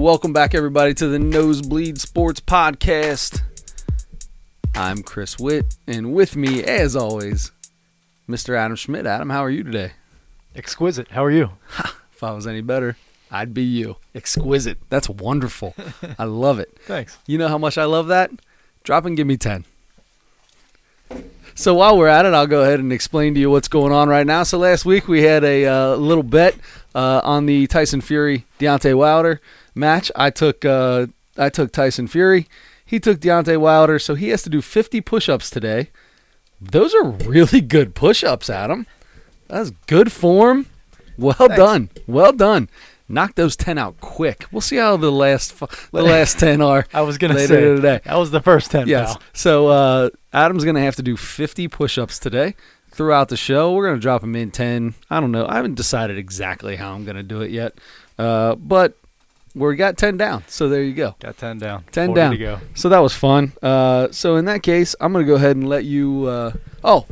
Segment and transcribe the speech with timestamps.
[0.00, 3.42] Welcome back, everybody, to the Nosebleed Sports Podcast.
[4.74, 7.52] I'm Chris Witt, and with me, as always,
[8.26, 8.56] Mr.
[8.56, 9.04] Adam Schmidt.
[9.04, 9.92] Adam, how are you today?
[10.56, 11.08] Exquisite.
[11.10, 11.50] How are you?
[12.14, 12.96] If I was any better,
[13.30, 13.96] I'd be you.
[14.14, 14.78] Exquisite.
[14.88, 15.74] That's wonderful.
[16.18, 16.78] I love it.
[16.86, 17.18] Thanks.
[17.26, 18.30] You know how much I love that?
[18.84, 19.66] Drop and give me 10.
[21.54, 24.08] So while we're at it, I'll go ahead and explain to you what's going on
[24.08, 24.44] right now.
[24.44, 26.56] So last week we had a uh, little bet
[26.94, 29.42] uh, on the Tyson Fury Deontay Wilder
[29.74, 30.10] match.
[30.14, 31.06] I took uh,
[31.36, 32.46] I took Tyson Fury.
[32.84, 35.90] He took Deontay Wilder, so he has to do 50 push-ups today.
[36.60, 38.86] Those are really good push-ups, Adam.
[39.46, 40.66] That's good form.
[41.16, 41.90] Well done.
[42.06, 42.68] Well done.
[43.08, 44.46] Knock those 10 out quick.
[44.52, 45.68] We'll see how the last the
[46.02, 46.86] last 10 are.
[46.92, 48.00] I was gonna say today.
[48.04, 48.88] that was the first ten.
[48.88, 49.14] Yes.
[49.14, 49.22] pal.
[49.32, 52.54] So uh, Adam's going to have to do 50 push-ups today
[52.90, 53.72] throughout the show.
[53.72, 54.94] We're going to drop him in 10.
[55.10, 55.46] I don't know.
[55.46, 57.74] I haven't decided exactly how I'm going to do it yet.
[58.18, 58.96] Uh, but
[59.54, 60.44] we got 10 down.
[60.46, 61.14] So there you go.
[61.20, 61.84] Got ten down.
[61.92, 62.30] 10 40 down.
[62.32, 62.60] to go.
[62.74, 63.52] So that was fun.
[63.62, 66.52] Uh, so in that case, I'm going to go ahead and let you uh,
[66.84, 67.06] Oh,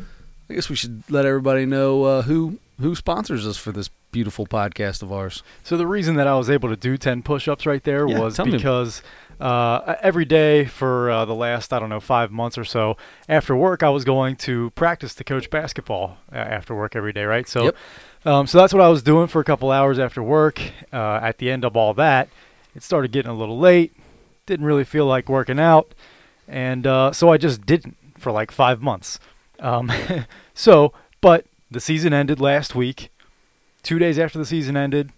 [0.51, 4.47] I guess we should let everybody know uh, who who sponsors us for this beautiful
[4.47, 5.43] podcast of ours.
[5.65, 8.39] So the reason that I was able to do ten push-ups right there Yeah, was
[8.39, 9.03] because
[9.41, 12.97] uh, every day for uh, the last I don't know five months or so
[13.29, 17.25] after work I was going to practice to coach basketball uh, after work every day,
[17.25, 17.49] right?
[17.49, 17.77] So, Yep.
[18.25, 20.61] Um, so that's what I was doing for a couple hours after work.
[20.93, 22.29] Uh, at the end of all that,
[22.75, 23.93] it started getting a little late.
[24.47, 25.95] Didn't really feel like working out,
[26.47, 29.19] and uh, so I just didn't for like five months.
[29.61, 29.93] Um,
[30.55, 33.11] so, but the season ended last week.
[33.83, 35.11] Two days after the season ended,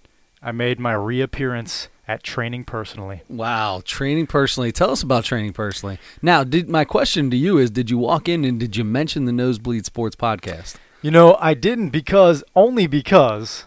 [0.43, 3.23] I made my reappearance at training personally.
[3.29, 4.73] Wow, training personally.
[4.73, 5.99] Tell us about training personally.
[6.23, 9.27] Now, did my question to you is did you walk in and did you mention
[9.27, 10.77] the Nosebleed Sports podcast?
[11.03, 13.65] You know, I didn't because only because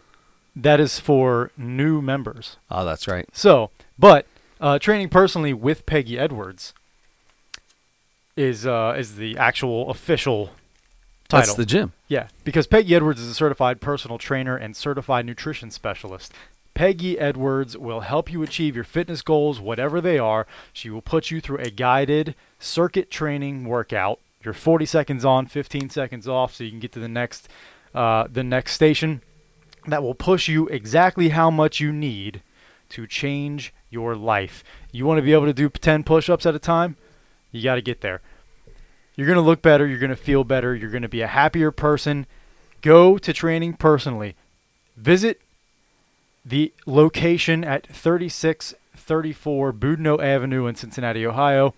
[0.55, 2.57] that is for new members.
[2.69, 3.27] Oh, that's right.
[3.33, 4.27] So, but
[4.61, 6.73] uh, training personally with Peggy Edwards
[8.35, 10.51] is uh, is the actual official
[11.27, 11.47] title.
[11.47, 11.93] That's the gym.
[12.07, 16.33] Yeah, because Peggy Edwards is a certified personal trainer and certified nutrition specialist.
[16.73, 20.47] Peggy Edwards will help you achieve your fitness goals, whatever they are.
[20.71, 24.19] She will put you through a guided circuit training workout.
[24.43, 27.47] You're 40 seconds on, 15 seconds off, so you can get to the next
[27.93, 29.21] uh, the next station.
[29.85, 32.41] That will push you exactly how much you need
[32.89, 34.63] to change your life.
[34.91, 36.95] You want to be able to do 10 push-ups at a time?
[37.51, 38.21] You got to get there.
[39.15, 39.85] You're going to look better.
[39.85, 40.73] You're going to feel better.
[40.75, 42.25] You're going to be a happier person.
[42.81, 44.35] Go to training personally.
[44.97, 45.41] Visit
[46.45, 51.73] the location at 3634 Boudinot Avenue in Cincinnati, Ohio.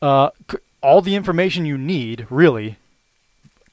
[0.00, 0.30] Uh,
[0.82, 2.76] all the information you need, really,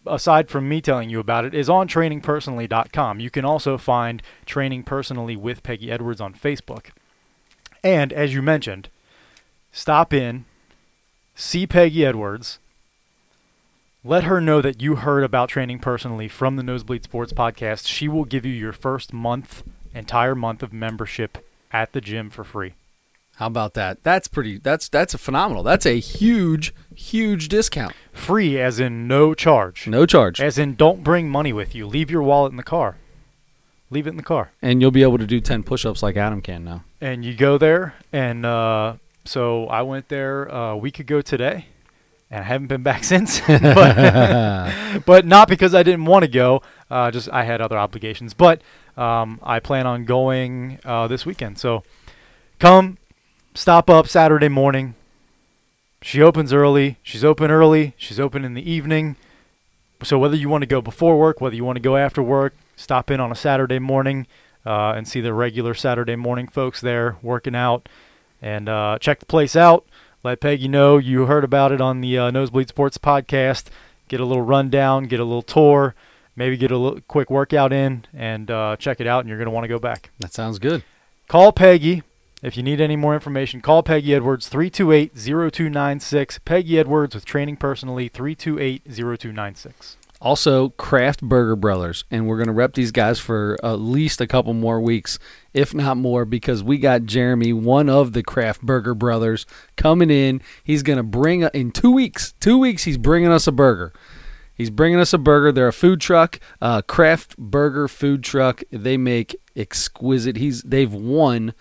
[0.05, 3.19] aside from me telling you about it, is on trainingpersonally.com.
[3.19, 6.87] You can also find Training Personally with Peggy Edwards on Facebook.
[7.83, 8.89] And as you mentioned,
[9.71, 10.45] stop in,
[11.35, 12.59] see Peggy Edwards,
[14.03, 17.87] let her know that you heard about training personally from the Nosebleed Sports Podcast.
[17.87, 19.63] She will give you your first month,
[19.95, 22.75] entire month of membership at the gym for free.
[23.37, 24.01] How about that?
[24.03, 25.61] That's pretty that's that's a phenomenal.
[25.63, 27.93] That's a huge huge discount.
[28.13, 29.87] Free as in no charge.
[29.87, 30.39] No charge.
[30.39, 31.85] As in don't bring money with you.
[31.85, 32.97] Leave your wallet in the car.
[33.89, 34.51] Leave it in the car.
[34.61, 36.83] And you'll be able to do 10 push-ups like Adam can now.
[37.01, 41.67] And you go there and uh, so I went there uh, a week ago today
[42.31, 43.41] and I haven't been back since.
[43.41, 46.61] but but not because I didn't want to go.
[46.89, 48.33] Uh, just I had other obligations.
[48.33, 48.61] But
[48.95, 51.59] um, I plan on going uh, this weekend.
[51.59, 51.83] So
[52.59, 52.97] come,
[53.55, 54.95] stop up Saturday morning.
[56.01, 56.97] She opens early.
[57.01, 57.95] She's open early.
[57.97, 59.15] She's open in the evening.
[60.03, 62.53] So whether you want to go before work, whether you want to go after work,
[62.75, 64.27] stop in on a Saturday morning
[64.65, 67.87] uh, and see the regular Saturday morning folks there working out,
[68.41, 69.85] and uh, check the place out.
[70.21, 73.67] Let Peggy know you heard about it on the uh, Nosebleed Sports podcast.
[74.07, 75.95] Get a little rundown, get a little tour,
[76.35, 79.21] maybe get a little quick workout in, and uh, check it out.
[79.21, 80.09] And you're going to want to go back.
[80.19, 80.83] That sounds good.
[81.27, 82.03] Call Peggy
[82.45, 83.59] if you need any more information.
[83.59, 86.39] Call Peggy Edwards 328-0296.
[86.45, 89.95] Peggy Edwards with training personally 328-0296.
[90.21, 94.27] Also, Kraft Burger Brothers, and we're going to rep these guys for at least a
[94.27, 95.19] couple more weeks,
[95.53, 99.45] if not more, because we got Jeremy, one of the Kraft Burger Brothers,
[99.75, 100.41] coming in.
[100.63, 102.33] He's going to bring in two weeks.
[102.39, 103.91] Two weeks, he's bringing us a burger.
[104.53, 105.51] He's bringing us a burger.
[105.51, 108.63] They're a food truck, uh, Kraft Burger food truck.
[108.71, 110.37] They make exquisite.
[110.37, 111.53] He's they've won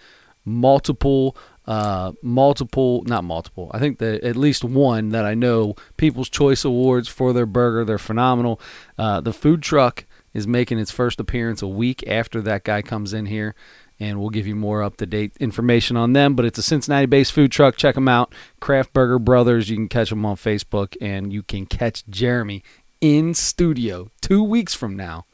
[0.44, 1.36] multiple
[1.66, 3.70] uh, multiple, not multiple.
[3.72, 7.84] I think that at least one that I know People's Choice Awards for their burger.
[7.84, 8.60] They're phenomenal.
[8.98, 10.04] Uh, the food truck
[10.34, 13.54] is making its first appearance a week after that guy comes in here,
[13.98, 16.34] and we'll give you more up to date information on them.
[16.34, 17.76] But it's a Cincinnati based food truck.
[17.76, 18.34] Check them out.
[18.60, 19.70] Craft Burger Brothers.
[19.70, 22.62] You can catch them on Facebook, and you can catch Jeremy
[23.00, 25.24] in studio two weeks from now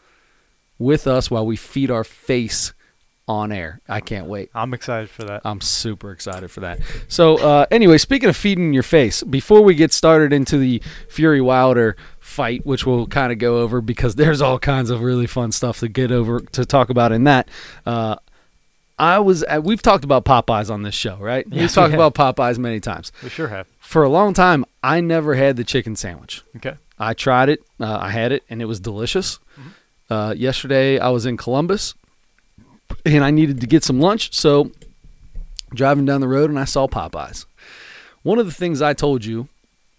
[0.79, 2.73] with us while we feed our face
[3.31, 3.81] on air.
[3.89, 4.51] I can't wait.
[4.55, 5.43] I'm excited for that.
[5.45, 6.81] I'm super excited for that.
[7.07, 11.41] So, uh, anyway, speaking of feeding your face, before we get started into the Fury
[11.41, 15.53] Wilder fight, which we'll kind of go over because there's all kinds of really fun
[15.53, 17.49] stuff to get over to talk about in that.
[17.87, 18.17] Uh,
[18.99, 21.47] I was uh, we've talked about Popeyes on this show, right?
[21.49, 23.13] Yes, we've talked we about Popeyes many times.
[23.23, 23.69] We sure have.
[23.79, 26.43] For a long time, I never had the chicken sandwich.
[26.57, 26.75] Okay.
[26.99, 27.63] I tried it.
[27.79, 29.39] Uh, I had it, and it was delicious.
[30.11, 31.95] Uh, yesterday, I was in Columbus,
[33.05, 34.35] and I needed to get some lunch.
[34.35, 34.71] So,
[35.73, 37.47] driving down the road, and I saw Popeyes.
[38.23, 39.49] One of the things I told you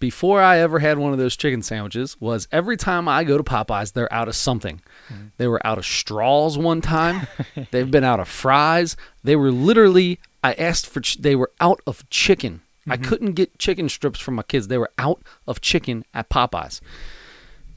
[0.02, 3.44] before I ever had one of those chicken sandwiches was every time I go to
[3.44, 4.80] Popeyes, they're out of something.
[5.08, 5.26] Mm-hmm.
[5.36, 7.28] They were out of straws one time.
[7.70, 8.96] They've been out of fries.
[9.22, 10.18] They were literally.
[10.42, 11.00] I asked for.
[11.00, 12.62] Ch- they were out of chicken.
[12.88, 13.04] I mm-hmm.
[13.04, 14.66] couldn't get chicken strips for my kids.
[14.66, 16.80] They were out of chicken at Popeyes.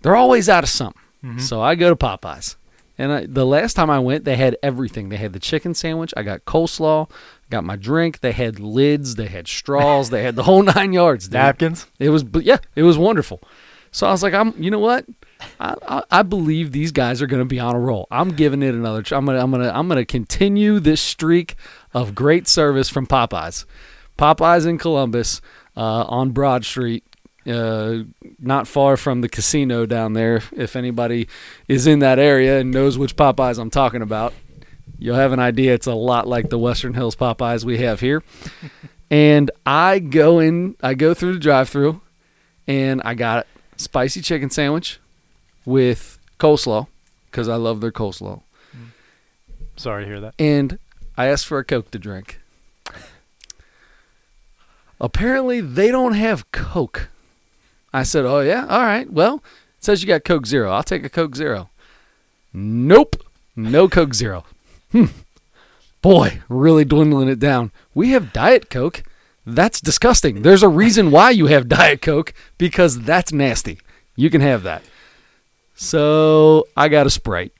[0.01, 1.01] They're always out of something.
[1.23, 1.39] Mm-hmm.
[1.39, 2.55] So I go to Popeyes.
[2.97, 5.09] And I, the last time I went, they had everything.
[5.09, 6.13] They had the chicken sandwich.
[6.15, 7.09] I got coleslaw.
[7.49, 8.21] Got my drink.
[8.21, 9.15] They had lids.
[9.15, 10.09] They had straws.
[10.09, 11.25] they had the whole nine yards.
[11.27, 11.33] Dude.
[11.33, 11.87] Napkins.
[11.99, 13.41] It was, yeah, it was wonderful.
[13.91, 15.05] So I was like, I'm, you know what?
[15.59, 18.07] I, I, I believe these guys are going to be on a roll.
[18.11, 19.01] I'm giving it another.
[19.01, 21.55] Tr- I'm gonna, I'm gonna, I'm gonna continue this streak
[21.93, 23.65] of great service from Popeyes.
[24.17, 25.41] Popeyes in Columbus
[25.77, 27.03] uh, on Broad Street,
[27.47, 27.99] uh,
[28.39, 30.41] not far from the casino down there.
[30.51, 31.27] If anybody
[31.67, 34.33] is in that area and knows which Popeyes I'm talking about,
[34.97, 35.73] you'll have an idea.
[35.73, 38.23] It's a lot like the Western Hills Popeyes we have here.
[39.11, 42.01] and I go in, I go through the drive-through,
[42.67, 43.45] and I got
[43.77, 44.99] a spicy chicken sandwich
[45.65, 46.87] with coleslaw
[47.29, 48.41] because I love their coleslaw,
[49.77, 50.33] Sorry to hear that.
[50.39, 50.79] and
[51.17, 52.39] I asked for a Coke to drink.
[54.99, 57.09] Apparently, they don't have Coke.
[57.95, 59.09] I said, "Oh yeah, all right.
[59.11, 59.35] Well,
[59.77, 60.71] it says you got Coke Zero.
[60.71, 61.69] I'll take a Coke Zero.
[62.53, 63.15] Nope,
[63.55, 64.45] no Coke Zero.
[64.91, 65.05] Hmm.
[66.01, 67.71] Boy, really dwindling it down.
[67.93, 69.03] We have Diet Coke.
[69.45, 70.41] That's disgusting.
[70.41, 73.79] There's a reason why you have Diet Coke because that's nasty.
[74.15, 74.83] You can have that.
[75.75, 77.51] So I got a Sprite.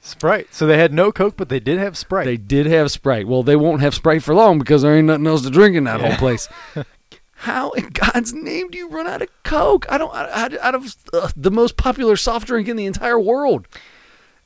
[0.00, 0.48] Sprite.
[0.52, 2.26] So they had no Coke, but they did have Sprite.
[2.26, 3.26] They did have Sprite.
[3.26, 5.84] Well, they won't have Sprite for long because there ain't nothing else to drink in
[5.84, 6.08] that Yeah.
[6.10, 6.48] whole place.
[7.40, 9.86] How in God's name do you run out of Coke?
[9.90, 13.68] I don't out, out of uh, the most popular soft drink in the entire world.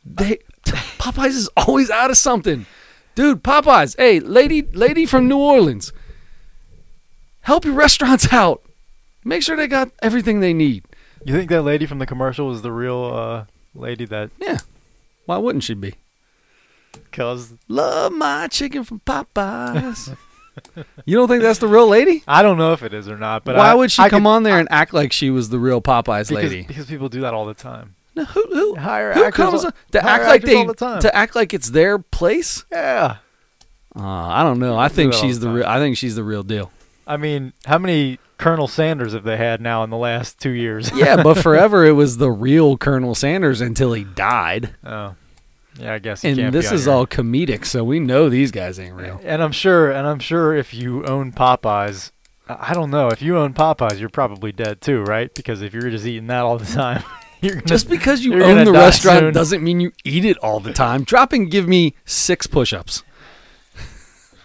[0.05, 2.67] They Popeyes is always out of something,
[3.15, 3.43] dude.
[3.43, 5.93] Popeyes, hey, lady, lady from New Orleans,
[7.43, 8.63] help your restaurants out.
[9.25, 10.85] Make sure they got everything they need.
[11.25, 13.45] you think that lady from the commercial was the real uh,
[13.75, 14.59] lady that Yeah,
[15.27, 15.95] why wouldn't she be?
[17.13, 20.17] Cause Love my chicken from Popeyes.
[21.05, 22.23] you don't think that's the real lady?
[22.29, 24.23] I don't know if it is or not, but Why I, would she I come
[24.25, 26.63] could- on there and act like she was the real Popeyes because, lady?
[26.63, 27.95] Because people do that all the time.
[28.17, 30.57] No, who who, Hire who actors comes all- on- to hire act like actors they
[30.57, 31.01] all the time.
[31.03, 32.65] to act like it's their place?
[32.73, 33.17] Yeah.
[33.97, 34.77] Uh, I don't know.
[34.79, 35.57] I think that all she's the the time.
[35.57, 35.67] real.
[35.67, 36.71] I think she's the real deal.
[37.07, 40.91] I mean, how many Colonel Sanders have they had now in the last two years?
[40.95, 44.75] Yeah, but forever it was the real Colonel Sanders until he died.
[44.85, 45.17] oh,
[45.81, 45.95] yeah.
[45.95, 46.23] I guess.
[46.25, 49.21] You And this is your- all comedic, so we know these guys ain't real.
[49.25, 52.11] And I'm sure, and I'm sure if you own Popeyes,
[52.49, 53.09] I don't know.
[53.09, 55.33] If you own Popeyes, you're probably dead too, right?
[55.35, 57.03] Because if you're just eating that all the time,
[57.41, 59.33] you're gonna, Just because you own the restaurant soon.
[59.35, 61.05] doesn't mean you eat it all the time.
[61.05, 63.03] Drop and give me six push-ups.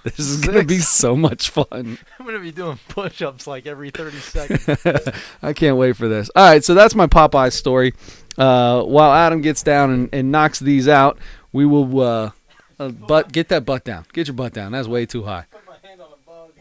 [0.03, 1.65] This is gonna be so much fun.
[2.19, 5.09] I'm gonna be doing push-ups like every 30 seconds.
[5.41, 6.29] I can't wait for this.
[6.35, 7.91] All right, so that's my Popeye story.
[8.37, 11.17] Uh, while Adam gets down and, and knocks these out,
[11.53, 12.31] we will uh,
[12.79, 14.05] uh, butt get that butt down.
[14.13, 14.73] Get your butt down.
[14.73, 15.45] That's way too high.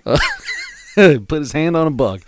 [0.04, 0.20] Put
[1.30, 2.22] his hand on a bug.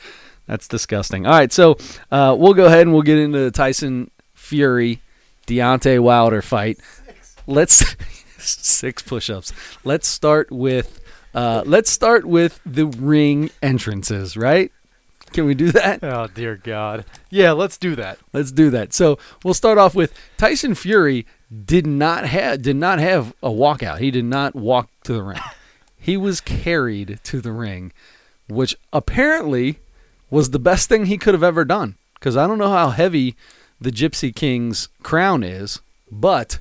[0.47, 1.27] That's disgusting.
[1.27, 1.77] All right, so
[2.11, 5.01] uh, we'll go ahead and we'll get into the Tyson Fury
[5.47, 6.79] Deontay Wilder fight.
[7.47, 7.97] Let's
[8.39, 9.53] six push-ups.
[9.85, 11.01] Let's start with
[11.35, 14.37] uh, let's start with the ring entrances.
[14.37, 14.73] Right?
[15.37, 16.03] Can we do that?
[16.03, 17.05] oh dear God.
[17.29, 18.19] Yeah, let's do that.
[18.33, 18.95] Let's do that.
[18.95, 21.27] So we'll start off with Tyson Fury
[21.67, 23.99] did not have did not have a walkout.
[23.99, 25.41] He did not walk to the ring.
[25.99, 27.93] he was carried to the ring,
[28.49, 29.79] which apparently
[30.31, 31.97] was the best thing he could have ever done.
[32.15, 33.37] Because I don't know how heavy
[33.79, 36.61] the Gypsy King's crown is, but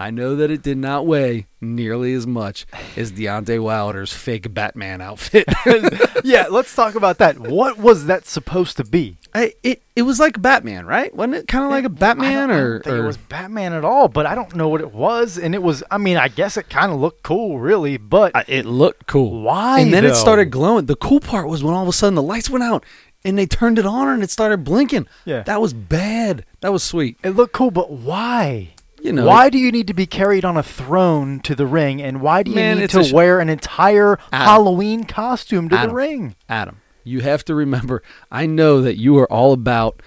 [0.00, 2.64] I know that it did not weigh nearly as much
[2.96, 5.44] as Deontay Wilder's fake Batman outfit.
[6.24, 7.38] yeah, let's talk about that.
[7.38, 9.18] What was that supposed to be?
[9.34, 11.14] I, it it was like Batman, right?
[11.14, 13.06] Wasn't it kind of like a Batman I don't, I or, don't think or it
[13.06, 15.36] was Batman at all, but I don't know what it was.
[15.36, 18.46] And it was, I mean, I guess it kind of looked cool, really, but I-
[18.48, 19.42] it looked cool.
[19.42, 20.86] Why, And then it started glowing.
[20.86, 22.84] The cool part was when all of a sudden the lights went out
[23.22, 25.06] and they turned it on and it started blinking.
[25.26, 25.42] Yeah.
[25.42, 26.46] That was bad.
[26.60, 27.18] That was sweet.
[27.22, 28.70] it looked cool, but why?
[29.02, 32.02] You know, why do you need to be carried on a throne to the ring,
[32.02, 34.46] and why do you Man, need to sh- wear an entire Adam.
[34.46, 35.88] Halloween costume to Adam.
[35.90, 36.36] the ring?
[36.48, 38.02] Adam, you have to remember.
[38.30, 40.02] I know that you are all about.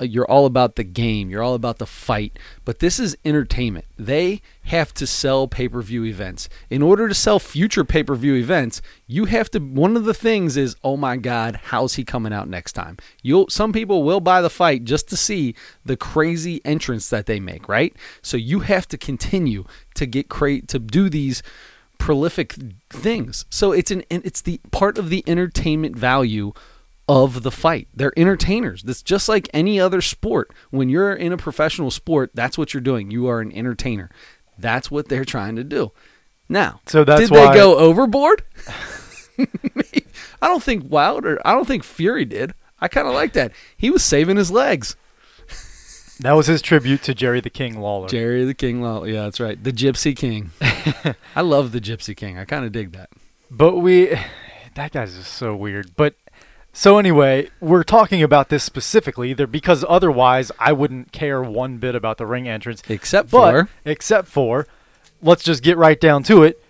[0.00, 1.30] Uh, You're all about the game.
[1.30, 2.38] You're all about the fight.
[2.64, 3.84] But this is entertainment.
[3.96, 6.48] They have to sell pay-per-view events.
[6.70, 9.58] In order to sell future pay-per-view events, you have to.
[9.58, 12.96] One of the things is, oh my God, how's he coming out next time?
[13.22, 13.48] You'll.
[13.48, 17.68] Some people will buy the fight just to see the crazy entrance that they make.
[17.68, 17.94] Right.
[18.22, 21.42] So you have to continue to get cra- to do these
[21.98, 22.54] prolific
[22.90, 23.44] things.
[23.48, 26.52] So it's an it's the part of the entertainment value
[27.08, 27.88] of the fight.
[27.94, 28.82] They're entertainers.
[28.82, 30.50] That's just like any other sport.
[30.70, 33.10] When you're in a professional sport, that's what you're doing.
[33.10, 34.10] You are an entertainer.
[34.58, 35.92] That's what they're trying to do.
[36.48, 38.42] Now, So that's did why- they go overboard?
[40.40, 41.40] I don't think Wilder.
[41.44, 42.54] I don't think Fury did.
[42.80, 43.52] I kind of like that.
[43.76, 44.96] He was saving his legs.
[46.20, 48.08] That was his tribute to Jerry the King Lawler.
[48.08, 49.08] Jerry the King Lawler.
[49.08, 49.62] Yeah, that's right.
[49.62, 50.52] The Gypsy King.
[51.34, 52.38] I love the Gypsy King.
[52.38, 53.10] I kind of dig that.
[53.50, 54.16] But we,
[54.74, 55.96] that guy's just so weird.
[55.96, 56.14] But
[56.74, 61.94] so anyway, we're talking about this specifically either because otherwise I wouldn't care one bit
[61.94, 62.82] about the ring entrance.
[62.88, 64.66] Except But for except for,
[65.22, 66.62] let's just get right down to it.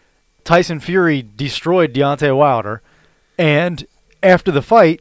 [0.44, 2.82] Tyson Fury destroyed Deontay Wilder,
[3.38, 3.86] and
[4.22, 5.00] after the fight,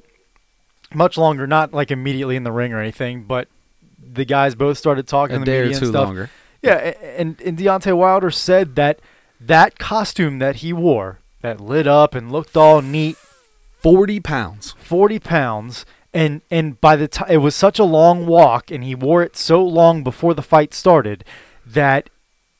[0.93, 3.50] much longer, not like immediately in the ring or anything, but
[4.01, 6.05] the guys both started talking a day or media two and stuff.
[6.05, 6.29] longer.
[6.62, 9.00] Yeah, and, and Deontay Wilder said that
[9.39, 13.17] that costume that he wore, that lit up and looked all neat,
[13.83, 14.75] 40 pounds.
[14.79, 18.95] 40 pounds, and, and by the time it was such a long walk, and he
[18.95, 21.23] wore it so long before the fight started
[21.65, 22.09] that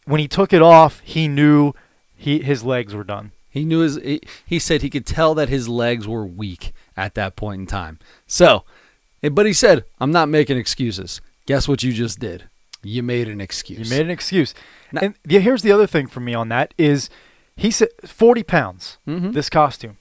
[0.06, 1.74] when he took it off, he knew
[2.16, 3.32] he his legs were done.
[3.50, 3.96] He knew his.
[3.98, 7.68] He, he said he could tell that his legs were weak at that point in
[7.68, 8.00] time.
[8.28, 8.64] So,
[9.22, 12.46] eh, but he said, "I'm not making excuses." Guess what you just did?
[12.82, 13.90] You made an excuse.
[13.90, 14.54] You made an excuse.
[14.92, 17.10] Now- and here's the other thing for me on that is
[17.56, 18.98] he said 40 pounds.
[19.08, 19.34] Mhm.
[19.34, 19.98] This costume.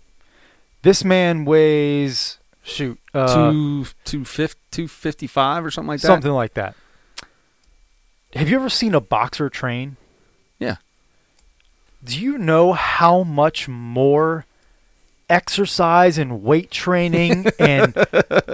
[0.83, 6.07] This man weighs shoot uh, two two fif- two fifty five or something like that.
[6.07, 6.75] something like that.
[8.35, 9.97] Have you ever seen a boxer train?
[10.59, 10.77] Yeah.
[12.03, 14.47] Do you know how much more
[15.31, 17.95] exercise and weight training and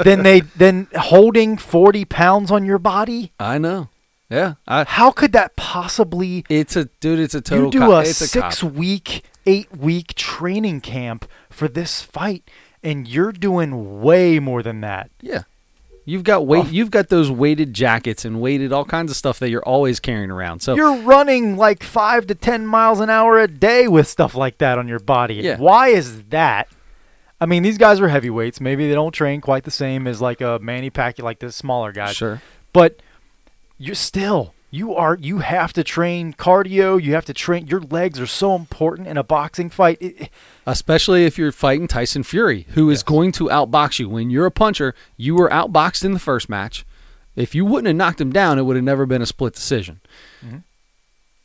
[0.04, 3.32] then they then holding 40 pounds on your body?
[3.38, 3.88] I know.
[4.28, 4.54] Yeah.
[4.66, 7.18] I, How could that possibly it's a dude.
[7.20, 7.66] It's a total.
[7.66, 8.72] you do cop- a it's a six cop.
[8.72, 12.48] week, eight week training camp for this fight,
[12.82, 15.10] and you're doing way more than that.
[15.20, 15.42] Yeah.
[16.04, 16.64] You've got weight.
[16.66, 16.70] Oh.
[16.70, 20.30] You've got those weighted jackets and weighted all kinds of stuff that you're always carrying
[20.30, 20.60] around.
[20.60, 24.56] So You're running like five to ten miles an hour a day with stuff like
[24.58, 25.34] that on your body.
[25.34, 25.58] Yeah.
[25.58, 26.68] Why is that?
[27.40, 28.60] I mean, these guys are heavyweights.
[28.60, 31.92] Maybe they don't train quite the same as like a Manny Pacquiao, like the smaller
[31.92, 32.16] guys.
[32.16, 32.40] sure.
[32.72, 33.00] But
[33.76, 37.02] you're still you are you have to train cardio.
[37.02, 37.66] You have to train.
[37.66, 39.98] Your legs are so important in a boxing fight.
[40.00, 40.30] It-
[40.66, 43.02] especially if you're fighting Tyson Fury, who is Yes.
[43.04, 44.08] going to outbox you.
[44.08, 46.84] When you're a puncher, you were outboxed in the first match.
[47.36, 50.00] If you wouldn't have knocked him down, it would have never been a split decision.
[50.44, 50.62] Mhm.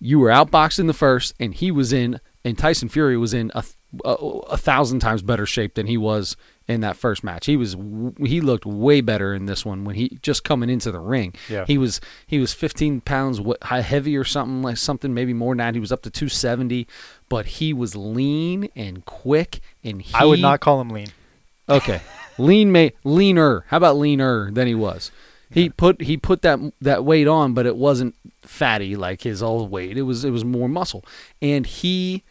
[0.01, 3.51] You were outboxed in the first, and he was in, and Tyson Fury was in
[3.55, 3.63] a,
[4.03, 6.35] a, a thousand times better shape than he was
[6.67, 7.45] in that first match.
[7.45, 7.75] He was
[8.19, 11.33] he looked way better in this one when he just coming into the ring.
[11.49, 11.65] Yeah.
[11.65, 15.73] He was he was 15 pounds heavy or something like something maybe more than that.
[15.73, 16.87] He was up to 270,
[17.29, 21.07] but he was lean and quick and he I would not call him lean.
[21.67, 22.01] Okay.
[22.37, 23.65] Lean may leaner.
[23.67, 25.11] How about leaner than he was?
[25.49, 29.69] He put he put that that weight on, but it wasn't fatty like his old
[29.69, 29.97] weight.
[29.97, 31.05] It was it was more muscle.
[31.41, 32.23] And he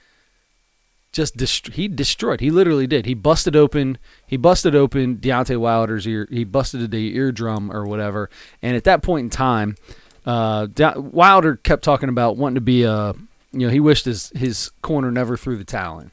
[1.12, 2.40] just he destroyed.
[2.40, 3.06] He literally did.
[3.06, 6.26] He busted open he busted open Deontay Wilder's ear.
[6.30, 8.30] He busted the eardrum or whatever.
[8.62, 9.76] And at that point in time,
[10.24, 13.14] uh, De- Wilder kept talking about wanting to be a
[13.52, 16.10] you know he wished his his corner never threw the towel in.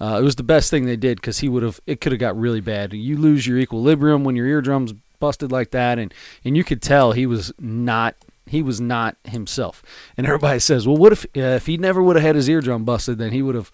[0.00, 1.80] Uh, it was the best thing they did because he would have.
[1.86, 2.92] It could have got really bad.
[2.92, 6.14] You lose your equilibrium when your eardrums busted like that, and
[6.44, 8.14] and you could tell he was not.
[8.46, 9.82] He was not himself.
[10.16, 12.84] And everybody says, "Well, what if uh, if he never would have had his eardrum
[12.84, 13.18] busted?
[13.18, 13.70] Then he would have.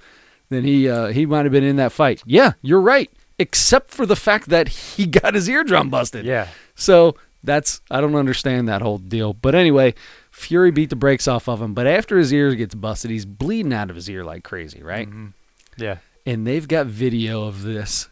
[0.48, 3.10] Then he uh, he might have been in that fight." Yeah, you're right.
[3.38, 6.24] Except for the fact that he got his eardrum busted.
[6.24, 6.48] Yeah.
[6.74, 9.32] So that's I don't understand that whole deal.
[9.34, 9.94] But anyway,
[10.30, 13.72] Fury beat the brakes off of him, but after his ear gets busted, he's bleeding
[13.72, 15.08] out of his ear like crazy, right?
[15.10, 15.32] Mhm.
[15.76, 15.98] Yeah.
[16.26, 18.08] And they've got video of this.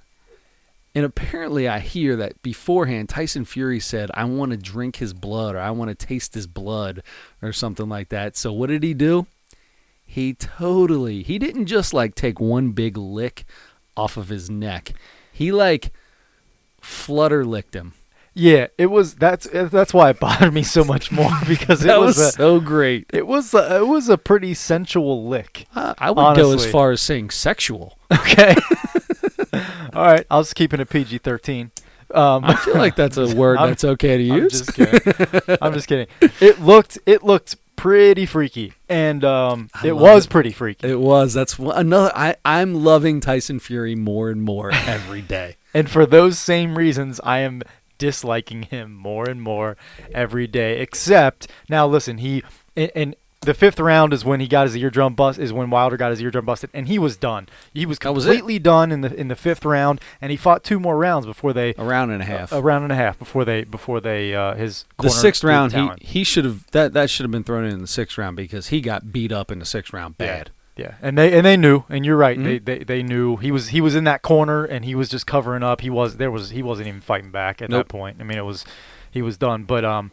[0.95, 5.55] And apparently, I hear that beforehand, Tyson Fury said, I want to drink his blood
[5.55, 7.03] or I want to taste his blood
[7.41, 8.37] or something like that.
[8.37, 9.27] So, what did he do?
[10.13, 13.47] He totally, he didn't just like take one big lick
[13.97, 14.93] off of his neck.
[15.33, 15.91] He like
[16.83, 17.95] flutter licked him.
[18.35, 22.19] Yeah, it was that's that's why it bothered me so much more because it was,
[22.19, 23.07] was, a, so great.
[23.11, 25.65] it was a, it was a pretty sensual lick.
[25.75, 27.97] Uh, I would go as far as saying sexual.
[28.13, 28.55] Okay.
[29.95, 31.71] All right, I was keeping it PG thirteen.
[32.13, 34.53] Um, I feel like that's a word I'm- that's okay to I'm use.
[34.61, 35.57] just kidding.
[35.63, 36.09] I'm just kidding.
[36.39, 40.31] It looked it looked pretty freaky, and um, it was it.
[40.31, 40.89] pretty freaky.
[40.89, 41.35] It was.
[41.35, 42.13] That's one- another.
[42.15, 45.57] I I'm loving Tyson Fury more and more every day.
[45.75, 47.63] And for those same reasons, I am
[47.99, 49.77] disliking him more and more
[50.15, 50.79] every day.
[50.81, 52.45] Except now, listen, he
[52.77, 55.39] and, and the fifth round is when he got his eardrum bust.
[55.39, 57.49] Is when Wilder got his eardrum busted, and he was done.
[57.75, 60.65] He was That was completely done in the in the fifth round, and he fought
[60.65, 62.53] two more rounds before they A round and a half.
[62.53, 65.89] a round and a half before they before they uh, his the sixth round, he
[66.01, 68.81] he should have that that should have been thrown in the sixth round because he
[68.81, 70.51] got beat up in the sixth round bad.
[70.75, 72.43] Yeah, and they and they knew, and you're right.
[72.43, 72.65] They, Mhm.
[72.65, 75.63] they they knew he was he was in that corner, and he was just covering
[75.63, 75.83] up.
[75.83, 77.89] He was there was he wasn't even fighting back at Nope.
[77.89, 78.17] that point.
[78.21, 78.65] I mean, it was
[79.11, 79.65] he was done.
[79.65, 80.13] But um,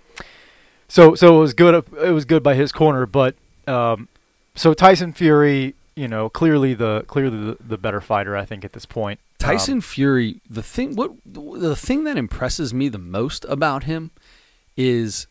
[0.89, 1.85] so so it was good.
[2.03, 3.05] It was good by his corner.
[3.05, 4.09] But um,
[4.55, 8.35] so Tyson Fury, you know, clearly the clearly the, the better fighter.
[8.35, 9.19] I think at this point.
[9.21, 14.11] Um, Tyson Fury, the thing what the thing that impresses me the most about him
[14.75, 15.27] is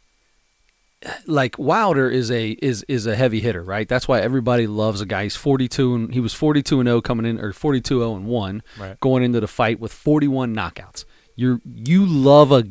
[1.27, 3.89] like Wilder is a is is a heavy hitter, right?
[3.89, 5.25] That's why everybody loves a guy.
[5.25, 8.63] He's 42 and he was 42 and 0 coming in or 42 0 and 1
[8.81, 8.99] Right.
[9.01, 11.05] going into the fight with 41 knockouts.
[11.39, 12.65] You're you love a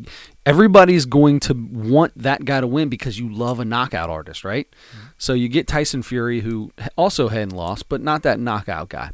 [0.45, 4.67] everybody's going to want that guy to win because you love a knockout artist, right?
[4.69, 5.07] Mm-hmm.
[5.17, 9.11] So you get Tyson Fury who also hadn't lost, but not that knockout guy.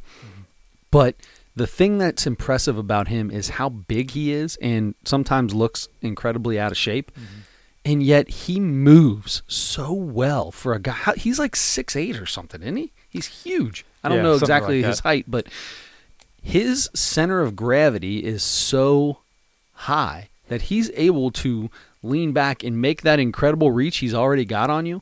[0.90, 1.16] But
[1.56, 6.60] the thing that's impressive about him is how big he is and sometimes looks incredibly
[6.60, 7.12] out of shape.
[7.12, 7.40] Mm-hmm.
[7.86, 10.98] And yet he moves so well for a guy.
[11.16, 12.92] He's like six eight or something, isn't he?
[13.08, 13.86] He's huge.
[14.04, 15.46] I don't Yeah, know exactly like his height, but
[16.42, 19.20] his center of gravity is so
[19.84, 21.70] high that he's able to
[22.02, 25.02] lean back and make that incredible reach he's already got on you.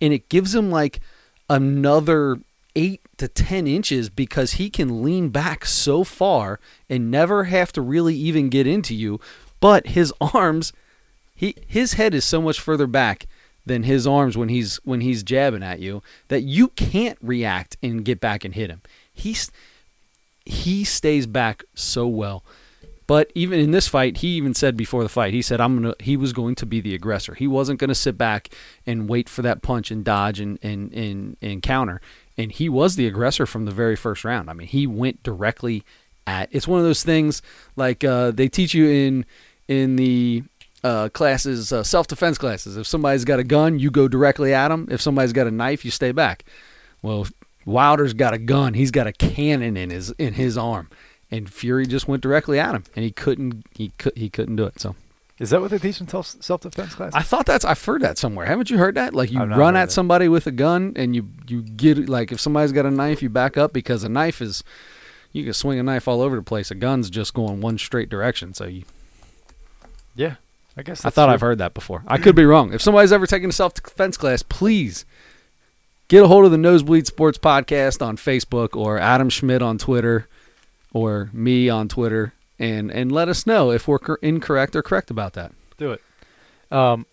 [0.00, 1.00] And it gives him like
[1.50, 2.38] another
[2.74, 7.80] eight to 10 inches because he can lean back so far and never have to
[7.80, 9.20] really even get into you.
[9.60, 10.72] But his arms,
[11.34, 13.26] he his head is so much further back
[13.64, 18.04] than his arms when he's when he's jabbing at you that you can't react and
[18.04, 18.82] get back and hit him.
[19.12, 19.50] He's
[20.44, 22.44] he stays back so well.
[23.06, 25.94] But even in this fight, he even said before the fight, he said I'm gonna
[26.00, 27.34] he was going to be the aggressor.
[27.34, 28.48] He wasn't gonna sit back
[28.84, 32.00] and wait for that punch and dodge and and, and, and counter.
[32.36, 34.50] And he was the aggressor from the very first round.
[34.50, 35.84] I mean, he went directly
[36.26, 37.42] at it's one of those things
[37.76, 39.24] like uh, they teach you in
[39.68, 40.42] in the
[40.84, 42.76] uh, classes, uh, self defense classes.
[42.76, 44.86] If somebody's got a gun, you go directly at them.
[44.90, 46.44] If somebody's got a knife, you stay back.
[47.02, 47.26] Well,
[47.64, 48.74] Wilder's got a gun.
[48.74, 50.88] He's got a cannon in his in his arm,
[51.36, 54.64] and Fury just went directly at him, and he couldn't he could he couldn't do
[54.64, 54.80] it.
[54.80, 54.96] So
[55.38, 57.12] Is that what they teach in self defense class?
[57.14, 58.46] I thought that's I've heard that somewhere.
[58.46, 59.14] Haven't you heard that?
[59.14, 59.92] Like you run at that.
[59.92, 63.28] somebody with a gun, and you you get like if somebody's got a knife, you
[63.28, 64.64] back up because a knife is
[65.32, 66.70] you can swing a knife all over the place.
[66.70, 68.54] A gun's just going one straight direction.
[68.54, 68.84] So you
[70.14, 70.36] yeah,
[70.76, 71.04] I guess.
[71.04, 71.34] I thought true.
[71.34, 72.02] I've heard that before.
[72.06, 72.72] I could be wrong.
[72.72, 75.04] If somebody's ever taken a self defense class, please
[76.08, 80.26] get a hold of the Nosebleed Sports Podcast on Facebook or Adam Schmidt on Twitter
[80.96, 85.10] or me on Twitter and, and let us know if we're cor- incorrect or correct
[85.10, 85.52] about that.
[85.76, 86.02] Do it.
[86.72, 87.04] Um,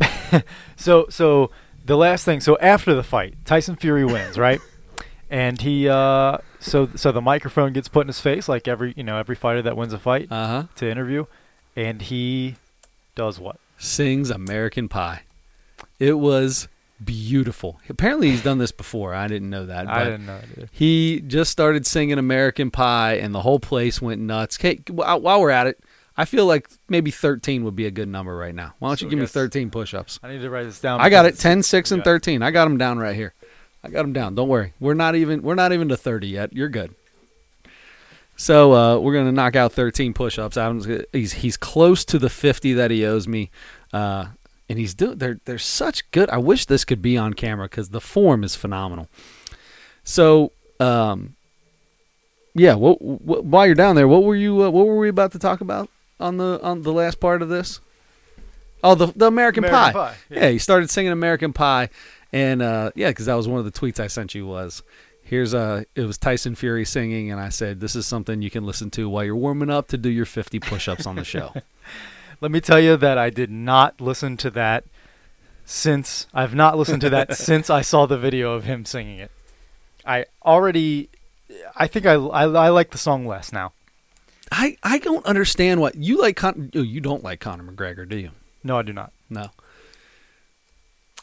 [0.76, 1.50] so so
[1.84, 2.40] the last thing.
[2.40, 4.60] So after the fight, Tyson Fury wins, right?
[5.32, 9.04] And he uh, so so the microphone gets put in his face, like every you
[9.04, 10.62] know every fighter that wins a fight Uh huh.
[10.74, 11.26] to interview,
[11.76, 12.56] and he
[13.14, 13.54] does what?
[13.78, 15.22] Sings American Pie.
[16.00, 16.66] It was
[17.04, 17.80] beautiful.
[17.88, 19.14] Apparently, he's done this before.
[19.14, 19.88] I didn't know that.
[19.88, 20.38] I didn't know.
[20.56, 20.68] Either.
[20.72, 24.58] He just started singing American Pie, and the whole place went nuts.
[24.58, 25.80] Okay, while we're at it,
[26.16, 28.74] I feel like maybe 13 would be a good number right now.
[28.78, 30.20] Why don't So you give me 13 push ups?
[30.22, 31.00] I need to write this down.
[31.00, 32.42] I got it because 10, 6, and 13.
[32.42, 33.32] I got them down right here.
[33.82, 34.34] I got them down.
[34.34, 34.74] Don't worry.
[34.78, 36.52] We're not even we're not even to 30 yet.
[36.52, 36.94] You're good.
[38.36, 40.56] So uh, we're gonna knock out 13 push-ups.
[40.56, 43.50] Adam's he's he's close to the 50 that he owes me,
[43.92, 44.26] uh,
[44.70, 45.18] and he's doing.
[45.18, 46.30] They're they're such good.
[46.30, 49.08] I wish this could be on camera because the form is phenomenal.
[50.04, 51.34] So um,
[52.54, 52.74] yeah.
[52.74, 55.38] What, what, while you're down there, what were you uh, what were we about to
[55.38, 57.80] talk about on the on the last part of this?
[58.82, 59.92] Oh, the the American, American Pie.
[59.92, 60.40] Pie, Yeah.
[60.44, 60.48] yeah.
[60.50, 61.90] he started singing American Pie,
[62.32, 64.82] and uh, yeah, because that was one of the tweets I sent you was.
[65.22, 68.64] Here's uh it was Tyson Fury singing, and I said, "This is something you can
[68.64, 71.52] listen to while you're warming up to do your 50 push-ups on the show."
[72.40, 74.84] Let me tell you that I did not listen to that
[75.64, 79.30] since I've not listened to that since I saw the video of him singing it.
[80.06, 81.10] I already,
[81.76, 83.72] I think I, I, I like the song less now.
[84.50, 86.36] I I don't understand what you like.
[86.36, 88.30] Con- oh, you don't like Conor McGregor, do you?
[88.64, 89.12] No, I do not.
[89.28, 89.50] No.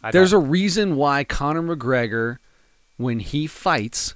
[0.01, 0.45] I There's don't.
[0.45, 2.37] a reason why Conor McGregor,
[2.95, 4.15] when he fights,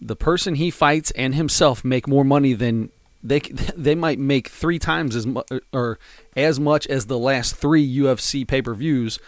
[0.00, 2.90] the person he fights and himself make more money than
[3.24, 3.40] they
[3.76, 5.98] they might make three times as much or
[6.36, 9.18] as much as the last three UFC pay per views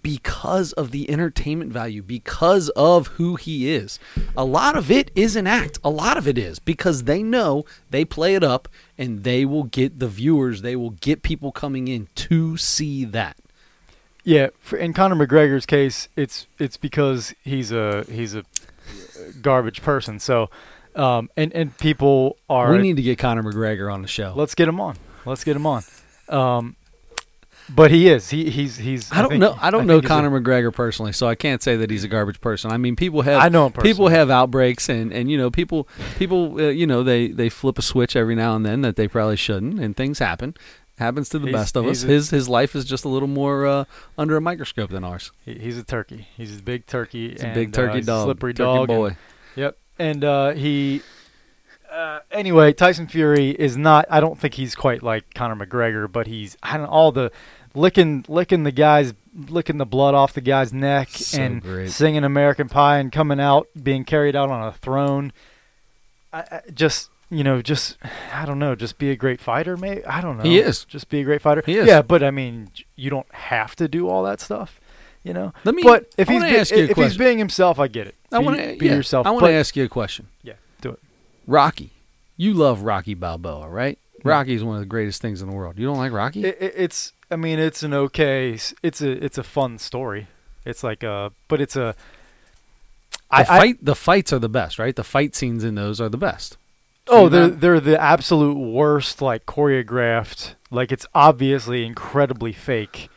[0.00, 3.98] because of the entertainment value, because of who he is.
[4.36, 5.78] A lot of it is an act.
[5.82, 9.64] A lot of it is because they know they play it up and they will
[9.64, 13.36] get the viewers, they will get people coming in to see that.
[14.24, 18.42] Yeah, for, in Conor McGregor's case, it's it's because he's a he's a uh,
[19.40, 20.18] garbage person.
[20.18, 20.50] So,
[20.98, 22.70] um, and and people are.
[22.72, 24.32] We need to get Conor McGregor on the show.
[24.36, 24.96] let's get him on.
[25.24, 25.82] Let's get him on.
[26.28, 26.76] Um,
[27.70, 28.30] but he is.
[28.30, 29.12] He he's he's.
[29.12, 29.56] I don't think- know.
[29.60, 32.02] I don't know think he's a- Conor McGregor personally, so I can't say that he's
[32.02, 32.70] a garbage person.
[32.72, 35.86] I mean, people have I know him people have outbreaks, and and you know, people
[36.18, 39.06] people uh, you know they they flip a switch every now and then that they
[39.06, 40.54] probably shouldn't, and things happen.
[40.98, 42.02] Happens to the He's- best of us.
[42.04, 43.84] a- his his life is just a little more uh,
[44.16, 45.30] under a microscope than ours.
[45.44, 46.26] He, he's a turkey.
[46.36, 47.30] He's a big turkey.
[47.32, 48.90] He's a big uh, turkey a dog, slippery turkey dog.
[48.90, 49.16] and- boy.
[49.56, 49.76] Yep.
[49.98, 51.02] And uh, he.
[51.90, 54.04] Uh, anyway, Tyson Fury is not.
[54.10, 56.56] I don't think he's quite like Conor McGregor, but he's.
[56.62, 57.32] I don't all the
[57.74, 59.14] licking licking the guys
[59.48, 61.90] licking the blood off the guy's neck So and great.
[61.90, 65.32] singing American Pie and coming out being carried out on a throne.
[66.32, 67.96] I, I just you know just
[68.34, 70.84] I don't know just be a great fighter maybe I don't know He is.
[70.86, 71.86] just be a great fighter He is.
[71.86, 74.80] yeah but I mean you don't have to do all that stuff
[75.28, 77.38] you know Let me- but if I he's be- ask you a if he's being
[77.38, 79.84] himself I get it I want to be yeah, yourself I want to ask you
[79.84, 80.26] a question.
[80.42, 80.98] yeah do it
[81.46, 81.92] Rocky,
[82.36, 83.98] you love Rocky Balboa, right?
[84.24, 85.78] Rocky is one of the greatest things in the world.
[85.78, 86.44] You don't like Rocky?
[86.44, 90.26] it, it, it's I mean it's an okay it's a it's a fun story
[90.64, 91.94] it's like a but it's a
[93.30, 94.96] the I, I fight the fights are the best, right?
[94.96, 96.56] The fight scenes in those are the best.
[97.08, 100.54] Oh, You they're they're the absolute worst, like choreographed.
[100.70, 103.08] Like it's obviously incredibly fake.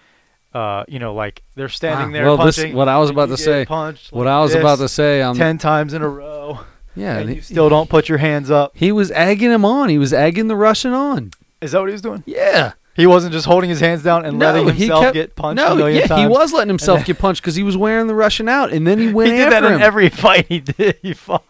[0.54, 2.76] Uh, you know, like they're standing Ah, there well, this- punching.
[2.76, 5.38] what I was about to say- punched What like I was about to say, um,
[5.38, 6.60] ten times in a row,
[6.96, 8.74] yeah, and you still don't put your hands up.
[8.76, 9.88] He was egging him on.
[9.88, 11.32] He was egging the Russian on.
[11.62, 12.24] Is that what he was doing?
[12.26, 12.74] Yeah.
[12.94, 15.72] He wasn't just holding his hands down and letting he himself kept- get punched no,
[15.72, 16.22] a million yeah, times.
[16.24, 19.00] he was letting himself get punched because he was wearing the Russian out, and then
[19.00, 19.74] he went He did that him.
[19.76, 20.98] in every fight he did.
[21.02, 21.46] He fought.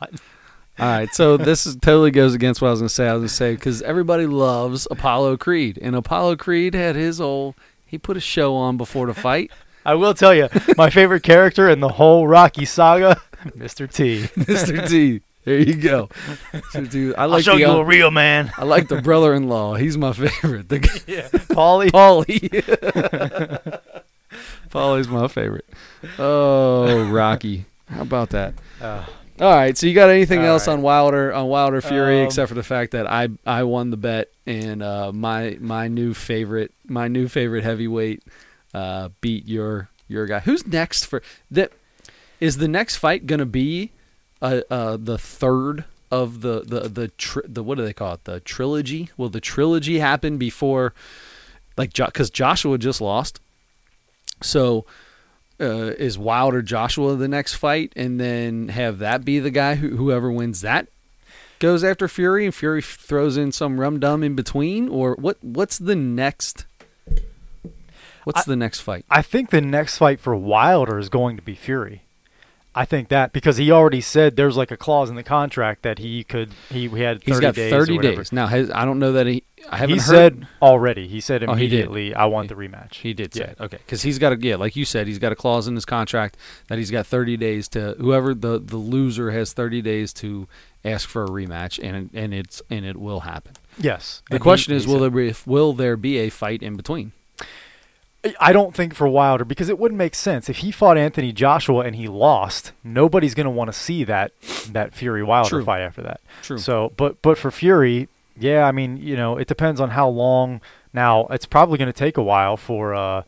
[0.79, 3.07] All right, so this is, totally goes against what I was going to say.
[3.07, 7.19] I was going to say because everybody loves Apollo Creed, and Apollo Creed had his
[7.19, 7.55] old.
[7.91, 9.51] He put a show on before the fight.
[9.85, 13.19] I will tell you, my favorite character in the whole Rocky saga,
[13.57, 13.91] Mr.
[13.91, 14.21] T.
[14.45, 14.87] Mr.
[14.87, 15.19] T.
[15.43, 16.07] There you go.
[16.53, 16.89] Mr.
[16.89, 17.13] T.
[17.15, 18.53] I I'll like show the you uh, a real man.
[18.57, 19.75] I like the brother-in-law.
[19.75, 20.69] He's my favorite.
[20.69, 21.89] The Yeah, Paulie.
[21.91, 23.79] Paulie.
[24.69, 25.65] Paulie's my favorite.
[26.17, 27.65] Oh, Rocky.
[27.89, 28.53] How about that?
[28.79, 29.03] Uh,
[29.41, 29.75] All right.
[29.75, 30.73] So you got anything All else right.
[30.73, 33.97] on Wilder on Wilder Fury Um, except for the fact that I I won the
[33.97, 38.23] bet and uh, my my new favorite my new favorite heavyweight
[38.75, 40.41] uh, beat your your guy.
[40.41, 41.71] Who's next for that?
[42.39, 43.91] Is the next fight gonna be
[44.43, 48.25] uh, uh, the third of the the the tri- the what do they call it
[48.25, 49.09] the trilogy?
[49.17, 50.93] Will the trilogy happen before
[51.77, 53.39] like because Joshua just lost?
[54.41, 54.85] So
[55.61, 59.95] uh, is Wilder Joshua the next fight, and then have that be the guy who
[59.95, 60.87] whoever wins that
[61.59, 65.37] goes after Fury, and Fury throws in some rum dum in between, or what?
[65.43, 66.65] What's the next?
[68.23, 69.05] What's I- the next fight?
[69.09, 72.03] I think the next fight for Wilder is going to be Fury.
[72.73, 75.99] I think that because he already said there's like a clause in the contract that
[75.99, 78.47] he could he, he had 30 He's got days thirty days now.
[78.47, 79.43] Has, I don't know that he.
[79.69, 80.05] I haven't He heard.
[80.05, 81.05] said already.
[81.07, 81.73] He said Oh, he did.
[81.85, 83.49] immediately, "I want the rematch." He did say Yeah.
[83.51, 83.59] it.
[83.59, 85.83] Okay, because he's got a yeah, like you said, he's got a clause in his
[85.85, 86.37] contract
[86.69, 90.47] that he's got 30 days to whoever the the loser has 30 days to
[90.85, 93.51] ask for a rematch, and and it's and it will happen.
[93.79, 94.23] Yes.
[94.29, 96.63] The And he- question he is, will said- there be will there be a fight
[96.63, 97.11] in between?
[98.39, 101.79] I don't think for Wilder because it wouldn't make sense if he fought Anthony Joshua
[101.85, 102.71] and he lost.
[102.83, 104.31] Nobody's going to want to see that
[104.71, 105.63] that Fury Wilder True.
[105.63, 106.21] fight after that.
[106.43, 106.57] True.
[106.59, 110.61] So, but but for Fury, yeah, I mean, you know, it depends on how long.
[110.93, 113.23] Now, it's probably going to take a while for uh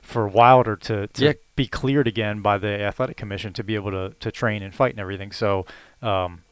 [0.00, 1.32] for Wilder to, to Yeah.
[1.54, 4.92] be cleared again by the athletic commission to be able to to train and fight
[4.92, 5.32] and everything.
[5.32, 5.66] So,
[6.02, 6.42] um,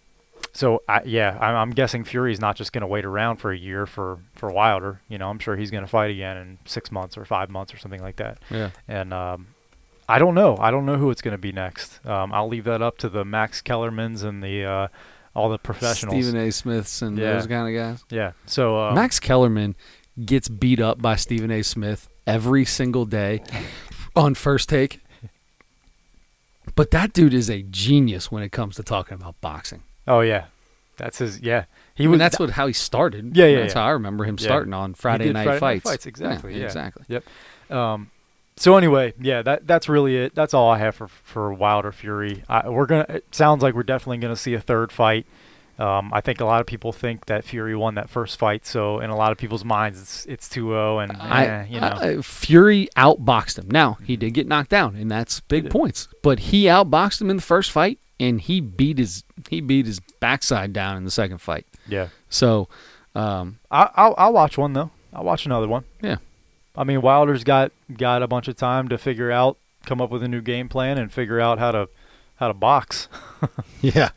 [0.59, 3.57] so I, yeah, I'm, I'm guessing Fury's not just going to wait around for a
[3.57, 5.01] year for for Wilder.
[5.09, 7.73] You know, I'm sure he's going to fight again in six months or five months
[7.73, 8.39] or something like that.
[8.51, 8.71] Yeah.
[8.89, 9.47] And um,
[10.09, 10.57] I don't know.
[10.59, 12.05] I don't know who it's going to be next.
[12.05, 14.89] Um, I'll leave that up to the Max Kellermans and the uh,
[15.37, 16.25] all the professionals.
[16.25, 16.51] Stephen A.
[16.51, 17.35] Smiths and Yeah.
[17.35, 18.05] those kind of guys.
[18.11, 18.33] Yeah.
[18.47, 19.77] So uh, Max Kellerman
[20.25, 21.63] gets beat up by Stephen A.
[21.63, 23.43] Smith every single day
[24.17, 25.01] on first take.
[26.75, 29.83] But that dude is a genius when it comes to talking about boxing.
[30.09, 30.47] Oh yeah,
[30.97, 31.41] that's his.
[31.41, 32.19] Yeah, he He was.
[32.19, 33.37] that's what how he started.
[33.37, 33.81] Yeah, yeah, That's yeah.
[33.83, 34.45] how I remember him Yeah.
[34.47, 35.85] starting on Friday Night Friday Night Fights.
[35.85, 36.65] Fights, exactly, yeah.
[36.65, 37.05] exactly.
[37.09, 37.25] Yep.
[37.71, 38.11] Um,
[38.57, 40.35] so anyway, yeah, that that's really it.
[40.35, 42.43] That's all I have for for Wilder Fury.
[42.49, 43.07] I, we're gonna.
[43.09, 45.27] It sounds like we're definitely gonna see a third fight.
[45.79, 48.99] Um, I think a lot of people think that Fury won that first fight, so
[48.99, 51.87] in a lot of people's minds, it's it's 2-0, and I, eh, you know,
[52.19, 53.69] I- Fury outboxed him.
[53.71, 56.09] Now he did get knocked down, and that's big points.
[56.21, 60.01] But he outboxed him in the first fight, and he beat his he beat his
[60.21, 61.67] backside down in the second fight.
[61.89, 62.09] yeah.
[62.31, 62.69] So,
[63.15, 64.91] um, I, I'll I'll watch one though.
[65.13, 65.85] I'll watch another one.
[66.03, 66.17] Yeah.
[66.77, 70.23] I mean, Wilder's got got a bunch of time to figure out, come up with
[70.23, 71.89] a new game plan, and figure out how to
[72.37, 73.09] how to box.
[73.81, 74.11] yeah,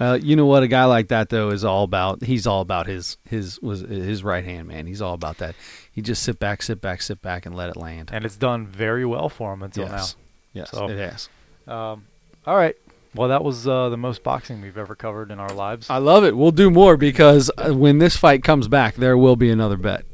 [0.00, 0.62] uh, you know what?
[0.62, 2.24] A guy like that though is all about.
[2.24, 4.86] He's all about his his was his right hand man.
[4.86, 5.54] He's all about that.
[5.92, 8.10] He just sit back, sit back, sit back, and let it land.
[8.12, 9.92] and it's done very well for him until now.
[9.96, 10.16] yes,
[10.54, 11.28] yes, So- it has.
[11.66, 12.06] Um,
[12.46, 12.74] all right.
[13.18, 15.90] Well, that was uh, the most boxing we've ever covered in our lives.
[15.90, 16.36] I love it.
[16.36, 20.04] We'll do more because uh, when this fight comes back, there will be another bet.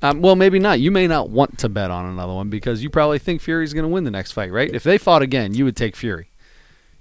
[0.00, 0.80] Um, well, maybe not.
[0.80, 3.82] You may not want to bet on another one because you probably think Fury's going
[3.82, 4.72] to win the next fight, right?
[4.72, 6.30] If they fought again, you would take Fury.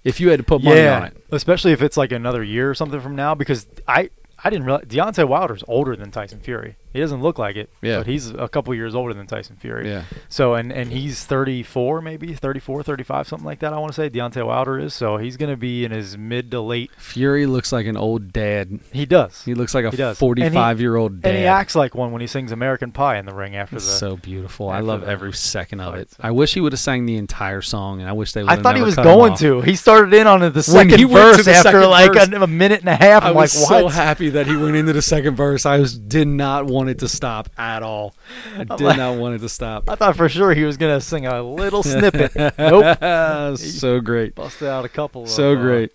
[0.03, 1.25] If you had to put money yeah, on it.
[1.31, 4.09] especially if it's like another year or something from now, because I
[4.43, 6.75] I didn't realize Deontay Wilder's older than Tyson Fury.
[6.95, 7.97] He doesn't look like it, Yeah.
[7.97, 9.89] but he's a couple years older than Tyson Fury.
[9.89, 10.03] Yeah.
[10.29, 14.09] So and and he's 34 maybe 34 35 something like that I want to say
[14.09, 17.71] Deontay Wilder is so he's going to be in his mid to late Fury looks
[17.71, 18.79] like an old dad.
[18.91, 21.29] he does He looks like a 45 year old dad.
[21.29, 23.81] and he acts like one when he sings American Pie in the ring after the
[23.81, 24.69] so beautiful.
[24.69, 26.09] I love every second of it.
[26.19, 28.59] I wish he would have sang the entire song, and I wish they would have
[28.59, 29.61] I thought he was going to.
[29.61, 32.89] He started in on the second verse after second like verse, a, a minute and
[32.89, 33.23] a half.
[33.23, 35.65] I I'm was like, so happy that he went into the second verse.
[35.65, 38.15] I was did not want it to stop at all.
[38.55, 39.89] I did like- not want it to stop.
[39.89, 42.35] I thought for sure he was gonna sing a little snippet.
[42.57, 43.57] nope.
[43.57, 44.35] so great.
[44.35, 45.27] Busted out a couple.
[45.27, 45.91] So of, uh, great.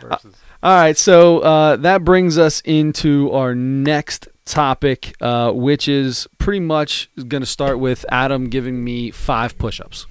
[0.00, 0.34] verses.
[0.62, 6.60] All right, so uh, that brings us into our next topic, uh, which is pretty
[6.60, 10.06] much going to start with Adam giving me five push-ups.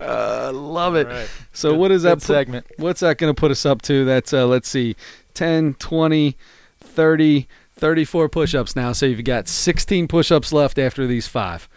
[0.00, 1.06] uh, love it.
[1.06, 1.30] All right.
[1.52, 2.18] So Good- what is that?
[2.18, 2.66] pu- segment?
[2.78, 4.04] what's that going to put us up to?
[4.04, 4.96] That's uh, let's see,
[5.34, 6.36] 10, 20,
[6.96, 8.92] 30, 34 push-ups now.
[8.92, 11.68] So you've got 16 push-ups left after these five.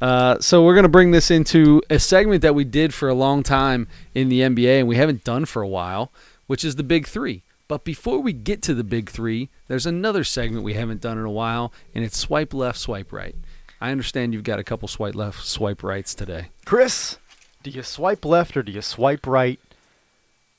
[0.00, 3.14] Uh, so we're going to bring this into a segment that we did for a
[3.14, 6.10] long time in the NBA and we haven't done for a while,
[6.48, 7.44] which is the Big Three.
[7.68, 11.24] But before we get to the Big Three, there's another segment we haven't done in
[11.24, 13.36] a while, and it's swipe left, swipe right.
[13.80, 16.48] I understand you've got a couple swipe left, swipe rights today.
[16.64, 17.18] Chris,
[17.62, 19.60] do you swipe left or do you swipe right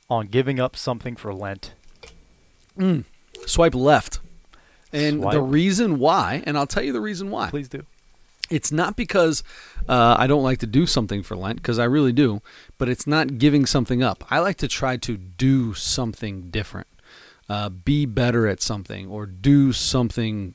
[0.10, 1.74] on giving up something for Lent?
[3.46, 4.20] Swipe left.
[4.92, 5.34] And Swipe.
[5.34, 7.50] the reason why, and I'll tell you the reason why.
[7.50, 7.86] Please do.
[8.50, 9.44] It's not because
[9.88, 12.42] uh, I don't like to do something for Lent, because I really do,
[12.78, 14.24] but it's not giving something up.
[14.30, 16.88] I like to try to do something different,
[17.50, 20.54] uh, be better at something, or do something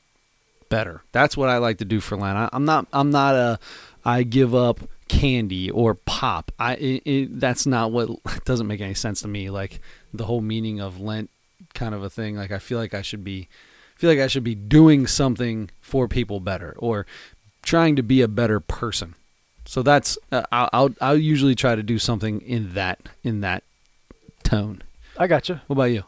[0.69, 1.01] better.
[1.11, 2.37] That's what I like to do for Lent.
[2.37, 2.87] I, I'm not.
[2.93, 3.59] I'm not a.
[4.05, 6.51] I give up candy or pop.
[6.57, 6.75] I.
[6.75, 8.09] It, it, that's not what.
[8.45, 9.49] Doesn't make any sense to me.
[9.49, 9.81] Like
[10.13, 11.29] the whole meaning of Lent,
[11.73, 12.35] kind of a thing.
[12.35, 13.47] Like I feel like I should be.
[13.95, 17.05] Feel like I should be doing something for people better, or
[17.61, 19.15] trying to be a better person.
[19.65, 23.63] So that's uh, I'll, I'll I'll usually try to do something in that in that
[24.43, 24.83] tone.
[25.17, 25.59] I got you.
[25.67, 26.03] What about you?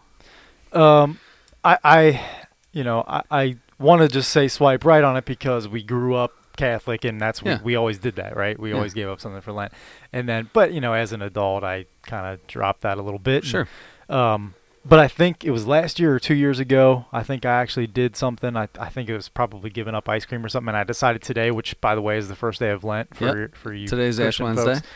[0.79, 1.19] Um,
[1.65, 2.25] I, I,
[2.71, 6.15] you know, I, I want to just say swipe right on it because we grew
[6.15, 7.57] up Catholic and that's Yeah.
[7.57, 8.57] we, we always did that, right?
[8.57, 8.77] We Yeah.
[8.77, 9.73] always gave up something for Lent,
[10.13, 13.19] and then, but you know, as an adult, I kind of dropped that a little
[13.19, 13.43] bit.
[13.43, 13.67] and, Sure.
[14.07, 17.05] Um, but I think it was last year or two years ago.
[17.11, 18.55] I think I actually did something.
[18.57, 20.69] I, I think it was probably giving up ice cream or something.
[20.69, 23.51] And I decided today, which by the way is the first day of Lent for
[23.53, 23.87] for you.
[23.87, 24.75] Today's Ash Wednesday.
[24.75, 24.87] folks.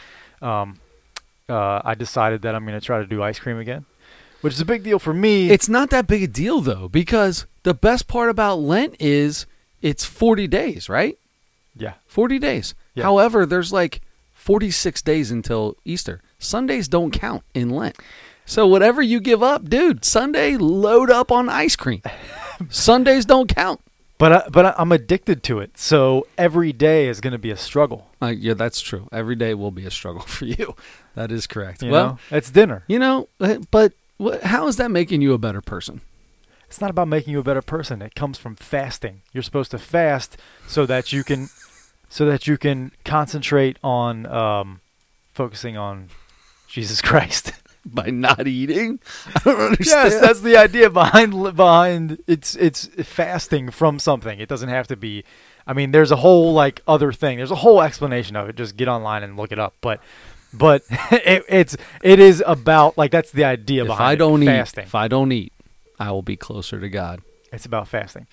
[0.42, 0.80] Um,
[1.48, 3.86] uh, I decided that I'm going to try to do ice cream again,
[4.42, 5.50] which is a big deal for me.
[5.50, 9.46] It's not that big a deal though, because the best part about Lent is
[9.82, 11.18] it's 40 days, right?
[11.78, 11.94] yeah.
[12.08, 12.74] 40 days.
[12.96, 13.04] Yeah.
[13.04, 16.22] However, there's like 46 days until Easter.
[16.40, 17.98] Sundays don't count in Lent.
[18.46, 22.02] So whatever you give up, dude, Sunday load up on ice cream.
[22.70, 23.82] Sundays don't count.
[24.18, 25.78] But I, but I- I'm addicted to it.
[25.78, 28.08] So every day is going to be a struggle.
[28.22, 29.10] Uh, yeah, that's true.
[29.12, 30.76] Every day will be a struggle for you.
[31.16, 31.82] That is correct.
[31.84, 32.84] You well, know, it's dinner.
[32.88, 33.94] you know, uh, but
[34.44, 36.02] how is that making you a better person?
[36.68, 38.02] It's not about making you a better person.
[38.02, 39.22] It comes from fasting.
[39.34, 41.50] You're supposed to fast so that you can,
[42.10, 44.80] so that you can concentrate on um,
[45.34, 46.10] focusing on
[46.68, 47.52] Jesus Christ.
[47.86, 49.00] By not eating?
[49.36, 50.12] I don't understand.
[50.12, 54.40] yes, that's the idea behind behind it's it's fasting from something.
[54.40, 55.24] It doesn't have to be.
[55.68, 57.38] I mean, there's a whole like other thing.
[57.38, 58.56] There's a whole explanation of it.
[58.56, 59.76] Just get online and look it up.
[59.82, 60.02] But
[60.52, 64.48] but it, it's it is about like that's the idea if behind I don't eat,
[64.48, 64.84] fasting.
[64.86, 65.54] if I don't eat,
[66.00, 67.22] I will be closer to God.
[67.52, 68.26] It's about fasting.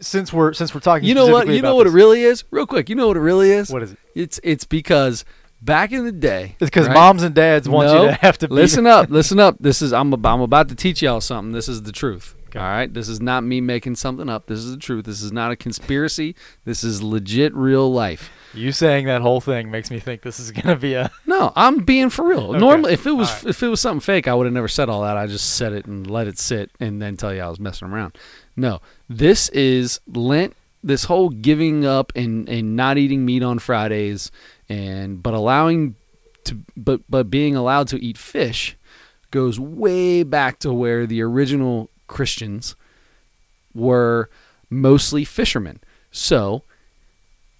[0.00, 1.46] Since we're since we're talking, You know what?
[1.46, 2.42] You know what it really is?
[2.50, 3.70] Real quick, you know what it really is?
[3.70, 3.98] What is it?
[4.16, 5.24] It's it's because
[5.62, 6.94] back in the day, It's because right?
[6.94, 8.02] moms and dads want No.
[8.02, 8.54] you to have to be.
[8.54, 9.56] listen up, listen up.
[9.60, 11.52] This is I'm I'm about to teach y'all something.
[11.52, 12.34] This is the truth.
[12.48, 12.58] Okay.
[12.58, 14.44] All right, this is not me making something up.
[14.46, 15.06] This is the truth.
[15.06, 16.36] This is not a conspiracy.
[16.66, 18.30] This is legit, real life.
[18.52, 21.10] You saying that whole thing makes me think this is gonna be a.
[21.24, 22.50] No, I'm being for real.
[22.50, 22.58] Okay.
[22.58, 23.46] Normally, if it was right.
[23.46, 25.16] if it was something fake, I would have never said all that.
[25.16, 27.88] I just said it and let it sit, and then tell you I was messing
[27.88, 28.18] around.
[28.54, 30.54] No, this is Lent.
[30.84, 34.30] This whole giving up and and not eating meat on Fridays,
[34.72, 35.96] and but allowing
[36.44, 38.76] to but but being allowed to eat fish,
[39.30, 42.74] goes way back to where the original Christians
[43.74, 44.30] were
[44.70, 45.80] mostly fishermen.
[46.10, 46.62] So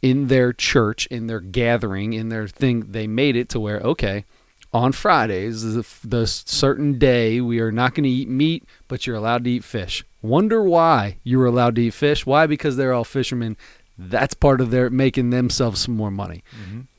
[0.00, 4.24] in their church, in their gathering, in their thing, they made it to where okay,
[4.72, 9.16] on Fridays, the, the certain day, we are not going to eat meat, but you're
[9.16, 10.02] allowed to eat fish.
[10.22, 12.24] Wonder why you were allowed to eat fish?
[12.24, 12.46] Why?
[12.46, 13.56] Because they're all fishermen.
[13.98, 16.42] That's part of their making themselves some more money.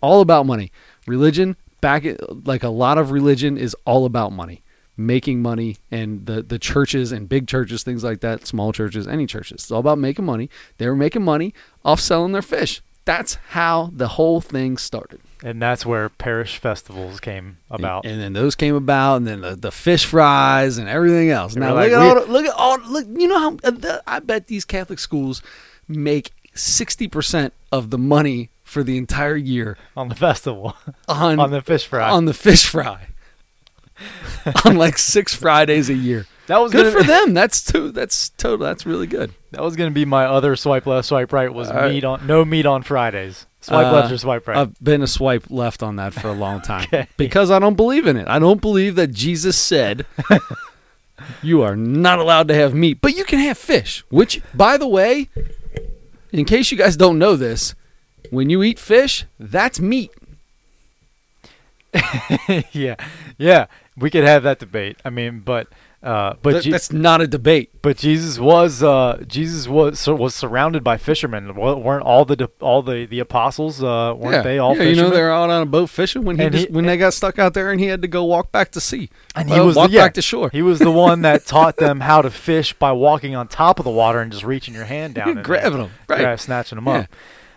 [0.02, 0.72] All about money.
[1.08, 4.64] Religion, back at, like a lot of religion, is all about money,
[4.96, 9.26] making money, and the the churches and big churches, things like that, small churches, any
[9.26, 9.64] churches.
[9.64, 10.50] It's all about making money.
[10.78, 11.54] They were making money
[11.84, 12.82] off selling their fish.
[13.06, 15.20] That's how the whole thing started.
[15.44, 18.06] And that's where parish festivals came about.
[18.06, 21.54] And, and then those came about, and then the, the fish fries and everything else.
[21.54, 22.28] They Now look like, at all.
[22.28, 22.80] look at all.
[22.80, 25.42] Look, you know how uh, the, I bet these Catholic schools
[25.86, 30.76] make sixty percent of the money for the entire year on the festival,
[31.08, 32.10] on on the fish fry.
[32.10, 33.08] on the fish fry.
[34.66, 36.26] on like six Fridays a year.
[36.48, 37.34] that was Good gonna, for them.
[37.34, 37.92] That's too.
[37.92, 38.66] That's total.
[38.66, 39.32] That's really good.
[39.52, 41.54] That was going to be my other swipe left, swipe right.
[41.54, 41.92] Was right.
[41.92, 43.46] meat on no meat on Fridays.
[43.62, 44.58] Swipe Uh, left or swipe right.
[44.58, 47.08] I've been a swipe left on that for a long time Okay.
[47.16, 48.28] because I don't believe in it.
[48.28, 50.06] I don't believe that Jesus said
[51.42, 54.04] you are not allowed to have meat, but you can have fish.
[54.10, 55.30] Which, by the way,
[56.34, 57.76] in case you guys don't know this,
[58.32, 60.12] when you eat fish, that's meat.
[62.72, 62.96] yeah,
[63.38, 63.68] yeah.
[63.96, 64.98] We could have that debate.
[65.06, 65.68] I mean, but
[66.04, 67.72] uh, but Th- Je- that's not a debate.
[67.82, 71.56] but Jesus was uh, Jesus was sur- was surrounded by fishermen.
[71.56, 75.10] Weren't all the all the the apostles uh, weren't yeah, they all yeah, you know
[75.10, 77.54] they're out on a boat fishing when he, just, he- when they got stuck out
[77.54, 79.10] there and he had to go walk back to sea.
[79.34, 80.50] and Well, walk yeah, back to shore.
[80.52, 83.86] He was the one that taught them how to fish by walking on top of
[83.86, 86.20] the water and just reaching your hand down, and grabbing them, right?
[86.22, 87.08] yeah, snatching them up.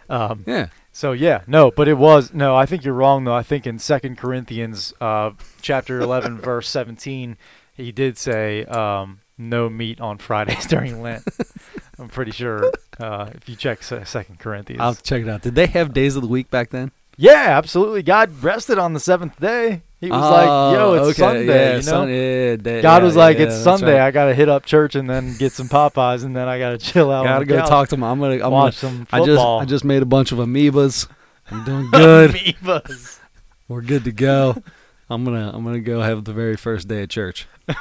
[0.09, 0.68] Um, Yeah.
[0.92, 2.56] So yeah, no, but it was no.
[2.56, 3.35] I think you're wrong though.
[3.35, 7.37] I think in Second Corinthians, uh, chapter eleven, verse seventeen,
[7.77, 11.25] he did say um, no meat on Fridays during Lent.
[11.99, 14.81] I'm pretty sure uh, if you check Second Corinthians.
[14.83, 15.43] I'll check it out.
[15.43, 16.91] Did they have days of the week back then?
[17.19, 18.03] yeah, absolutely.
[18.03, 19.81] God rested on the seventh day.
[19.99, 23.03] He was like, "Yo, it's Oh, okay, Sunday." yeah, you know, Sun- yeah, God yeah,
[23.03, 23.95] was like, "It's Sunday.
[23.99, 24.07] right.
[24.07, 27.11] I gotta hit up church and then get some Popeyes and then I gotta chill
[27.11, 27.25] out.
[27.25, 28.05] Gotta go couch, talk to him.
[28.05, 28.45] I'm gonna.
[28.45, 29.41] I'm watch gonna some I just.
[29.43, 31.09] I just made a bunch of amoebas.
[31.51, 32.33] I'm doing good.
[32.33, 33.21] Amoebas.
[33.69, 34.62] We're good to go.
[35.09, 37.47] I'm gonna I'm gonna go have the very first day of church.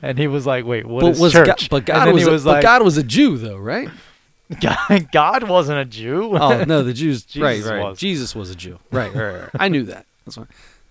[0.00, 2.30] And he was like, "Wait, what but is was church?" God, but God was, a,
[2.30, 3.88] was but God was a Jew though, right?
[4.60, 6.36] God, God wasn't a Jew.
[6.36, 7.26] Oh no, the Jews.
[7.36, 7.82] right, Jesus right.
[7.82, 7.98] was.
[7.98, 8.78] Jesus was a Jew.
[8.90, 9.50] Right, right, right.
[9.58, 10.06] I knew that.
[10.24, 10.44] That's why.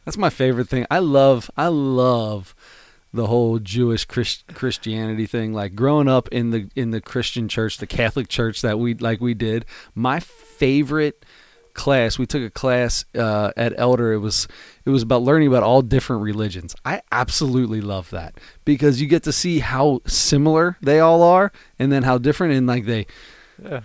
[0.06, 0.86] That's my favorite thing.
[0.89, 1.50] I love.
[1.56, 2.56] I love
[3.13, 5.54] the whole Jewish Christ, Christianity thing.
[5.54, 9.22] Like growing up in the in the Christian church, the Catholic church that we like
[9.22, 9.65] we did.
[9.94, 11.24] My favorite
[11.82, 12.17] class.
[12.20, 14.13] We took a class uh, at Elder.
[14.13, 14.48] It was
[14.86, 16.76] it was about learning about all different religions.
[16.86, 21.91] I absolutely love that because you get to see how similar they all are, and
[21.91, 23.06] then how different and like they
[23.63, 23.82] Yeah.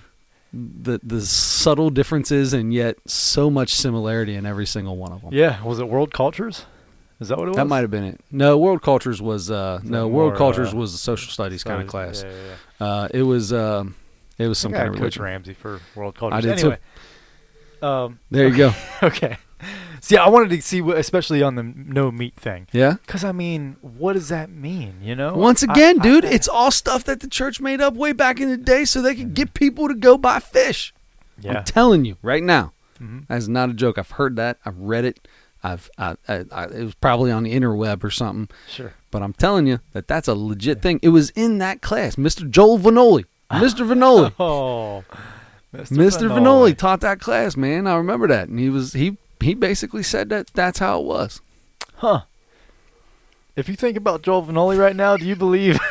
[0.53, 5.31] the the subtle differences and yet so much similarity in every single one of them.
[5.33, 6.67] Yeah, was it World Cultures?
[7.19, 7.57] Is that what it was?
[7.57, 8.21] That might have been it.
[8.31, 11.81] No, World Cultures was uh no World more, Cultures uh, was a social studies kind
[11.83, 12.23] of class.
[12.23, 12.87] Yeah, yeah, yeah.
[12.87, 13.95] Uh, it was um,
[14.39, 15.23] it was some I kind had of Coach religion.
[15.23, 16.45] Ramsey for World Cultures.
[16.45, 16.77] I did too.
[17.83, 18.73] Um, There you go.
[19.03, 19.39] okay.
[20.01, 22.95] See, I wanted to see, what, especially on the no meat thing, Yeah.
[23.05, 24.95] because I mean, what does that mean?
[25.03, 25.35] You know?
[25.35, 28.39] Once again, I- dude, I- it's all stuff that the church made up way back
[28.41, 30.95] in the day so they could get people to go buy fish.
[31.41, 31.59] yeah.
[31.59, 32.73] I'm telling you right now.
[33.03, 33.27] Mhm.
[33.29, 33.99] That's not a joke.
[33.99, 34.59] I've heard that.
[34.65, 35.27] I've read it.
[35.63, 38.49] I've I, I, I, it was probably on the interweb or something.
[38.71, 38.93] Sure.
[39.11, 41.01] But I'm telling you that that's a legit thing.
[41.03, 42.15] It was in that class.
[42.17, 42.49] Mr.
[42.49, 43.25] Joel Vanoli.
[43.51, 43.87] Mr.
[43.87, 44.33] Vanoli.
[44.39, 45.05] Oh,
[45.75, 45.97] Mr.
[45.97, 46.31] Mr.
[46.31, 47.87] Vanoli taught that class, man.
[47.87, 48.49] I remember that.
[48.49, 51.41] And he was he he basically said that that's how it was.
[51.97, 52.23] Huh.
[53.57, 55.79] If you think about Joel Vanoli right now, do you believe?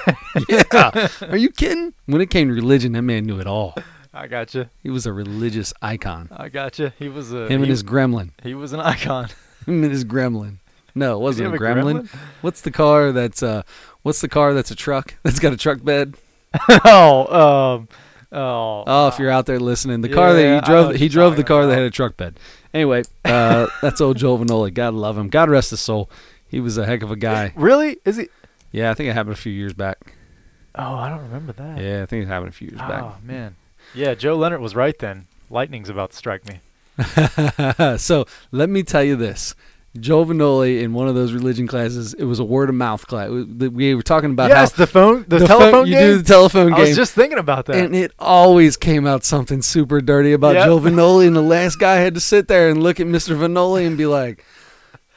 [0.50, 1.08] Yeah.
[1.30, 1.94] Are you kidding?
[2.08, 3.74] When it came to religion, that man knew it all.
[4.14, 4.70] I got you.
[4.84, 6.28] He was a religious icon.
[6.30, 6.92] I got you.
[7.00, 8.32] He was a Him he, and his gremlin.
[8.44, 9.30] he was an icon.
[9.66, 10.58] Him and his gremlin.
[10.94, 12.02] No, it wasn't a have a gremlin.
[12.02, 12.20] gremlin?
[12.42, 13.64] What's the car that's uh
[14.04, 15.16] what's the car that's a truck?
[15.24, 16.16] That's got a truck bed?
[16.86, 17.88] oh, um,
[18.36, 18.84] oh.
[18.86, 21.66] Oh, if you're out there listening, the car that he drove, he drove the car
[21.66, 22.40] that had a truck bed.
[22.74, 24.74] Anyway, uh that's old Joel Vanoli.
[24.74, 25.30] God love him.
[25.30, 26.10] God rest his soul.
[26.48, 27.54] He was a heck of a guy.
[27.56, 27.98] really?
[28.06, 28.30] Is he?
[28.72, 30.16] Yeah, I think it happened a few years back.
[30.76, 31.82] Oh, I don't remember that.
[31.82, 33.04] Yeah, I think it happened a few years back.
[33.04, 33.56] Oh man.
[33.94, 35.28] Yeah, Joe Leonard was right then.
[35.50, 36.60] Lightning's about to strike me.
[37.98, 39.56] so let me tell you this.
[40.00, 43.30] Joe Vanoli in one of those religion classes, it was a word of mouth class.
[43.30, 46.08] We were talking about yes, the phone, the, phone- telephone you game.
[46.08, 46.76] do the telephone game.
[46.76, 47.78] I was just thinking about that.
[47.78, 50.66] And it always came out something super dirty about Yep.
[50.66, 53.38] Joe Vanoli, and the last guy had to sit there and look at Mr.
[53.38, 54.44] Vanoli and be like,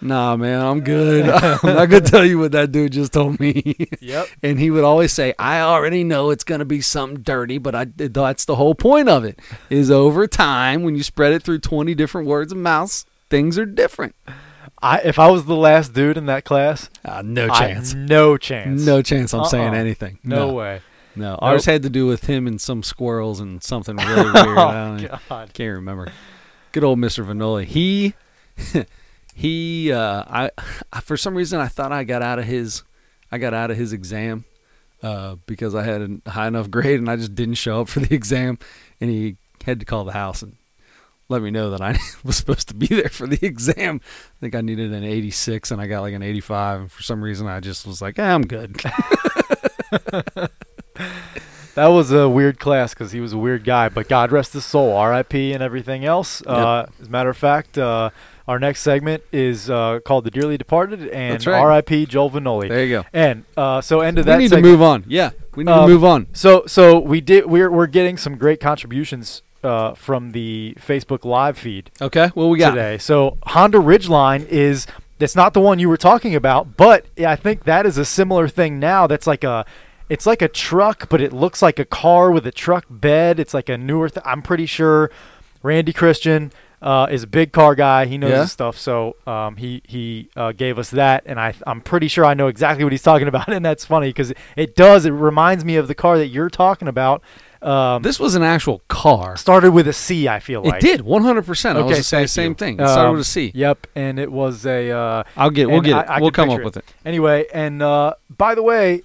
[0.00, 1.28] "Nah, man, I'm good.
[1.28, 4.28] I'm not gonna tell you what that dude just told me." yep.
[4.42, 7.86] and he would always say, "I already know it's gonna be something dirty, but I
[7.96, 9.40] that's the whole point of it.
[9.70, 13.66] Is over time when you spread it through 20 different words of mouth, things are
[13.66, 14.14] different.
[14.80, 17.94] I if I was the last dude in that class, Uh, no I- chance.
[17.94, 18.84] no chance.
[18.86, 19.34] no chance.
[19.34, 19.76] I'm saying Uh-uh.
[19.78, 20.18] anything.
[20.22, 20.80] No, way.
[21.16, 24.36] No, ours had to do with him and some squirrels and something really weird.
[24.58, 25.52] I Oh God.
[25.52, 26.12] Can't remember.
[26.70, 27.24] Good old Mr.
[27.26, 27.64] Vanoli.
[27.64, 28.14] He,
[29.34, 29.92] he.
[29.92, 30.50] Uh, I,
[30.92, 32.82] I for some reason I thought I got out of his,
[33.32, 34.44] I got out of his exam,
[35.02, 38.00] uh, because I had a high enough grade and I just didn't show up for
[38.00, 38.58] the exam,
[39.00, 40.54] and he had to call the house and
[41.28, 44.00] let me know that I was supposed to be there for the exam.
[44.04, 47.22] I think I needed an 86 and I got like an 85, and for some
[47.22, 48.80] reason I just was like, eh, I'm good.
[51.78, 53.88] That was a weird class because he was a weird guy.
[53.88, 55.52] But God rest his soul, R.I.P.
[55.52, 56.42] and everything else.
[56.44, 58.10] Uh, as a matter of fact, uh,
[58.48, 61.60] our next segment is uh, called "The Dearly Departed" and right.
[61.60, 62.06] R.I.P.
[62.06, 62.68] Joel Vanoli.
[62.68, 63.04] there you go.
[63.12, 64.38] And uh, so, end of that.
[64.38, 65.04] We need segment, to move on.
[65.06, 66.26] Yeah, we need to Um, move on.
[66.32, 71.58] So so we did we're we're getting some great contributions uh, from the Facebook live
[71.58, 72.70] feed Okay, what we got?
[72.70, 72.98] today.
[72.98, 74.86] So Honda Ridgeline is
[75.18, 78.46] that's not the one you were talking about, but I think that is a similar
[78.48, 79.06] thing now.
[79.06, 79.64] That's like a
[80.08, 83.38] it's like a truck, but it looks like a car with a truck bed.
[83.40, 84.08] It's like a newer.
[84.08, 85.10] Th- I'm pretty sure
[85.62, 88.06] Randy Christian uh, is a big car guy.
[88.06, 88.40] He knows Yeah?
[88.42, 92.24] his stuff, so um, he he uh, gave us that, and I I'm pretty sure
[92.24, 95.04] I know exactly what he's talking about, and that's funny because it, it does.
[95.04, 97.22] It reminds me of the car that you're talking about.
[97.60, 99.36] Um, This was an actual car.
[99.36, 100.28] started with a C.
[100.28, 101.44] I feel like It did 100.
[101.44, 102.74] percent I was Okay, saying the same thing.
[102.74, 103.50] It started Um, with a C.
[103.54, 104.90] Yep, and it was a.
[104.90, 105.68] Uh, I'll get.
[105.68, 106.08] We'll get I- it.
[106.08, 106.84] I we'll come up picture with it.
[107.04, 109.02] Anyway, and uh, by the way,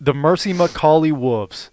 [0.00, 1.70] the Mercy McAuley Wolves,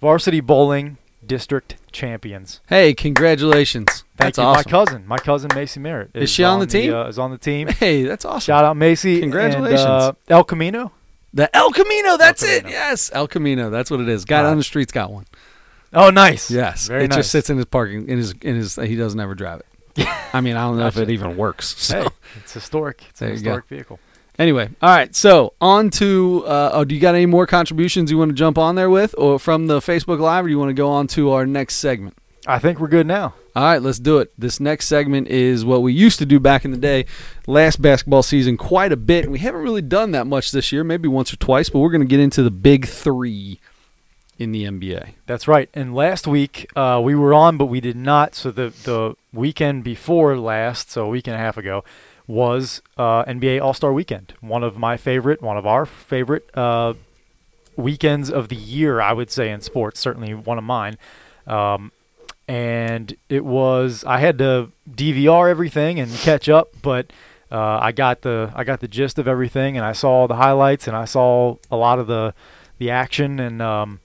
[0.00, 2.60] varsity bowling district champions.
[2.68, 4.04] Hey, congratulations!
[4.16, 4.58] Thank That's you, awesome.
[4.58, 6.10] my cousin, my cousin Macy Merritt.
[6.14, 6.92] Is she on the team?
[6.94, 7.68] uh, is on the team.
[7.68, 8.40] Hey, that's awesome.
[8.40, 9.20] Shout out Macy.
[9.20, 9.80] Congratulations.
[9.82, 10.92] And, uh, El Camino.
[11.34, 12.16] The El Camino.
[12.16, 12.68] That's El it.
[12.68, 13.68] Yes, El Camino.
[13.68, 14.24] That's what it is.
[14.24, 14.54] Guy right.
[14.54, 15.26] the street's got one.
[15.92, 16.50] Oh, nice.
[16.50, 17.18] Yes, Very it nice.
[17.18, 18.76] just sits in his parking in his in his.
[18.76, 20.08] He doesn't ever drive it.
[20.32, 21.76] I mean, I don't know if it even works.
[21.78, 22.02] So.
[22.02, 23.02] Hey, it's historic.
[23.10, 23.34] It's There a go.
[23.36, 24.00] historic vehicle.
[24.38, 25.14] Anyway, all right.
[25.14, 26.44] So on to.
[26.46, 29.14] Uh, oh, do you got any more contributions you want to jump on there with,
[29.16, 31.76] or from the Facebook Live, or do you want to go on to our next
[31.76, 32.16] segment?
[32.46, 33.34] I think we're good now.
[33.56, 34.32] All right, let's do it.
[34.38, 37.06] This next segment is what we used to do back in the day,
[37.46, 39.24] last basketball season, quite a bit.
[39.24, 41.90] And we haven't really done that much this year, maybe once or twice, but we're
[41.90, 43.60] going to get into the big three
[44.38, 45.14] in the NBA.
[45.26, 45.70] That's right.
[45.72, 48.34] And last week uh, we were on, but we did not.
[48.34, 51.84] So the the weekend before last, so a week and a half ago,
[52.26, 54.34] was uh, NBA All Star Weekend.
[54.40, 56.94] One of my favorite, one of our favorite uh,
[57.76, 60.00] weekends of the year, I would say in sports.
[60.00, 60.98] Certainly one of mine.
[61.46, 61.92] Um,
[62.48, 67.12] and it was I had to DVR everything and catch up, but
[67.50, 70.86] uh, I got the I got the gist of everything, and I saw the highlights,
[70.86, 72.34] and I saw a lot of the
[72.78, 74.00] the action, and um,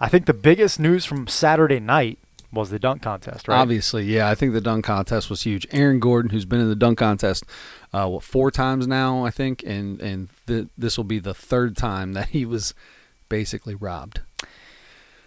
[0.00, 2.18] I think the biggest news from Saturday night
[2.52, 3.58] was the dunk contest, right?
[3.58, 5.66] Obviously, yeah, I think the dunk contest was huge.
[5.70, 7.44] Aaron Gordon, who's been in the dunk contest,
[7.92, 11.76] uh, what four times now, I think, and and th- this will be the third
[11.76, 12.74] time that he was
[13.28, 14.20] basically robbed.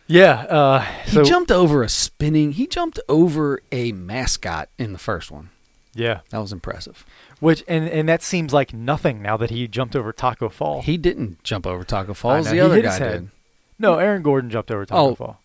[0.07, 0.41] Yeah.
[0.43, 2.53] Uh, He jumped over a spinning.
[2.53, 5.49] He jumped over a mascot in the first one.
[5.95, 6.21] Yeah.
[6.31, 7.05] That was impressive.
[7.39, 10.81] Which and and that seems like nothing now that he jumped over Taco Fall.
[10.81, 12.49] He didn't jump over Taco I Falls.
[12.49, 13.29] The other guy did.
[13.77, 15.39] no, Aaron Gordon jumped over Taco Oh, Fall.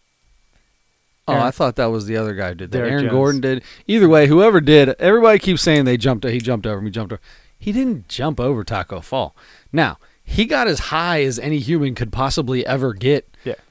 [1.26, 2.78] Oh, I thought that was the other guy who did that.
[2.78, 3.12] Derrick Aaron Jones.
[3.12, 3.62] Gordon did.
[3.86, 6.24] Either way, whoever did, everybody keeps saying they jumped.
[6.24, 6.86] He jumped over him.
[6.86, 7.20] He jumped over.
[7.59, 9.36] He didn't jump over Taco Fall.
[9.72, 13.28] Now he got as high as any human could possibly ever get.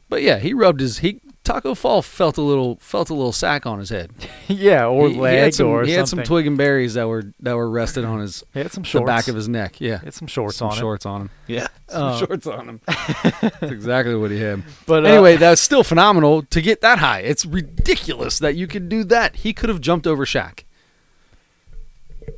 [0.08, 0.10] Yeah.
[0.10, 1.00] But yeah, he rubbed his.
[1.00, 4.12] He Taco Fall felt a little felt a little sack on his head.
[4.48, 6.26] yeah, or he, he leg had some, or he had some something.
[6.26, 9.04] twig and berries that were that were rested on his he had some shorts.
[9.04, 9.80] the back of his neck.
[9.80, 11.30] Yeah, He had some shorts some on shorts on him.
[11.48, 12.82] Yeah, some Uh, shorts on him.
[12.88, 14.64] That's exactly what he had.
[14.86, 17.20] But uh, anyway, that's still phenomenal to get that high.
[17.20, 19.38] It's ridiculous that you could do that.
[19.38, 20.64] He could have jumped over Shaq.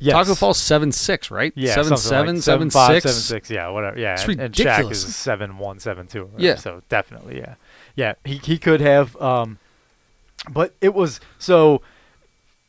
[0.00, 0.12] yes.
[0.14, 1.52] Taco Fall seven six, right?
[1.56, 3.04] Yeah, seven something seven, like seven five, six.
[3.16, 3.98] seven, six, Yeah, whatever.
[3.98, 5.04] Yeah, It's and, and Shaq ridiculous.
[5.04, 6.24] is seven one, seven two.
[6.26, 6.40] right?
[6.40, 6.54] Yeah.
[6.54, 7.54] So definitely, yeah,
[7.96, 8.14] yeah.
[8.24, 9.58] He he could have, um,
[10.50, 11.82] but it was so.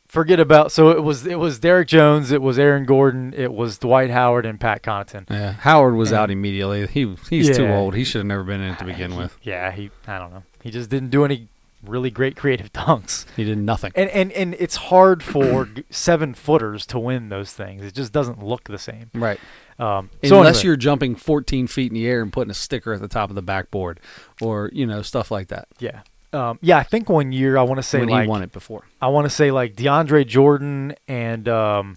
[0.08, 3.78] Forget about so it was it was Derrick Jones, it was Aaron Gordon, it was
[3.78, 5.30] Dwight Howard and Pat Connaughton.
[5.30, 6.86] Yeah, Howard was And- out immediately.
[6.86, 7.94] He he's too old.
[7.94, 9.38] He should have never been in it to begin with.
[9.42, 10.42] Yeah, he I don't know.
[10.62, 11.48] He just didn't do any
[11.82, 13.24] really great creative dunks.
[13.36, 13.90] He did nothing.
[13.94, 17.82] And and and it's hard for seven footers to win those things.
[17.82, 19.10] It just doesn't look the same.
[19.14, 19.40] Right.
[19.82, 22.92] Um, so Unless anyway, you're jumping 14 feet in the air and putting a sticker
[22.92, 23.98] at the top of the backboard,
[24.40, 25.66] or you know stuff like that.
[25.80, 26.02] yeah,
[26.32, 26.76] um, yeah.
[26.78, 28.84] I think one year I want to say when like he won it before.
[29.00, 31.96] I want to say like DeAndre Jordan and um,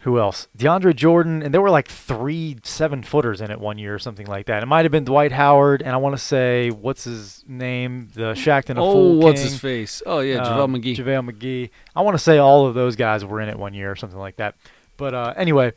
[0.00, 0.48] who else?
[0.58, 4.26] DeAndre Jordan, and there were like three seven footers in it one year or something
[4.26, 4.62] like that.
[4.62, 8.32] It might have been Dwight Howard, and I want to say what's his name, the
[8.34, 9.50] Shaqtin' a Oh, Fool what's King.
[9.52, 10.02] his face?
[10.04, 10.96] Oh yeah, um, JaVale McGee.
[10.96, 11.70] JaVale McGee.
[11.94, 14.18] I want to say all of those guys were in it one year or something
[14.18, 14.56] like that.
[14.96, 15.72] But uh, anyway,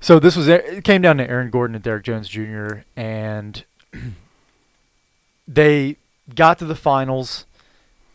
[0.00, 2.78] so this was it came down to Aaron Gordon and Derrick Jones Jr.
[2.96, 3.64] and
[5.48, 5.96] they
[6.34, 7.44] got to the finals.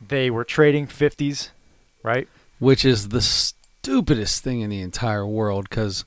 [0.05, 1.51] They were trading fifties,
[2.03, 2.27] right?
[2.59, 6.05] which is the stupidest thing in the entire world because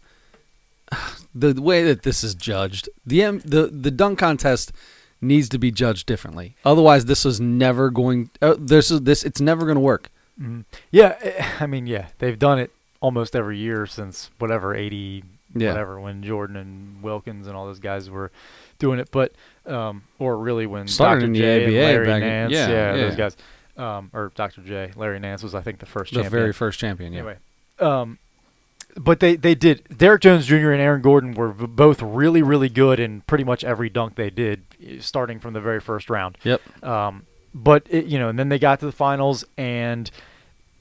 [1.34, 4.72] the way that this is judged, the M- the the dunk contest
[5.20, 6.54] needs to be judged differently.
[6.64, 8.30] Otherwise, this is never going.
[8.42, 9.22] Uh, this is this.
[9.24, 10.10] It's never going to work.
[10.40, 10.64] Mhm.
[10.90, 12.70] Yeah, eh, I mean, yeah, they've done it
[13.00, 15.22] almost every year since whatever eighty,
[15.54, 15.70] Yeah.
[15.70, 18.30] whatever, when Jordan and Wilkins and all those guys were
[18.78, 19.10] doing it.
[19.10, 19.32] But
[19.66, 21.26] um, or really when Started Dr.
[21.26, 23.36] in the J and ABA Larry back in- Nance, yeah, yeah, those guys,
[23.76, 24.60] um, or Dr.
[24.62, 26.40] J, Larry Nance was I think the first The champion.
[26.42, 27.12] very first champion.
[27.12, 27.18] Yeah.
[27.20, 27.36] Anyway,
[27.80, 28.18] um,
[28.96, 29.82] but they they did.
[29.96, 30.70] Derrick Jones Jr.
[30.70, 34.30] and Aaron Gordon were v- both really really good in pretty much every dunk they
[34.30, 36.38] did, eh, starting from the very first round.
[36.44, 36.84] Yep.
[36.84, 40.10] Um, but it, you know, and then they got to the finals and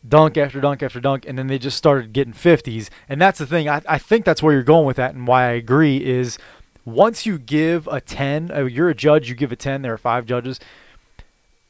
[0.08, 2.90] dunk after dunk after dunk, and then they just started getting fifties.
[3.08, 3.70] And that's the thing.
[3.70, 6.38] I, I think that's where you're going with that, and why I agree is
[6.86, 9.30] once you give a ten, uh, you're a judge.
[9.30, 9.82] You give a ten.
[9.82, 10.60] There are five judges.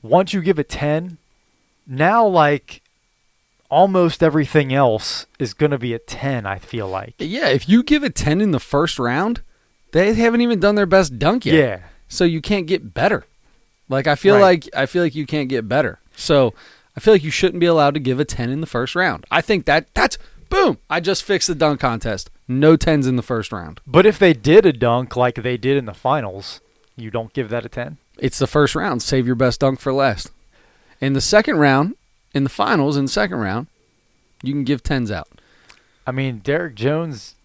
[0.01, 1.17] Once you give a ten,
[1.88, 2.81] now like
[3.69, 6.45] almost everything else is going to be a ten.
[6.45, 7.15] I feel like.
[7.19, 7.47] Yeah.
[7.47, 9.41] If you give a ten in the first round,
[9.91, 11.55] they haven't even done their best dunk yet.
[11.55, 11.79] Yeah.
[12.07, 13.25] So you can't get better.
[13.89, 14.41] Like I feel Right.
[14.65, 15.99] like I feel like you can't get better.
[16.15, 16.53] So
[16.95, 19.25] I feel like you shouldn't be allowed to give a 10 in the first round.
[19.31, 20.17] I think that that's
[20.49, 20.77] boom.
[20.89, 22.29] I just fixed the dunk contest.
[22.47, 23.79] No 10s in the first round.
[23.87, 26.61] But if they did a dunk like they did in the finals,
[26.95, 27.97] you don't give that a ten.
[28.19, 29.01] It's the first round.
[29.01, 30.29] Save your best dunk for last.
[31.01, 31.95] In the second round,
[32.33, 33.67] in the finals in the second round,
[34.43, 35.27] you can give 10s out.
[36.05, 37.35] I mean, Derrick Jones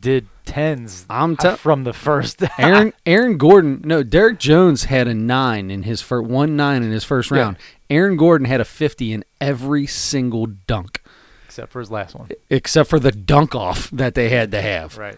[0.00, 2.42] did tens I'm tell- from the first.
[2.58, 6.90] Aaron Aaron Gordon, no, Derrick Jones had a 9 in his first one 9 in
[6.92, 7.38] his first Yeah.
[7.38, 7.56] round.
[7.90, 11.00] Aaron Gordon had a 50 in every single dunk
[11.46, 12.28] except for his last one.
[12.50, 14.98] except for the dunk off that they had to have.
[14.98, 15.16] Right.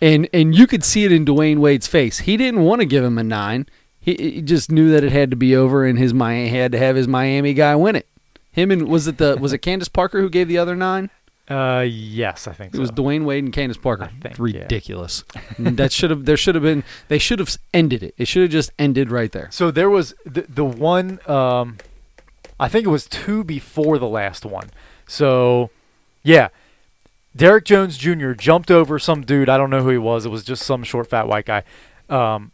[0.00, 2.20] And and you could see it in Dwyane Wade's face.
[2.20, 3.66] He didn't want to give him a nine.
[3.98, 6.78] He, he just knew that it had to be over, and his Mi- had to
[6.78, 8.06] have his Miami guy win it.
[8.52, 11.10] Him and was it the was it Candace Parker who gave the other nine?
[11.48, 12.80] Uh, yes, I think It so.
[12.80, 14.10] was Dwyane Wade and Candace Parker.
[14.20, 14.62] Think, yeah.
[14.62, 15.22] Ridiculous.
[15.58, 18.14] that should have there should have been they should have ended it.
[18.18, 19.48] It should have just ended right there.
[19.52, 21.20] so there was the the one.
[21.28, 21.78] Um,
[22.58, 24.70] I think it was two before the last one.
[25.06, 25.70] So,
[26.22, 26.48] yeah,
[27.36, 28.32] Derrick Jones Jr.
[28.32, 29.48] jumped over some dude.
[29.48, 30.24] I don't know who he was.
[30.26, 31.62] It was just some short, fat white guy.
[32.08, 32.50] Um,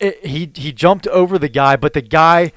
[0.00, 2.52] it, he he jumped over the guy, but the guy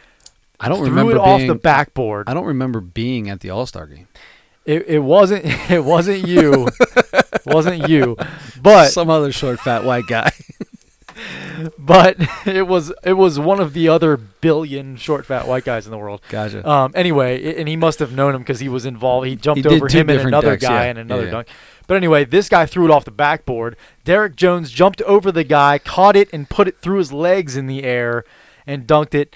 [0.60, 2.30] I don't threw remember it off the backboard.
[2.30, 4.08] I don't remember being at the All Star game.
[4.66, 8.16] It, it wasn't it wasn't you, it wasn't you,
[8.62, 10.32] but Some other short fat white guy.
[11.78, 15.92] but it was it was one of the other billion short fat white guys in
[15.92, 16.22] the world.
[16.30, 16.68] gotcha.
[16.68, 19.28] Um, anyway, i- and he must have known him because he was involved.
[19.28, 20.90] He jumped He over him and another dunks, guy yeah.
[20.92, 21.32] and another Yeah, yeah.
[21.32, 21.48] dunk.
[21.88, 23.76] But anyway, this guy threw it off the backboard.
[24.06, 27.68] Derrick Jones jumped over the guy, caught it, and put it through his legs in
[27.68, 28.24] the air,
[28.66, 29.36] and dunked it.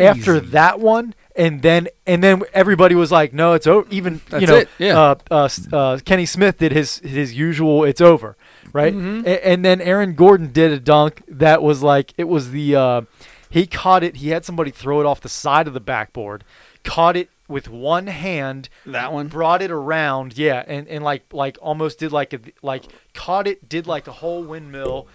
[0.00, 4.46] after that one, and then and then everybody was like, "No, it's over." Even you
[4.46, 4.98] know, yeah.
[4.98, 8.36] uh, uh, uh, Kenny Smith did his his usual, "It's over,"
[8.72, 8.92] right?
[8.94, 9.24] Mhm.
[9.24, 13.00] A- and then Aaron Gordon did a dunk that was like it was the uh,
[13.48, 14.16] he caught it.
[14.16, 16.44] He had somebody throw it off the side of the backboard,
[16.84, 19.28] caught it with one hand, that one.
[19.28, 22.84] brought it around, yeah, and, and like like almost did like a like
[23.14, 25.06] caught it, did like a whole windmill,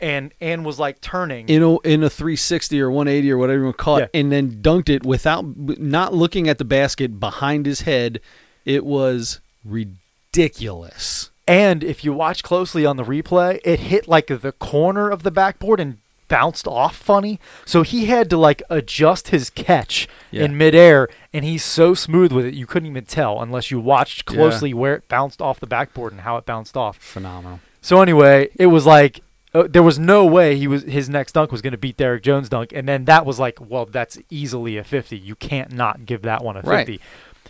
[0.00, 1.48] and and was like turning.
[1.48, 4.20] in a in a 360 or 180 or whatever you want to call it, Yeah.
[4.20, 8.20] and then dunked it without not looking at the basket behind his head.
[8.64, 11.30] It was ridiculous.
[11.48, 15.30] And if you watch closely on the replay, it hit like the corner of the
[15.32, 15.98] backboard and
[16.28, 17.40] bounced off funny.
[17.64, 20.44] So he had to like adjust his catch Yeah.
[20.44, 24.30] in midair, and he's so smooth with it you couldn't even tell unless you watched
[24.30, 24.36] Yeah.
[24.36, 26.98] closely where it bounced off the backboard and how it bounced off.
[26.98, 27.58] Phenomenal.
[27.82, 29.20] So anyway, it was like
[29.54, 32.22] uh, there was no way he was his next dunk was going to beat Derrick
[32.22, 35.18] Jones' dunk, and then that was like, well, that's easily a fifty.
[35.18, 36.86] You can't not give that one a Right.
[36.86, 37.02] fifty.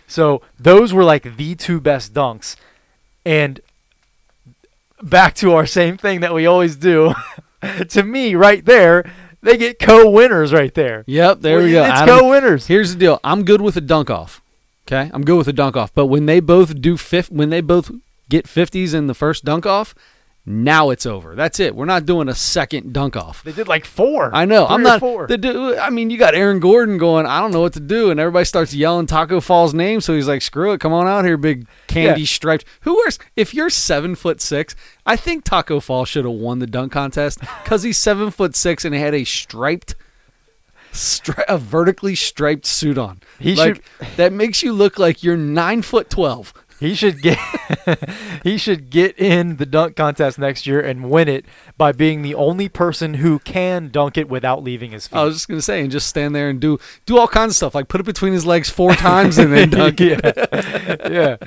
[0.07, 2.55] So those were like the two best dunks,
[3.25, 3.59] and
[5.01, 7.13] back to our same thing that we always do.
[7.89, 9.09] to me, right there,
[9.41, 11.03] they get co-winners right there.
[11.07, 11.83] Yep, there we go.
[11.83, 12.67] It's Adam- co-winners.
[12.67, 13.19] Here's the deal.
[13.23, 14.41] I'm good with a dunk off.
[14.87, 15.93] Okay, I'm good with a dunk off.
[15.93, 17.91] But when they both do fifth, when they both
[18.29, 19.93] get 50s in the first dunk off,
[20.45, 21.35] now it's over.
[21.35, 21.75] That's it.
[21.75, 23.43] We're not doing a second dunk off.
[23.43, 24.33] They did like four.
[24.33, 24.65] I know.
[24.65, 24.99] Three I'm not.
[24.99, 25.27] Four.
[25.27, 27.27] The, du- I mean, you got Aaron Gordon going.
[27.27, 30.01] I don't know what to do, and everybody starts yelling Taco Fall's name.
[30.01, 32.25] So he's like, "Screw it, come on out here, big candy Yeah.
[32.27, 33.19] striped." Who wears?
[33.35, 34.75] If you're seven foot six,
[35.05, 38.83] I think Taco Fall should have won the dunk contest because he's seven foot six
[38.83, 39.93] and he had a striped,
[40.91, 43.21] stri- a vertically striped suit on.
[43.39, 43.83] He like,
[44.17, 46.53] That makes you look like you're nine foot twelve.
[46.81, 47.37] He should get
[48.43, 51.45] he should get in the dunk contest next year and win it
[51.77, 55.15] by being the only person who can dunk it without leaving his feet.
[55.15, 57.55] I was just gonna say, and just stand there and do do all kinds of
[57.57, 59.99] stuff, like put it between his legs four times and then dunk.
[59.99, 60.19] yeah,
[61.07, 61.37] yeah,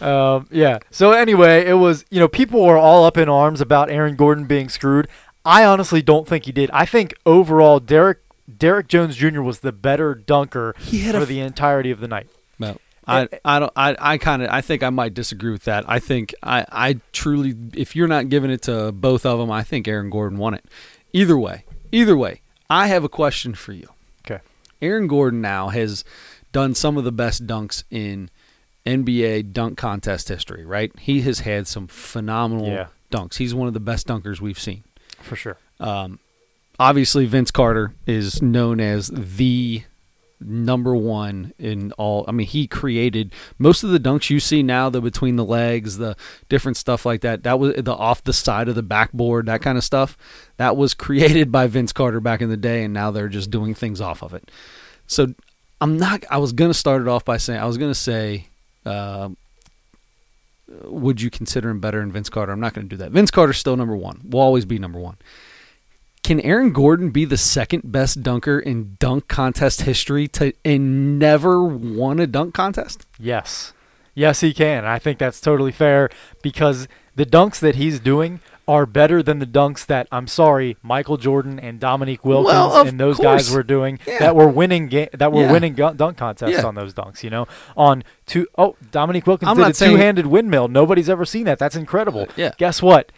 [0.00, 0.78] um, yeah.
[0.90, 4.46] So anyway, it was you know people were all up in arms about Aaron Gordon
[4.46, 5.06] being screwed.
[5.44, 6.68] I honestly don't think he did.
[6.72, 8.18] I think overall Derrick
[8.58, 9.40] Derrick Jones Jr.
[9.40, 12.26] was the better dunker He had a for the entirety of the night.
[13.10, 15.84] I, I don't I, I kind of I think I might disagree with that.
[15.88, 19.62] I think I, I truly if you're not giving it to both of them, I
[19.62, 20.64] think Aaron Gordon won it.
[21.12, 23.88] Either way, either way, I have a question for you.
[24.24, 24.40] Okay.
[24.80, 26.04] Aaron Gordon now has
[26.52, 28.30] done some of the best dunks in
[28.86, 30.92] NBA dunk contest history, right?
[30.98, 32.86] He has had some phenomenal Yeah.
[33.12, 33.36] dunks.
[33.36, 34.84] He's one of the best dunkers we've seen.
[35.20, 35.58] For sure.
[35.78, 36.18] Um,
[36.78, 39.82] obviously, Vince Carter is known as the
[40.40, 42.24] number one in all.
[42.26, 45.98] I mean, he created most of the dunks you see now, the between the legs,
[45.98, 46.16] the
[46.48, 47.42] different stuff like that.
[47.42, 50.16] That was the off the side of the backboard, that kind of stuff.
[50.56, 53.74] That was created by Vince Carter back in the day, and now they're just doing
[53.74, 54.50] things off of it.
[55.06, 55.34] So
[55.80, 56.24] I'm not.
[56.30, 58.46] I was gonna start it off by saying I was gonna say.
[58.84, 59.30] Uh,
[60.84, 62.52] would you consider him better than Vince Carter?
[62.52, 63.10] I'm not going to do that.
[63.10, 64.20] Vince Carter's still number one.
[64.24, 65.16] Will always be number one.
[66.22, 71.64] Can Aaron Gordon be the second best dunker in dunk contest history to and never
[71.64, 73.06] won a dunk contest?
[73.18, 73.72] Yes.
[74.14, 74.84] Yes, he can.
[74.84, 76.10] I think that's totally fair
[76.42, 81.16] because the dunks that he's doing are better than the dunks that I'm sorry, Michael
[81.16, 83.46] Jordan and Dominique Wilkins Well, and those course.
[83.48, 84.18] guys were doing Yeah.
[84.20, 85.52] that were winning ga- that were Yeah.
[85.52, 86.66] winning dunk contests Yeah.
[86.66, 87.48] on those dunks, you know.
[87.76, 90.68] On two oh, Dominique Wilkins I'm did a saying- two-handed windmill.
[90.68, 91.58] Nobody's ever seen that.
[91.58, 92.28] That's incredible.
[92.36, 92.52] yeah.
[92.58, 93.10] Guess what?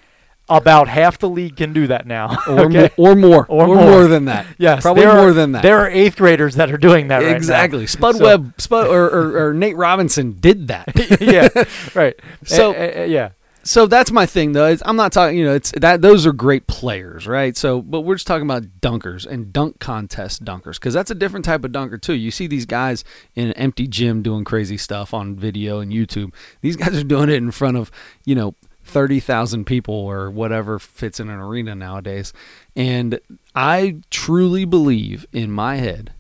[0.49, 2.36] About half the league can do that now.
[2.47, 2.90] Or, okay.
[2.99, 3.47] mo- or more.
[3.49, 3.76] Or Or, more.
[3.90, 4.07] more.
[4.09, 4.45] than that.
[4.59, 5.62] Yes, Probably there more are- than that.
[5.62, 7.36] There are eighth graders that are doing that right now.
[7.36, 7.86] exactly.
[7.86, 10.88] Spud So- Webb Spud, or, or, or Nate Robinson did that.
[11.20, 11.49] yeah,
[11.99, 12.14] right.
[12.45, 13.30] So- Eh, eh, eh, yeah,
[13.62, 14.66] so that's my thing though.
[14.66, 17.57] It's, I'm not talking, you know, it's that those are great players, right?
[17.57, 21.45] So, but we're just talking about dunkers and dunk contest dunkers because that's a different
[21.45, 22.14] type of dunker too.
[22.14, 23.05] You see these guys
[23.36, 26.34] in an empty gym doing crazy stuff on video and YouTube.
[26.61, 27.93] These guys are doing it in front of,
[28.24, 28.55] you know,
[28.93, 32.32] 30,000 people or whatever fits in an arena nowadays.
[32.76, 33.18] And
[33.55, 36.12] I truly believe in my head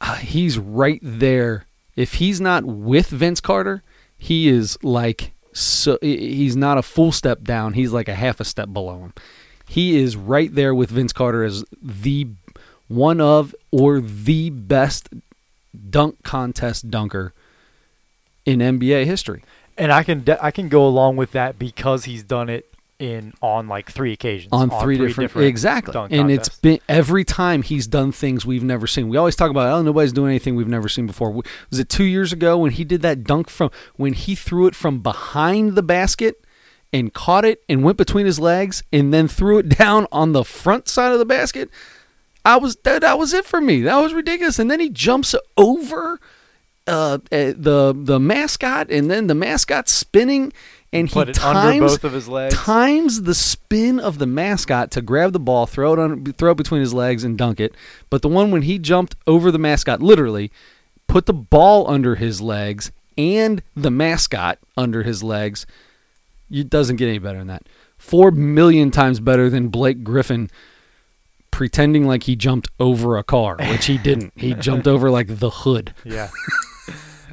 [0.00, 1.66] uh, he's right there.
[1.94, 3.82] If he's not with Vince Carter,
[4.18, 8.44] he is like so he's not a full step down, he's like a half a
[8.44, 9.14] step below him.
[9.68, 12.28] He is right there with Vince Carter as the
[12.88, 15.08] one of or the best
[15.90, 17.32] dunk contest dunker
[18.44, 19.42] in NBA history.
[19.78, 23.34] And I can de- I can go along with that because he's done it in
[23.42, 25.92] on like three occasions on, three, different, exactly.
[25.92, 29.08] dunk and it's been every time he's done things we've never seen.
[29.08, 31.30] We always talk about oh nobody's doing anything we've never seen before.
[31.30, 34.74] Was it two years ago when he did that dunk from when he threw it
[34.74, 36.42] from behind the basket
[36.92, 40.44] and caught it and went between his legs and then threw it down on the
[40.44, 41.68] front side of the basket?
[42.44, 43.82] I was that, that was it for me.
[43.82, 44.58] That was ridiculous.
[44.58, 46.20] And then he jumps over
[46.86, 50.52] uh, eh, the the mascot, and then the mascot spinning,
[50.92, 52.54] and Put he times both of his legs.
[52.54, 56.56] times the spin of the mascot to grab the ball, throw it on, throw it
[56.56, 57.74] between his legs, and dunk it.
[58.10, 60.50] But the one when he jumped over the mascot, literally
[61.06, 65.66] put the ball under his legs and the mascot under his legs.
[66.50, 67.64] It doesn't get any better than that.
[67.98, 70.50] Four million times better than Blake Griffin
[71.50, 74.32] pretending like he jumped over a car, which he didn't.
[74.36, 75.94] He jumped over like the hood.
[76.04, 76.28] Yeah.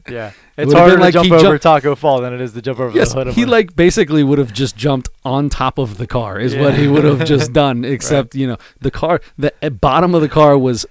[0.10, 0.32] Yeah.
[0.58, 2.96] It's harder to like jump over jumped- Taco Fall than it is to jump over
[2.96, 6.06] Yes, the hood of he like basically would have just jumped on top of the
[6.08, 7.84] car is what he would have just done.
[7.84, 10.86] Except you know the car, the uh, bottom of the car was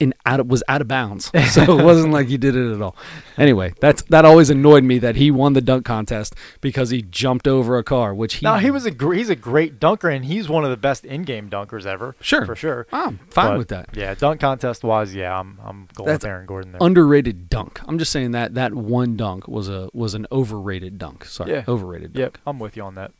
[0.00, 2.82] in out of, was out of bounds, so it wasn't like he did it at
[2.82, 2.96] all.
[3.38, 7.46] Anyway, that's that always annoyed me that he won the dunk contest because he jumped
[7.46, 10.24] over a car, which he No, he was a gr- he's a great dunker and
[10.24, 12.16] he's one of the best in-game dunkers ever.
[12.20, 12.44] Sure.
[12.44, 12.86] For sure.
[12.92, 13.88] I'm fine But, with that.
[13.94, 16.80] Yeah, dunk contest wise, yeah, I'm I'm going That's with Aaron Gordon there.
[16.82, 17.80] Underrated dunk.
[17.86, 21.24] I'm just saying that that one dunk was a was an overrated dunk.
[21.24, 21.64] Sorry, Yeah.
[21.68, 22.42] overrated yep, dunk.
[22.46, 23.12] I'm with you on that.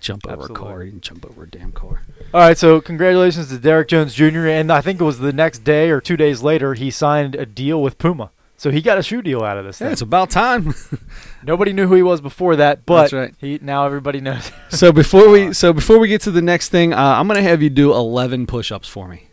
[0.00, 2.02] Jump over a car, he didn't jump over a damn car.
[2.34, 4.46] All right, so congratulations to Derrick Jones Jr.
[4.46, 7.46] And I think it was the next day or two days later he signed a
[7.46, 8.30] deal with Puma.
[8.58, 9.80] So he got a shoe deal out of this.
[9.80, 9.92] Yeah, thing.
[9.92, 10.74] it's about time.
[11.42, 13.34] Nobody knew who he was before that, but That's right.
[13.38, 14.50] he now everybody knows.
[14.70, 17.62] so before we so before we get to the next thing, uh, I'm gonna have
[17.62, 19.26] you do 11 push-ups for me.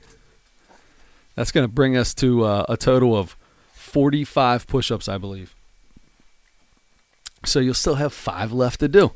[1.35, 3.37] That's gonna bring us to uh, a total of
[3.73, 5.55] 45 push-ups, I believe.
[7.45, 9.11] So you'll still have five left to do,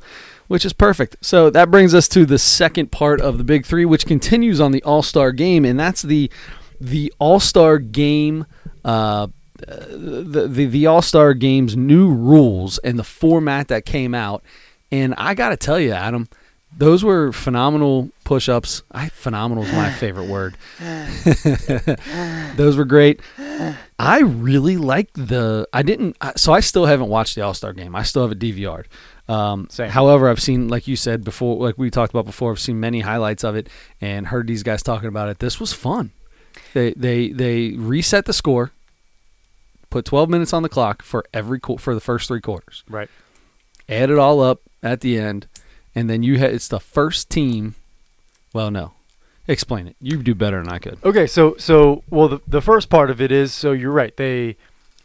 [0.48, 1.18] which is perfect.
[1.22, 4.72] So that brings us to the second part of the big three, which continues on
[4.72, 6.32] the All Star game, and that's the
[6.80, 8.46] the All Star game.
[8.84, 9.28] Uh,
[9.58, 14.44] the the, the All Star Game's new rules and the format that came out,
[14.92, 16.28] and I got to tell you, Adam,
[16.78, 18.84] those were phenomenal push-ups.
[18.92, 20.56] I phenomenal is my favorite word.
[22.56, 23.20] those were great.
[24.00, 25.68] I really liked the.
[25.74, 26.18] I didn't.
[26.36, 27.96] So I still haven't watched the All Star Game.
[27.96, 28.88] I still have it DVR'd.
[29.28, 29.68] Um.
[29.90, 33.02] However, I've seen, like you said before, like we talked about before, I've seen many
[33.02, 33.70] highlights of it
[34.00, 35.40] and heard these guys talking about it.
[35.40, 36.12] This was fun.
[36.74, 38.72] They they they reset the score,
[39.90, 43.10] put 12 minutes on the clock for every for the first three quarters, right.
[43.90, 45.48] add it all up at the end,
[45.98, 47.74] and then you ha- it's the first team.
[48.54, 48.94] Well, no,
[49.48, 49.96] explain it.
[50.00, 51.00] You do better than I could.
[51.04, 54.16] Okay, so so well the the first part of it is so you're right.
[54.16, 54.58] They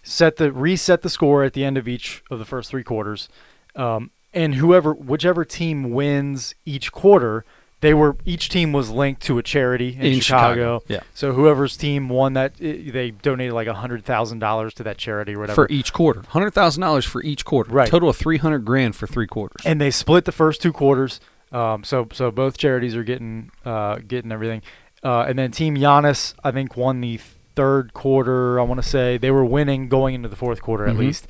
[0.02, 3.30] set the reset the score at the end of each of the first three quarters,
[3.74, 7.46] um, and whoever whichever team wins each quarter,
[7.82, 10.78] they were each team was linked to a charity in, In Chicago.
[10.78, 11.00] Chicago, yeah.
[11.14, 15.34] So whoever's team won that, they donated like a hundred thousand dollars to that charity
[15.34, 15.66] or whatever.
[15.66, 17.70] For each quarter, hundred thousand dollars for each quarter.
[17.70, 17.88] Right.
[17.90, 19.60] Total of three hundred grand for three quarters.
[19.66, 21.20] and they split the first two quarters.
[21.52, 24.62] Um, so so both charities are getting uh, getting everything,
[25.04, 27.20] uh, and then Team Giannis I think won the
[27.54, 28.58] third quarter.
[28.58, 30.98] I want to say they were winning going into the fourth quarter at Mhm.
[30.98, 31.26] least.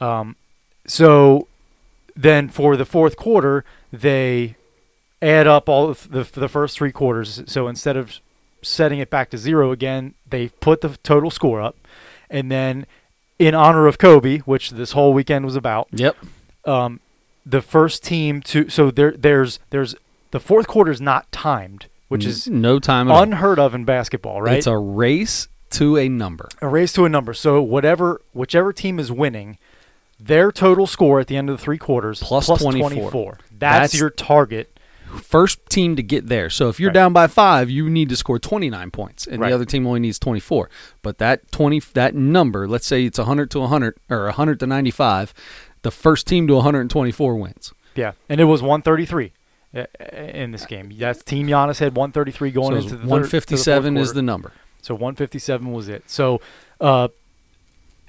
[0.00, 0.36] Um,
[0.86, 1.48] so
[2.16, 4.56] then for the fourth quarter they
[5.24, 7.42] add up all of the the first three quarters.
[7.46, 8.20] So instead of
[8.62, 11.76] setting it back to zero again, they put the total score up,
[12.30, 12.86] and then
[13.38, 16.16] in honor of Kobe, which this whole weekend was about yep.
[16.64, 17.00] um,
[17.44, 19.94] the first team to so there there's there's
[20.30, 24.58] the fourth quarter is not timed, which is no time unheard of in basketball, right?
[24.58, 26.48] It's a race to a number.
[26.60, 27.34] a race to a number.
[27.34, 29.58] So whatever whichever team is winning,
[30.18, 32.90] their total score at the end of the three quarters Plus 24.
[32.90, 33.32] 24.
[33.32, 34.73] That's, That's- your target.
[35.14, 36.50] First team to get there.
[36.50, 36.94] So if you're Right.
[36.94, 39.48] down by five, you need to score 29 points, and Right.
[39.50, 40.68] the other team only needs 24.
[41.02, 45.32] But that 20, that number, let's say it's 100 to 100 or 100 to 95,
[45.82, 47.72] the first team to 124 wins.
[47.94, 49.32] Yeah, and it was 133
[49.76, 50.92] uh, in this game.
[50.98, 54.52] That's Team Giannis had 133 going so into the third- the 157 is the number.
[54.82, 56.04] So 157 was it.
[56.10, 56.40] So
[56.80, 57.08] uh,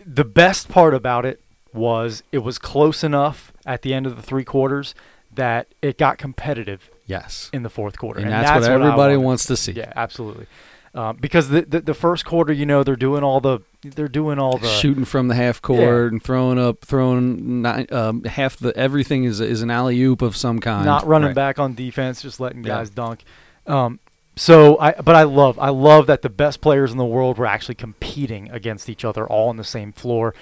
[0.05, 1.41] the best part about it
[1.73, 4.95] was it was close enough at the end of the three quarters
[5.33, 7.49] that it got competitive Yes.
[7.53, 9.73] in the fourth quarter, And, that's, what I everybody wants to see.
[9.73, 10.47] Yeah, absolutely.
[10.93, 14.39] Um, because the, the the first quarter, you know, they're doing all the they're doing
[14.39, 18.75] all the Shooting from the half court and throwing up, throwing nine, um, half the
[18.77, 20.85] everything is is an alley oop of some kind.
[20.85, 21.35] not running Right.
[21.35, 22.75] back on defense, just letting Yeah.
[22.77, 23.23] guys dunk.
[23.67, 23.99] Um,
[24.37, 27.45] so I, but I love, I love that the best players in the world were
[27.45, 30.33] actually competing against each other, all on the same floor,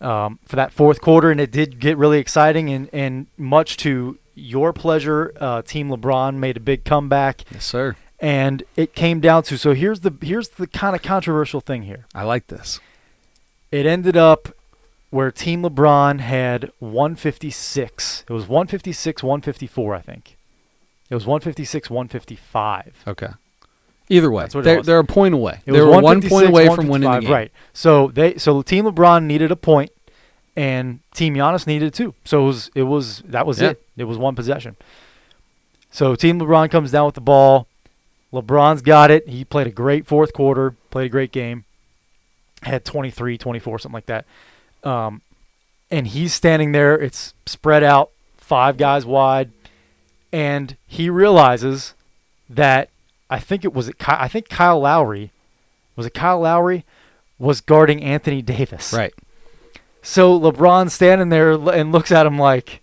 [0.00, 2.70] um, for that fourth quarter, and it did get really exciting.
[2.70, 7.96] And and much to your pleasure, uh, Team LeBron made a big comeback, Yes, sir.
[8.18, 9.58] and it came down to.
[9.58, 12.06] So here's the here's the kind of controversial thing here.
[12.14, 12.80] I like this.
[13.70, 14.48] It ended up
[15.10, 18.24] where Team LeBron had 156.
[18.28, 20.36] It was 156, 154, I think.
[21.10, 23.04] It was 156, 155.
[23.06, 23.28] Okay.
[24.10, 25.60] Either way, That's what it they're, they're a point away.
[25.66, 27.30] It they were one point 156, away from winning the game.
[27.30, 27.52] Right.
[27.74, 29.90] So they so Team LeBron needed a point,
[30.58, 32.14] and Team Giannis needed two.
[32.24, 33.70] So it was it was that was Yeah.
[33.70, 33.82] it.
[33.96, 34.74] It was one possession.
[35.92, 37.68] So Team LeBron comes down with the ball.
[38.32, 39.28] LeBron's got it.
[39.28, 40.74] He played a great fourth quarter.
[40.90, 41.64] Played a great game.
[42.62, 44.26] Had 23, 24, something like that.
[44.82, 45.22] Um,
[45.92, 46.98] and he's standing there.
[47.00, 49.50] It's spread out, five guys wide,
[50.32, 51.94] and he realizes
[52.50, 52.90] that
[53.30, 53.98] I think it was it.
[53.98, 55.30] Ky- I think Kyle Lowry
[55.94, 56.84] was it Kyle Lowry
[57.38, 58.92] was guarding Anthony Davis.
[58.92, 59.14] Right.
[60.02, 62.80] So LeBron's standing there and looks at him like,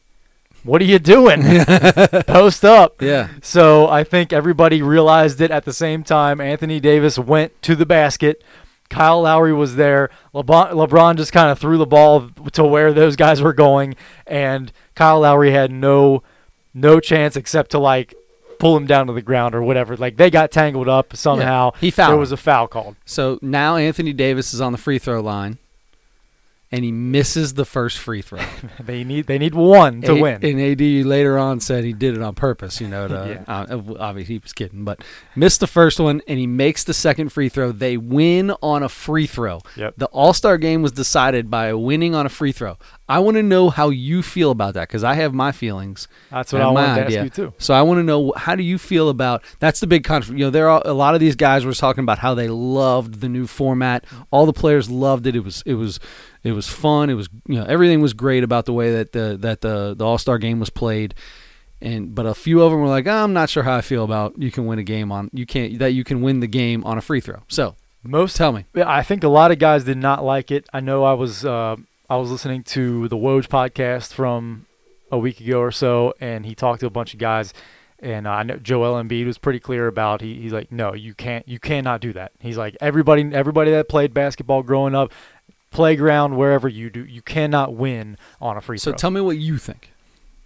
[0.63, 1.41] "What are you doing?
[2.27, 3.29] Post up." Yeah.
[3.41, 6.39] So I think everybody realized it at the same time.
[6.41, 8.43] Anthony Davis went to the basket.
[8.89, 10.09] Kyle Lowry was there.
[10.33, 13.95] LeBron, LeBron just kind of threw the ball to where those guys were going,
[14.27, 16.21] and Kyle Lowry had no
[16.73, 18.13] no chance except to like
[18.59, 19.97] pull him down to the ground or whatever.
[19.97, 21.71] Like they got tangled up somehow.
[21.79, 22.95] He fouled There was a foul called.
[23.05, 25.57] So now Anthony Davis is on the free throw line,
[26.71, 28.39] and he misses the first free throw.
[28.83, 30.43] They need they need one to A- win.
[30.45, 32.81] And AD later on said he did it on purpose.
[32.81, 33.13] You know, to,
[33.47, 33.53] Yeah.
[33.61, 35.03] uh, obviously he was kidding, but
[35.35, 37.71] missed the first one, and he makes the second free throw.
[37.71, 39.61] They win on a free throw.
[39.75, 39.95] Yep.
[39.97, 42.77] The All Star game was decided by winning on a free throw.
[43.07, 46.07] I want to know how you feel about that because I have my feelings.
[46.31, 47.53] That's what I my wanted to ask you too.
[47.59, 50.39] So I want to know how do you feel about that's the big controversy.
[50.39, 53.21] You know, there are a lot of these guys were talking about how they loved
[53.21, 54.05] the new format.
[54.31, 55.35] All the players loved it.
[55.35, 55.99] It was it was
[56.45, 57.09] it was fun.
[57.09, 60.05] It was you know everything was great about the way that the that the the
[60.05, 61.15] All Star game was played.
[61.81, 64.41] And but a few of them were like, I'm not sure how I feel about
[64.41, 66.97] you can win a game on you can't that you can win the game on
[66.97, 67.43] a free throw.
[67.47, 70.67] So Most tell me, I think a lot of guys did not like it.
[70.71, 71.75] I know I was uh,
[72.09, 74.67] I was listening to the Woj podcast from
[75.11, 77.53] a week ago or so, and he talked to a bunch of guys,
[77.99, 80.21] and uh, I know Joel Embiid was pretty clear about.
[80.21, 82.31] He, he's like, no, you can't, you cannot do that.
[82.39, 85.11] He's like, everybody, everybody that played basketball growing up,
[85.75, 88.93] playground, wherever you do, you cannot win on a free so throw.
[88.93, 89.91] So tell me what you think.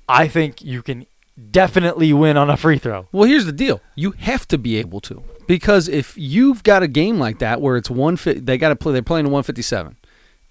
[0.08, 1.06] I think you can
[1.52, 3.08] definitely win on a free throw.
[3.12, 6.88] Well, here's the deal: you have to be able to because if you've got a
[6.88, 8.94] game like that where it's one, they got to play.
[8.94, 9.96] They're playing a 157,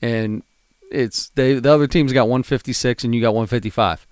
[0.00, 0.42] and
[0.90, 4.06] it's they the other team's got 156 and you got 155.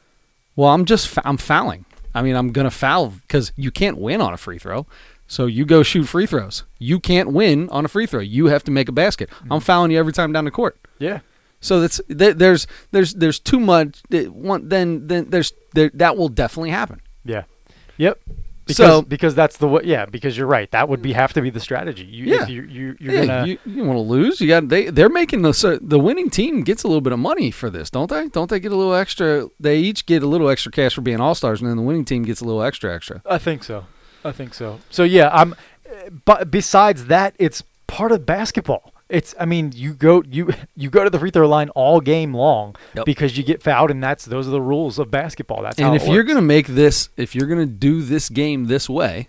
[0.56, 1.84] Well, I'm just I'm fouling.
[2.14, 4.86] I mean, I'm gonna foul because you can't win on a free throw.
[5.26, 6.64] So you go shoot free throws.
[6.78, 8.20] You can't win on a free throw.
[8.20, 9.28] You have to make a basket.
[9.42, 9.58] I'm mm-hmm.
[9.58, 10.78] fouling you every time down the court.
[10.98, 11.20] Yeah.
[11.60, 14.02] So that's th- there's there's there's too much.
[14.10, 17.00] One then then there's there, that will definitely happen.
[17.24, 17.44] Yeah.
[17.96, 18.20] Yep.
[18.66, 19.82] Because, So- because that's the way.
[19.84, 20.06] Yeah.
[20.06, 20.70] Because you're right.
[20.72, 22.04] That would be have to be the strategy.
[22.04, 22.42] You, Yeah.
[22.42, 23.46] If you, you, you're Yeah, gonna.
[23.46, 24.40] you, you want to lose?
[24.40, 27.18] You got they they're making the so the winning team gets a little bit of
[27.18, 28.28] money for this, don't they?
[28.28, 29.48] Don't they get a little extra?
[29.58, 32.04] They each get a little extra cash for being all stars, and then the winning
[32.04, 33.22] team gets a little extra extra.
[33.24, 33.86] I think so.
[34.26, 34.80] I think so.
[34.90, 35.54] So yeah, I'm.
[36.24, 38.92] But besides that, it's part of basketball.
[39.08, 39.34] It's.
[39.38, 42.74] I mean, you go you you go to the free throw line all game long
[42.94, 43.06] Yep.
[43.06, 45.62] because you get fouled, and that's those are the rules of basketball.
[45.62, 48.88] That's how And if you're gonna make this, if you're gonna do this game this
[48.88, 49.28] way,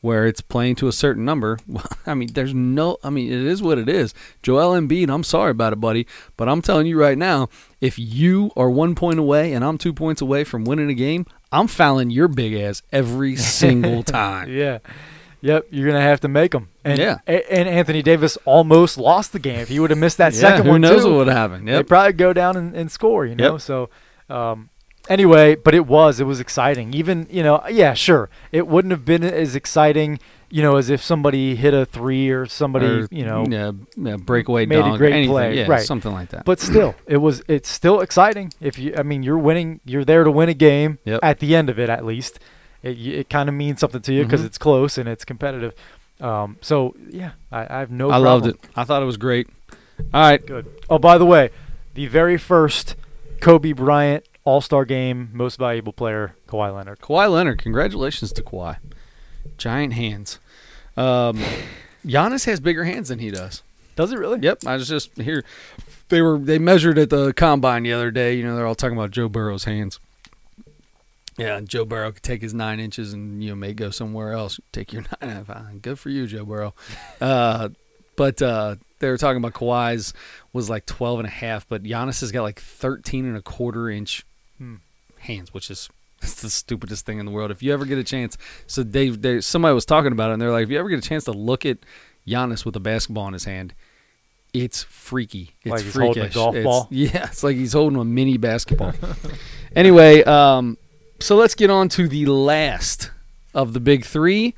[0.00, 2.98] where it's playing to a certain number, well, I mean, there's no.
[3.04, 4.12] I mean, it is what it is.
[4.42, 6.06] Joel Embiid, I'm sorry about it, buddy,
[6.36, 7.48] but I'm telling you right now,
[7.80, 11.26] if you are one point away and I'm two points away from winning a game,
[11.52, 14.50] I'm fouling your big ass every single time.
[14.50, 14.78] Yeah.
[15.42, 16.68] Yep, you're gonna have to make them.
[16.84, 17.18] And, Yeah.
[17.26, 20.64] and Anthony Davis almost lost the game if he would have missed that Yeah, second
[20.66, 21.10] who one knows too.
[21.10, 21.64] what would happen?
[21.66, 21.86] They Yep.
[21.86, 23.52] probably go down and, and score, you know.
[23.52, 23.60] Yep.
[23.60, 23.90] So,
[24.28, 24.70] um,
[25.08, 26.94] anyway, but it was it was exciting.
[26.94, 30.18] Even you know, yeah, sure, it wouldn't have been as exciting,
[30.56, 33.44] you know, as if somebody hit a three or somebody, Or, you know.
[33.46, 35.82] yeah, yeah, breakaway made a great anything, play, yeah, right.
[35.82, 36.44] something like that.
[36.46, 38.52] But still, it was it's still exciting.
[38.60, 40.98] If you, I mean, you're winning, you're there to win a game.
[41.04, 41.20] Yep.
[41.22, 42.38] At the end of it, at least,
[42.82, 44.46] it it kind of means something to you because Mhm.
[44.46, 45.74] it's close and it's competitive.
[46.22, 48.08] Um, so yeah, I, I have no.
[48.10, 48.56] I loved it.
[48.74, 49.48] I thought it was great.
[50.14, 50.66] All right, Good.
[50.88, 51.50] Oh, by the way,
[51.94, 52.96] the very first
[53.40, 57.00] Kobe Bryant All Star Game Most Valuable Player, Kawhi Leonard.
[57.00, 57.58] Kawhi Leonard.
[57.62, 58.76] Congratulations to Kawhi.
[59.58, 60.38] Giant hands.
[60.96, 61.40] Um,
[62.04, 63.62] Giannis has bigger hands than he does.
[63.96, 64.40] Does it really?
[64.40, 65.44] Yep, I was just here.
[66.08, 68.34] They were they measured at the combine the other day.
[68.34, 69.98] You know, they're all talking about Joe Burrow's hands.
[71.38, 74.32] Yeah, and Joe Burrow could take his nine inches and you know may go somewhere
[74.32, 74.58] else.
[74.72, 75.44] Take your nine.
[75.44, 76.74] Fine, good for you, Joe Burrow.
[77.20, 77.70] Uh,
[78.16, 80.14] but uh, they were talking about Kawhi's
[80.54, 83.90] was like 12 and a half, but Giannis has got like 13 and a quarter
[83.90, 84.24] inch
[84.58, 84.76] Hmm.
[85.18, 85.90] hands, which is
[86.22, 87.50] it's the stupidest thing in the world.
[87.50, 88.36] If you ever get a chance,
[88.66, 90.98] so Dave, they, somebody was talking about it, and they're like, if you ever get
[90.98, 91.78] a chance to look at
[92.26, 93.74] Giannis with a basketball in his hand,
[94.54, 95.54] it's freaky.
[95.62, 96.88] It's Like he's holding a golf It's- ball?
[96.90, 98.94] Yeah, it's like he's holding a mini basketball.
[99.76, 100.78] anyway, um,
[101.20, 103.10] so let's get on to the last
[103.54, 104.54] of the big three.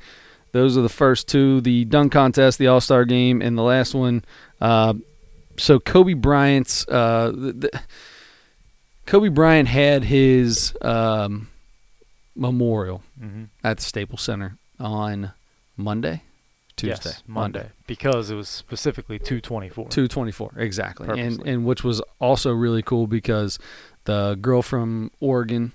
[0.51, 3.93] Those are the first two: the dunk contest, the All Star game, and the last
[3.93, 4.25] one.
[4.59, 4.95] Uh,
[5.57, 7.81] so Kobe Bryant's uh, the, the,
[9.05, 11.48] Kobe Bryant had his um,
[12.39, 15.31] memorial hmm at the Staples Center on
[15.77, 16.23] Monday,
[16.75, 19.89] Tuesday, Yes, Monday, because it was specifically 224.
[19.89, 21.51] two twenty four exactly, and Purposely.
[21.51, 23.59] and which was also really cool because
[24.05, 25.73] the girl from Oregon,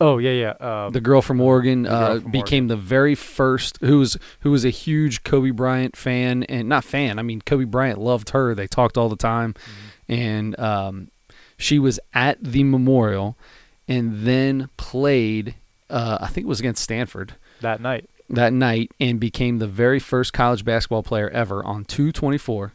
[0.00, 0.84] Oh yeah, yeah.
[0.86, 4.50] Um, the girl from Oregon, girl uh, from became the very first who was who
[4.52, 7.18] was a huge Kobe Bryant fan and not fan.
[7.18, 8.54] I mean, Kobe Bryant loved her.
[8.54, 10.12] They talked all the time, Mm-hmm.
[10.12, 11.08] and um,
[11.56, 13.36] she was at the memorial,
[13.88, 15.54] and then played.
[15.90, 18.08] Uh, I think it was against Stanford that night.
[18.28, 22.72] that night, and became the very first college basketball player ever on two twenty four.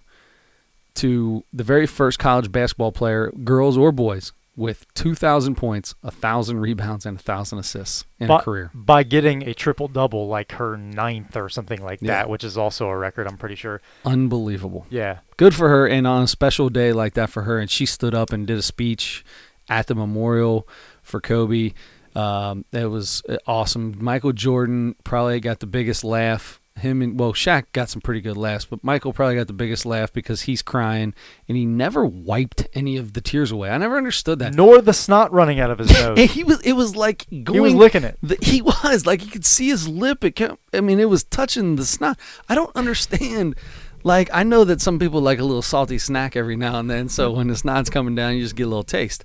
[0.95, 6.11] To the very first college basketball player, girls or boys, with two thousand points, a
[6.11, 8.69] thousand rebounds, and a thousand assists in by, a career.
[8.75, 12.09] by getting a triple double like her ninth or something like Yeah.
[12.09, 13.25] that, which is also a record.
[13.25, 13.81] I'm pretty sure.
[14.05, 14.85] Unbelievable.
[14.91, 15.19] Yeah.
[15.37, 18.13] Good for her, and on a special day like that for her, and she stood
[18.13, 19.25] up and did a speech
[19.67, 20.67] at the memorial
[21.03, 21.73] for Kobe.
[22.15, 23.95] Um, that was uh, awesome.
[23.99, 26.59] Michael Jordan probably got the biggest laugh.
[26.75, 29.85] Him and well, Shaq got some pretty good laughs, but Michael probably got the biggest
[29.85, 31.13] laugh because he's crying
[31.47, 33.69] and he never wiped any of the tears away.
[33.69, 34.55] I never understood that.
[34.55, 36.31] Nor the snot running out of his nose.
[36.31, 38.17] He was it was like going he was licking it.
[38.23, 40.23] the, he was like you could see his lip.
[40.23, 42.17] It kept, I mean, it was touching the snot.
[42.49, 43.55] I don't understand.
[44.03, 47.07] Like I know that some people like a little salty snack every now and then.
[47.07, 49.23] So when the snot's coming down, you just get a little taste.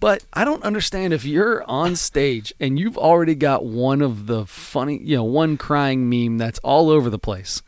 [0.00, 4.46] But I don't understand if you're on stage and you've already got one of the
[4.46, 7.62] funny, you know, one crying meme that's all over the place.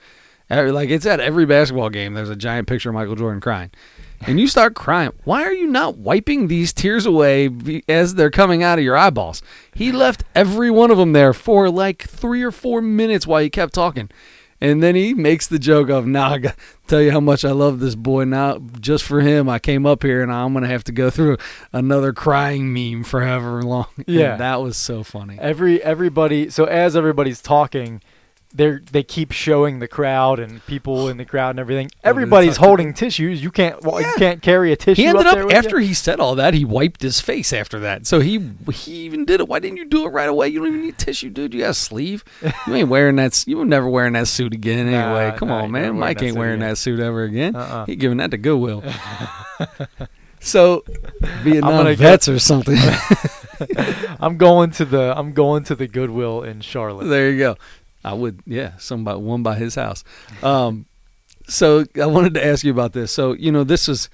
[0.49, 2.15] Like it's at every basketball game.
[2.15, 3.71] There's a giant picture of Michael Jordan crying,
[4.21, 5.13] and you start crying.
[5.25, 9.43] Why are you not wiping these tears away as they're coming out of your eyeballs?
[9.75, 13.49] He left every one of them there for like three or four minutes while he
[13.49, 14.11] kept talking.
[14.63, 16.53] And then he makes the joke of, "Now I
[16.87, 18.25] tell you how much I love this boy.
[18.25, 21.37] Now just for him, I came up here, and I'm gonna have to go through
[21.73, 24.37] another crying meme for however long." And Yeah.
[24.37, 25.37] that was so funny.
[25.41, 26.49] Every everybody.
[26.49, 28.01] So as everybody's talking,
[28.55, 31.91] they they keep showing the crowd and people in the crowd and everything.
[31.97, 33.43] Oh, Everybody's touch holding tissues.
[33.43, 33.83] You can't.
[33.83, 34.09] Well, Yeah.
[34.09, 35.03] You can't carry a tissue.
[35.03, 35.89] He ended up, up, after you?
[35.89, 38.07] he said all that, he wiped his face after that.
[38.07, 39.49] So he he even did it.
[39.49, 40.49] Why didn't you do it right away?
[40.49, 41.55] You don't even need tissue, dude.
[41.55, 42.25] You got a sleeve.
[42.67, 43.45] You ain't wearing that.
[43.47, 45.31] You were never wearing that suit again anyway.
[45.31, 45.99] Nah, Come nah, on, man.
[45.99, 46.69] Mike ain't wearing again.
[46.71, 47.57] that suit ever again.
[47.57, 47.87] Uh-uh.
[47.87, 48.85] He giving that to Goodwill.
[50.41, 50.85] so
[51.43, 52.77] Vietnam vets or something.
[54.21, 55.13] I'm going to the.
[55.17, 57.07] I'm going to the Goodwill in Charlotte.
[57.07, 57.57] there you go.
[58.05, 60.03] I would, yeah, somebody one by his house.
[60.43, 60.87] Um,
[61.49, 63.13] so I wanted to ask you about this.
[63.13, 64.09] So you know, this is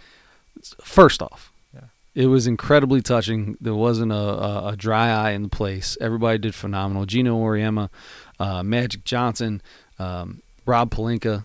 [0.82, 1.82] first off, Yeah.
[2.14, 3.56] it was incredibly touching.
[3.60, 5.96] There wasn't a, a, a dry eye in the place.
[6.00, 7.06] Everybody did phenomenal.
[7.06, 7.88] Geno Auriemma,
[8.38, 9.62] uh, Magic Johnson,
[9.98, 11.44] um, Rob Pelinka,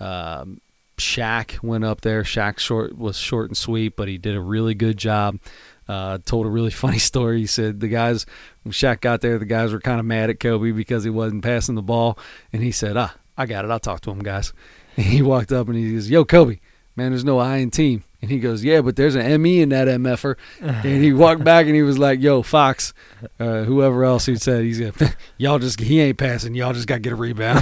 [0.00, 0.60] um,
[0.98, 2.22] Shaq went up there.
[2.22, 5.38] Shaq short was short and sweet, but he did a really good job.
[5.86, 7.40] Uh, told a really funny story.
[7.40, 8.26] He said the guys
[8.62, 11.44] when Shaq got there, the guys were kind of mad at Kobe because he wasn't
[11.44, 12.18] passing the ball,
[12.52, 13.70] and he said, "Ah, I got it.
[13.70, 14.52] I'll talk to him, guys."
[14.96, 16.60] And he walked up and he goes, "Yo, Kobe,
[16.96, 19.68] man, there's no I in team." And he goes, "Yeah, but there's an ME in
[19.68, 22.94] that MFer." and he walked back and he was like, "Yo, Fox,
[23.38, 26.54] uh, whoever else he said he's gonna, y'all just he ain't passing.
[26.54, 27.60] Y'all just got to get a rebound."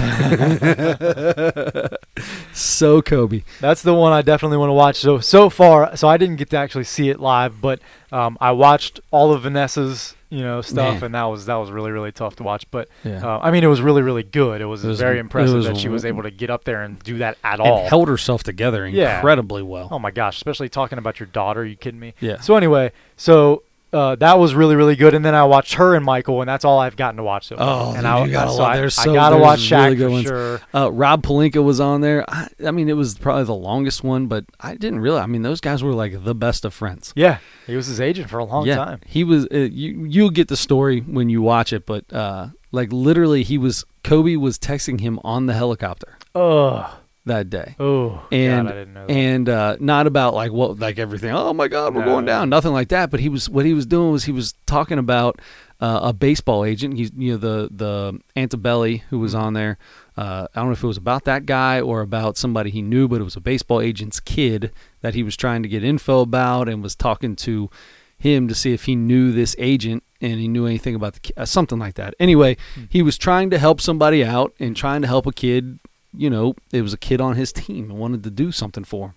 [2.53, 3.43] so Kobe.
[3.59, 4.95] That's the one I definitely want to watch.
[4.97, 7.79] So so far, so I didn't get to actually see it live, but
[8.11, 11.03] um, I watched all of Vanessa's you know stuff, Man.
[11.03, 12.65] and that was that was really really tough to watch.
[12.71, 13.25] But Yeah.
[13.25, 14.61] uh, I mean, it was really really good.
[14.61, 16.81] It was, It was- very impressive was that she was able to get up there
[16.81, 17.87] and do that at and all.
[17.87, 19.15] held herself together Yeah.
[19.17, 19.89] incredibly well.
[19.91, 21.61] Oh my gosh, especially talking about your daughter.
[21.61, 22.13] Are you kidding me?
[22.19, 22.39] Yeah.
[22.39, 23.63] So anyway, so
[23.93, 26.65] uh, that was really really good, and then I watched her and Michael, and that's
[26.65, 27.67] all I've gotten to watch so far.
[27.67, 29.83] Oh, and dude, I, you gotta so love- I, there's I so- gotta watch Shaq
[29.85, 30.25] really good ones.
[30.25, 30.61] sure.
[30.73, 32.25] Uh, Rob Pelinka was on there.
[32.27, 35.23] I, I mean, it was probably the longest one, but I didn't realize.
[35.23, 37.13] I mean, those guys were like the best of friends.
[37.15, 37.37] Yeah,
[37.67, 39.01] he was his agent for a long yeah, time.
[39.05, 39.45] he was.
[39.53, 43.57] Uh, you you'll get the story when you watch it, but uh, like literally, he
[43.57, 43.85] was.
[44.03, 46.91] Kobe was texting him on the helicopter Ugh.
[47.25, 47.75] That day.
[47.79, 49.13] Oh, and God, I didn't know that.
[49.13, 51.31] and uh, not about like what like everything.
[51.31, 52.11] Oh my God, we're No.
[52.11, 52.49] going down.
[52.49, 53.09] Nothing like that.
[53.11, 55.39] But he was what he was doing was he was talking about
[55.79, 56.97] uh, a baseball agent.
[56.97, 59.43] He's you know the the Antebelli who was Mm-hmm.
[59.43, 59.77] on there.
[60.15, 63.07] Uh, I don't know if it was about that guy or about somebody he knew,
[63.07, 64.71] but it was a baseball agent's kid
[65.01, 67.69] that he was trying to get info about and was talking to
[68.17, 71.33] him to see if he knew this agent and he knew anything about the ki-
[71.35, 72.13] uh, something like that.
[72.19, 72.83] Anyway, Hmm.
[72.89, 75.79] he was trying to help somebody out and trying to help a kid.
[76.15, 79.07] You know, it was a kid on his team and wanted to do something for
[79.07, 79.13] him.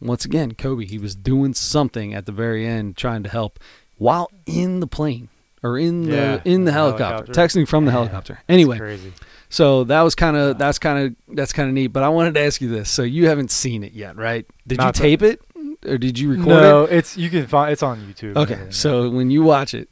[0.00, 3.58] Once again, Kobe, he was doing something at the very end, trying to help
[3.98, 5.28] while in the plane
[5.62, 7.32] or in the in the the helicopter, helicopter.
[7.32, 8.40] texting from the Yeah, helicopter.
[8.48, 9.12] Anyway, crazy.
[9.50, 11.88] So that was kind of that's kind of that's kind of neat.
[11.88, 12.88] But I wanted to ask you this.
[12.90, 14.46] So you haven't seen it yet, right?
[14.66, 15.42] Did Not you tape it
[15.86, 16.62] or did you record no, it?
[16.62, 18.36] No, it's you can find it's on YouTube.
[18.36, 19.88] Okay, so when you watch it,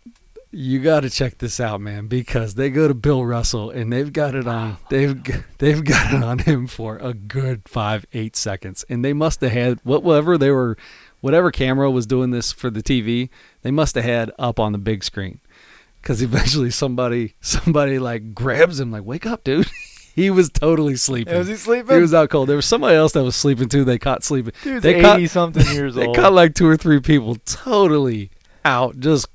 [0.51, 4.13] you got to check this out, man, because they go to Bill Russell and they've
[4.13, 4.79] got it on.
[4.91, 5.23] They've
[5.59, 9.53] they've got it on him for a good five eight seconds, and they must have
[9.53, 10.77] had whatever they were,
[11.21, 13.29] whatever camera was doing this for the TV.
[13.63, 15.41] They must have had up on the big screen,
[16.01, 19.69] because eventually somebody somebody like grabs him like, "Wake up, dude!"
[20.15, 21.37] he was totally sleeping.
[21.37, 21.95] Was he sleeping?
[21.95, 22.49] He was out cold.
[22.49, 23.85] There was somebody else that was sleeping too.
[23.85, 24.55] They caught sleeping.
[24.63, 26.17] Dude's they eighty caught- something years They old.
[26.17, 28.31] caught like two or three people totally
[28.65, 29.29] out, just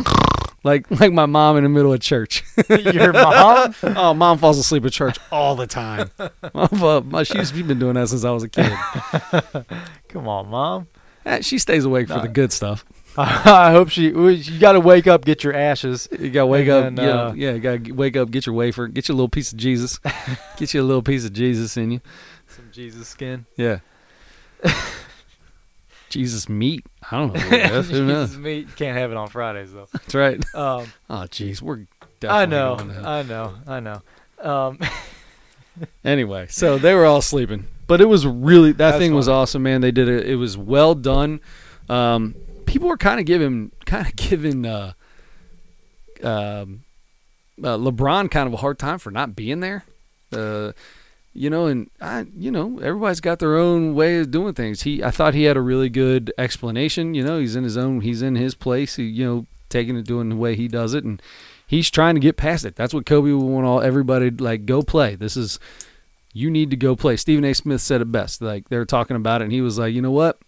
[0.64, 2.44] like like my mom in the middle of church.
[2.70, 3.76] Your mom?
[3.84, 6.10] oh, mom falls asleep at church all the time.
[6.54, 8.72] Mom, uh, my- she's been doing that since I was a kid.
[10.10, 10.88] Come on, mom.
[11.26, 12.86] Eh, She stays awake for the good stuff.
[13.16, 14.08] I hope she.
[14.10, 16.08] You got to wake up, get your ashes.
[16.20, 17.52] You gotta wake And up, then, yeah, uh, yeah.
[17.54, 20.00] You gotta wake up, get your wafer, get your little piece of Jesus,
[20.58, 22.02] get you a little piece of Jesus in you.
[22.48, 23.46] Some Jesus skin.
[23.56, 23.80] Yeah.
[26.14, 26.86] Jesus meat.
[27.12, 27.40] I don't know.
[27.40, 27.90] What it is.
[27.92, 28.30] Who knows?
[28.30, 28.76] Jesus meat.
[28.76, 29.88] Can't have it on Fridays though.
[29.94, 30.38] That's right.
[30.56, 31.88] Um, Oh, jeez, we're.
[32.28, 32.78] I know.
[33.04, 33.56] I know.
[33.68, 34.02] I know.
[34.40, 34.80] Um,
[36.06, 39.64] Anyway, so they were all sleeping, but it was really that That's thing was awesome,
[39.64, 39.82] man.
[39.82, 40.30] They did it.
[40.30, 41.40] It was well done.
[41.90, 42.36] Um,
[42.68, 44.94] people were kind of giving, kind of giving uh,
[46.22, 46.84] um,
[47.58, 49.84] uh, LeBron kind of a hard time for not being there.
[50.32, 50.74] Uh,
[51.34, 54.84] you know, and I, you know, everybody's got their own way of doing things.
[54.84, 57.14] He, I thought he had a really good explanation.
[57.14, 58.98] You know, he's in his own, he's in his place.
[58.98, 61.22] He, you know, taking it, doing the way he does it, and
[61.66, 62.76] he's trying to get past it.
[62.76, 65.16] That's what Kobe would want all everybody like go play.
[65.16, 65.60] This is
[66.34, 67.18] you need to go play.
[67.18, 67.54] Stephen A.
[67.54, 68.42] Smith said it best.
[68.42, 70.40] Like they were talking about it, and he was like, you know what?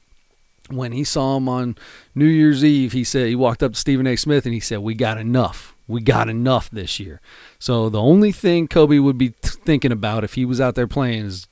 [0.69, 1.77] When he saw him on
[2.15, 4.15] New Year's Eve, he said he walked up to Stephen A.
[4.15, 5.74] Smith and he said, "We got enough.
[5.87, 7.21] We got enough this year."
[7.59, 11.25] So the only thing Kobe would be thinking about if he was out there playing
[11.25, 11.47] is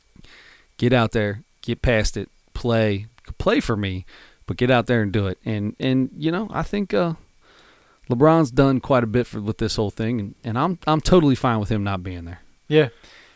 [0.78, 3.08] get out there, get past it, play,
[3.38, 4.06] play for me,
[4.48, 5.38] but get out there and do it.
[5.46, 7.14] And and you know, I think uh,
[8.10, 11.36] LeBron's done quite a bit for with this whole thing, and, and I'm I'm totally
[11.36, 12.42] fine with him not being there.
[12.68, 12.90] yeah.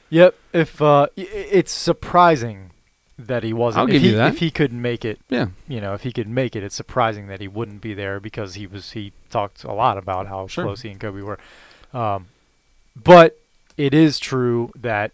[0.10, 0.36] Yep.
[0.54, 2.72] If uh, it's surprising
[3.20, 3.82] that he wasn't.
[3.82, 4.34] I'll if give he, you that.
[4.34, 7.28] If he could make it, Yeah, you know, if he could make it, it's surprising
[7.28, 8.92] that he wouldn't be there because he was.
[8.92, 10.66] He talked a lot about how Sure.
[10.66, 11.40] close he and Kobe were.
[11.94, 12.28] Um,
[12.96, 13.38] but
[13.78, 15.12] it is true that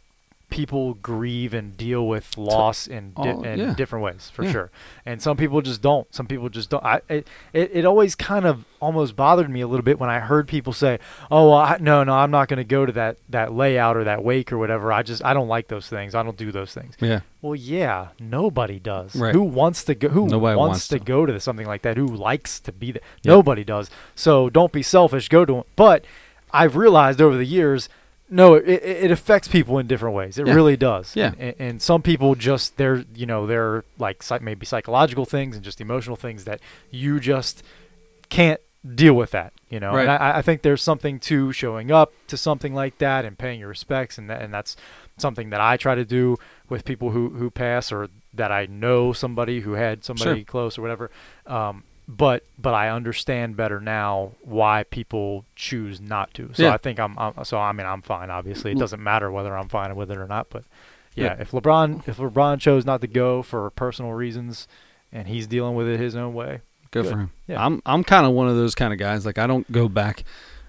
[0.50, 3.74] people grieve and deal with loss in, di- Oh, in yeah.
[3.74, 4.52] different ways, for Yeah.
[4.52, 4.72] sure.
[5.06, 6.14] And some people just don't.
[6.14, 6.84] Some people just don't.
[6.84, 10.48] I, it, it always kind of almost bothered me a little bit when I heard
[10.48, 11.00] people say,
[11.32, 14.04] "Oh, well, I, no, no, I'm not going to go to that that layout or
[14.04, 14.92] that wake or whatever.
[14.94, 16.14] I just I don't like those things.
[16.16, 19.16] I don't do those things." yeah, Well, yeah, nobody does.
[19.16, 19.34] Right.
[19.34, 20.10] Who wants to go?
[20.10, 21.06] Who Nobody wants, wants to, to.
[21.06, 21.98] go to something like that?
[21.98, 23.02] Who likes to be there?
[23.24, 23.32] Yep.
[23.32, 23.90] Nobody does.
[24.16, 25.30] So don't be selfish.
[25.30, 25.68] Go to it.
[25.76, 26.06] But
[26.52, 27.90] I've realized over the years,
[28.30, 30.38] no, it, it it affects people in different ways.
[30.40, 30.54] It Yeah.
[30.54, 31.16] really does.
[31.16, 31.34] Yeah.
[31.38, 35.80] And, and some people just they're you know they're like maybe psychological things and just
[35.82, 36.60] emotional things that
[36.90, 37.62] you just
[38.30, 38.60] can't
[38.96, 39.54] deal with that.
[39.70, 39.94] You know.
[39.94, 40.02] Right.
[40.02, 43.60] And I, I think there's something to showing up to something like that and paying
[43.60, 44.76] your respects and that, and that's
[45.18, 46.38] something that I try to do
[46.70, 50.46] with people who who pass or that I know somebody who had somebody Sure.
[50.46, 51.12] close or whatever.
[51.46, 56.50] Um, but but I understand better now why people choose not to.
[56.54, 56.74] So Yeah.
[56.74, 58.30] I think I'm, I'm so I mean I'm fine.
[58.30, 60.48] Obviously, it doesn't matter whether I'm fine with it or not.
[60.50, 60.64] But
[61.16, 61.42] yeah, Yeah.
[61.42, 64.68] if LeBron if LeBron chose not to go for personal reasons
[65.12, 66.62] and he's dealing with it his own way,
[66.94, 67.12] good, Good.
[67.12, 67.32] for him.
[67.48, 67.66] Yeah.
[67.66, 69.26] I'm I'm kind of one of those kind of guys.
[69.26, 70.24] Like I don't go back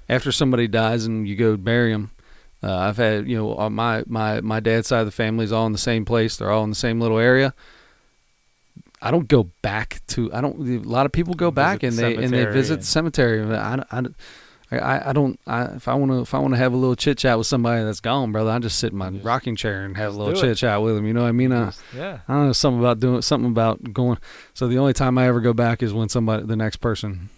[0.09, 2.11] after somebody dies and you go bury them.
[2.62, 5.53] Uh, I've had you know uh, my my my dad's side of the family is
[5.53, 6.37] all in the same place.
[6.37, 7.55] They're all in the same little area.
[9.03, 10.33] I don't go back to.
[10.33, 10.59] I don't.
[10.66, 13.45] A lot of people go Visit back the and they and they visit the cemetery.
[13.55, 14.03] I, I,
[14.79, 15.39] I, I don't.
[15.47, 17.46] I, if I want to, if I want to have a little chit chat with
[17.46, 20.18] somebody that's gone, brother, I just sit in my Just- rocking chair and have a
[20.18, 21.07] little chit chat with them.
[21.07, 21.53] You know what I mean?
[21.53, 24.18] Uh, Just- yeah, I don't know something about doing something about going.
[24.55, 27.29] So the only time I ever go back is when somebody, the next person,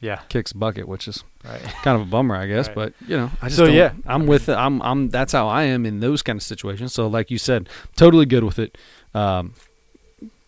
[0.00, 1.60] yeah, kicks bucket, which is right.
[1.82, 2.66] kind of a bummer, I guess.
[2.68, 2.74] Right.
[2.74, 3.92] But you know, I just So, yeah.
[4.06, 4.54] I'm with it.
[4.54, 6.92] I'm I'm that's how I am in those kind of situations.
[6.92, 8.76] So like you said, totally good with it.
[9.14, 9.54] Um,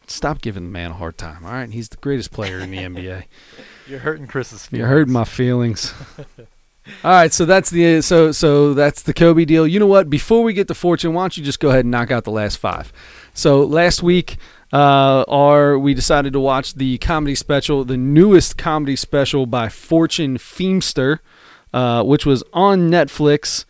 [0.07, 1.45] stop giving the man a hard time.
[1.45, 3.25] All right, he's the greatest player in the NBA.
[3.87, 4.81] You're hurting Chris's feelings.
[4.81, 5.93] You heard my feelings.
[7.03, 9.67] All right, so that's the so so that's the Kobe deal.
[9.67, 10.11] You know what?
[10.11, 12.31] Before we get to fortune, why don't you just go ahead and knock out the
[12.31, 12.93] last five?
[13.33, 14.37] So last week,
[14.71, 20.37] uh, our we decided to watch the comedy special, the newest comedy special by Fortune
[20.37, 21.21] Feemster,
[21.73, 23.65] uh, which was on Netflix,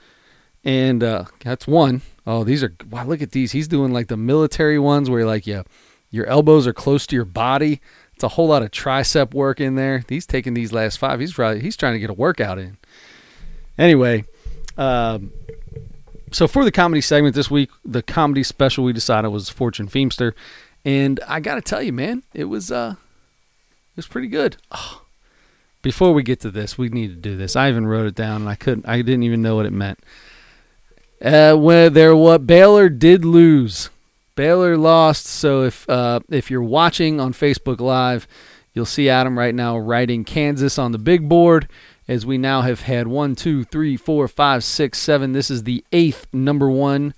[0.65, 2.03] and uh, that's one.
[2.27, 3.05] Oh, these are wow!
[3.05, 3.53] Look at these.
[3.53, 5.63] He's doing like the military ones where like yeah,
[6.11, 7.81] your elbows are close to your body.
[8.15, 10.05] It's a whole lot of tricep work in there.
[10.09, 11.21] He's taking these last five.
[11.21, 12.77] He's probably he's trying to get a workout in.
[13.77, 14.25] Anyway,
[14.77, 15.33] um,
[16.31, 20.33] so for the comedy segment this week, the comedy special we decided was Fortune Feemster,
[20.85, 24.57] and I got to tell you, man, it was uh, it was pretty good.
[24.71, 25.03] Oh,
[25.83, 27.57] before we get to this, we need to do this.
[27.57, 28.89] I even wrote it down, and I couldn't.
[28.89, 29.99] I didn't even know what it meant.
[31.23, 33.91] Uh, where there, what Baylor did lose.
[34.37, 35.27] Baylor lost.
[35.27, 38.27] So if uh, if you're watching on Facebook Live,
[38.73, 41.69] you'll see Adam right now writing Kansas on the big board.
[42.07, 45.33] As we now have had one, two, three, four, five, six, seven.
[45.33, 47.15] This is the eighth number one.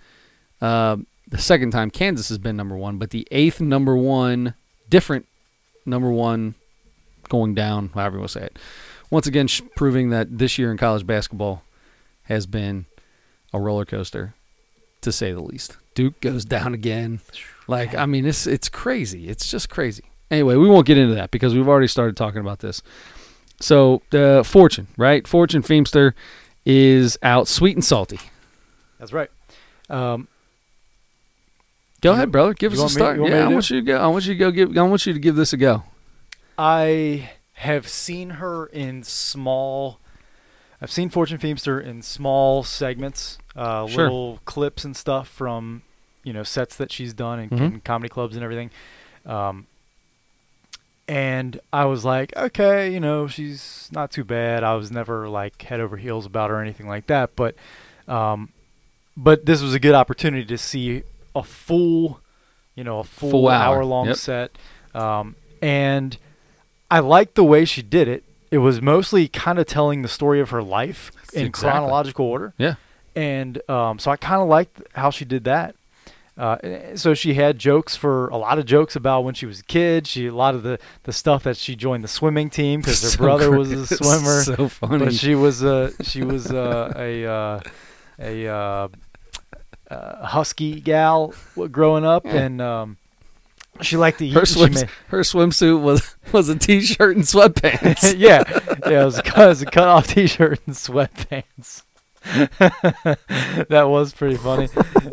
[0.60, 0.98] Uh,
[1.28, 4.54] the second time Kansas has been number one, but the eighth number one,
[4.88, 5.26] different
[5.84, 6.54] number one,
[7.28, 7.90] going down.
[7.94, 8.58] However you want to say it.
[9.10, 11.62] Once again, sh- proving that this year in college basketball
[12.24, 12.86] has been
[13.52, 14.34] a roller coaster,
[15.00, 15.76] to say the least.
[15.96, 17.18] Duke goes down again.
[17.66, 19.28] Like I mean, it's it's crazy.
[19.28, 20.04] It's just crazy.
[20.30, 22.82] Anyway, we won't get into that because we've already started talking about this.
[23.60, 25.26] So the Fortune, right?
[25.26, 26.12] Fortune Feemster
[26.64, 28.20] is out, sweet and salty.
[28.98, 29.30] That's right.
[29.90, 30.28] Um,
[32.02, 32.54] Go ahead, brother.
[32.54, 33.18] Give us a start.
[33.18, 33.98] me yeah, I do want you to go.
[33.98, 34.50] I want you to go.
[34.50, 34.76] Give.
[34.76, 35.84] I want you to give this a go.
[36.58, 39.98] I have seen her in small.
[40.80, 44.04] I've seen Fortune Feemster in small segments, uh, Sure.
[44.04, 45.82] little clips and stuff from,
[46.26, 47.60] you know, sets that she's done in, Mhm.
[47.60, 48.68] in comedy clubs and everything.
[49.24, 49.66] Um,
[51.08, 54.64] and I was like, okay, you know, she's not too bad.
[54.64, 57.54] I was never like head over heels about her or anything like that, but,
[58.08, 58.48] um,
[59.16, 61.04] but this was a good opportunity to see
[61.34, 62.20] a full,
[62.74, 63.76] you know, a full, Full hour.
[63.76, 64.16] hour long Yep.
[64.16, 64.58] set.
[64.94, 66.18] Um, and
[66.90, 68.24] I liked the way she did it.
[68.50, 71.70] It was mostly kind of telling the story of her life in Exactly.
[71.70, 72.52] chronological order.
[72.58, 72.74] Yeah.
[73.14, 75.74] And um, so I kind of liked how she did that.
[76.38, 79.60] Uh, eh, so she had jokes for a lot of jokes about when she was
[79.60, 80.06] a kid.
[80.06, 83.08] She a lot of the, the stuff that she joined the swimming team because her
[83.16, 84.42] So brother was a swimmer.
[84.42, 85.04] so funny.
[85.06, 87.60] but she was uh, she was uh, a uh,
[88.18, 88.88] a uh,
[89.90, 91.32] uh, husky gal
[91.70, 92.98] growing up, and um,
[93.80, 94.32] she liked to eat.
[94.34, 98.14] her and she swim, made- her swimsuit was was a t-shirt and sweatpants.
[98.18, 98.42] yeah,
[98.86, 101.82] yeah, it was a it was a cut off T-shirt and sweatpants.
[103.68, 104.68] that was pretty funny,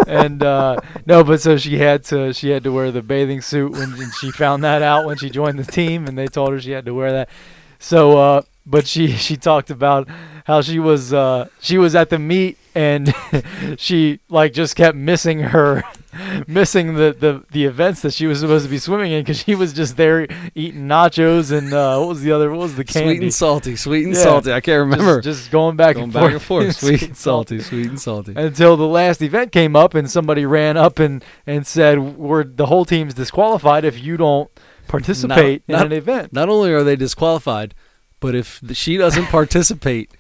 [0.07, 3.71] and uh, no, but so she had to she had to wear the bathing suit
[3.71, 6.71] when she found that out when she joined the team, and they told her she
[6.71, 7.29] had to wear that.
[7.77, 10.07] So, uh, but she she talked about
[10.45, 13.13] how she was uh, she was at the meet and
[13.77, 15.83] she like just kept missing her
[16.47, 19.55] missing the, the the events that she was supposed to be swimming in because she
[19.55, 23.15] was just there eating nachos and uh, what was the other what was the candy
[23.15, 24.21] Sweet and salty, sweet and Yeah.
[24.21, 24.51] salty.
[24.53, 25.21] I can't remember.
[25.21, 26.75] just, just going back Going and back forth, and forth.
[26.77, 28.33] Sweet and salty, sweet and salty.
[28.35, 32.67] until the last event came up and somebody ran up and and said we're the
[32.67, 34.49] whole team's disqualified if you don't
[34.87, 37.73] participate not- in an event Not only are they disqualified,
[38.19, 40.11] but if she doesn't participate,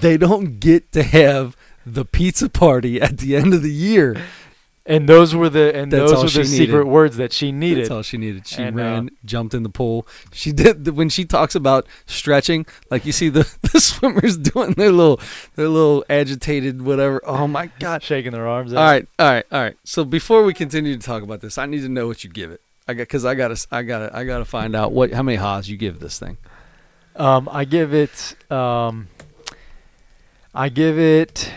[0.00, 4.16] they don't get to have the pizza party at the end of the year.
[4.84, 7.84] and those were the and That's those were the she secret words that she needed
[7.84, 8.46] That's all she needed.
[8.46, 10.06] She And, uh, ran, jumped in the pool.
[10.32, 13.40] She did when she talks about stretching, like you see the,
[13.72, 15.20] the swimmers doing their little
[15.54, 17.20] their little agitated whatever.
[17.24, 18.02] Oh my god.
[18.02, 19.76] shaking their arms All right, all right, all right.
[19.84, 22.50] So before we continue to talk about this, I need to know what you give
[22.50, 22.60] it.
[22.88, 25.68] I got because I gotta I gotta I gotta find out what how many haws
[25.68, 26.36] you give this thing.
[27.16, 28.36] Um, I give it.
[28.52, 29.08] Um,
[30.56, 31.52] I give it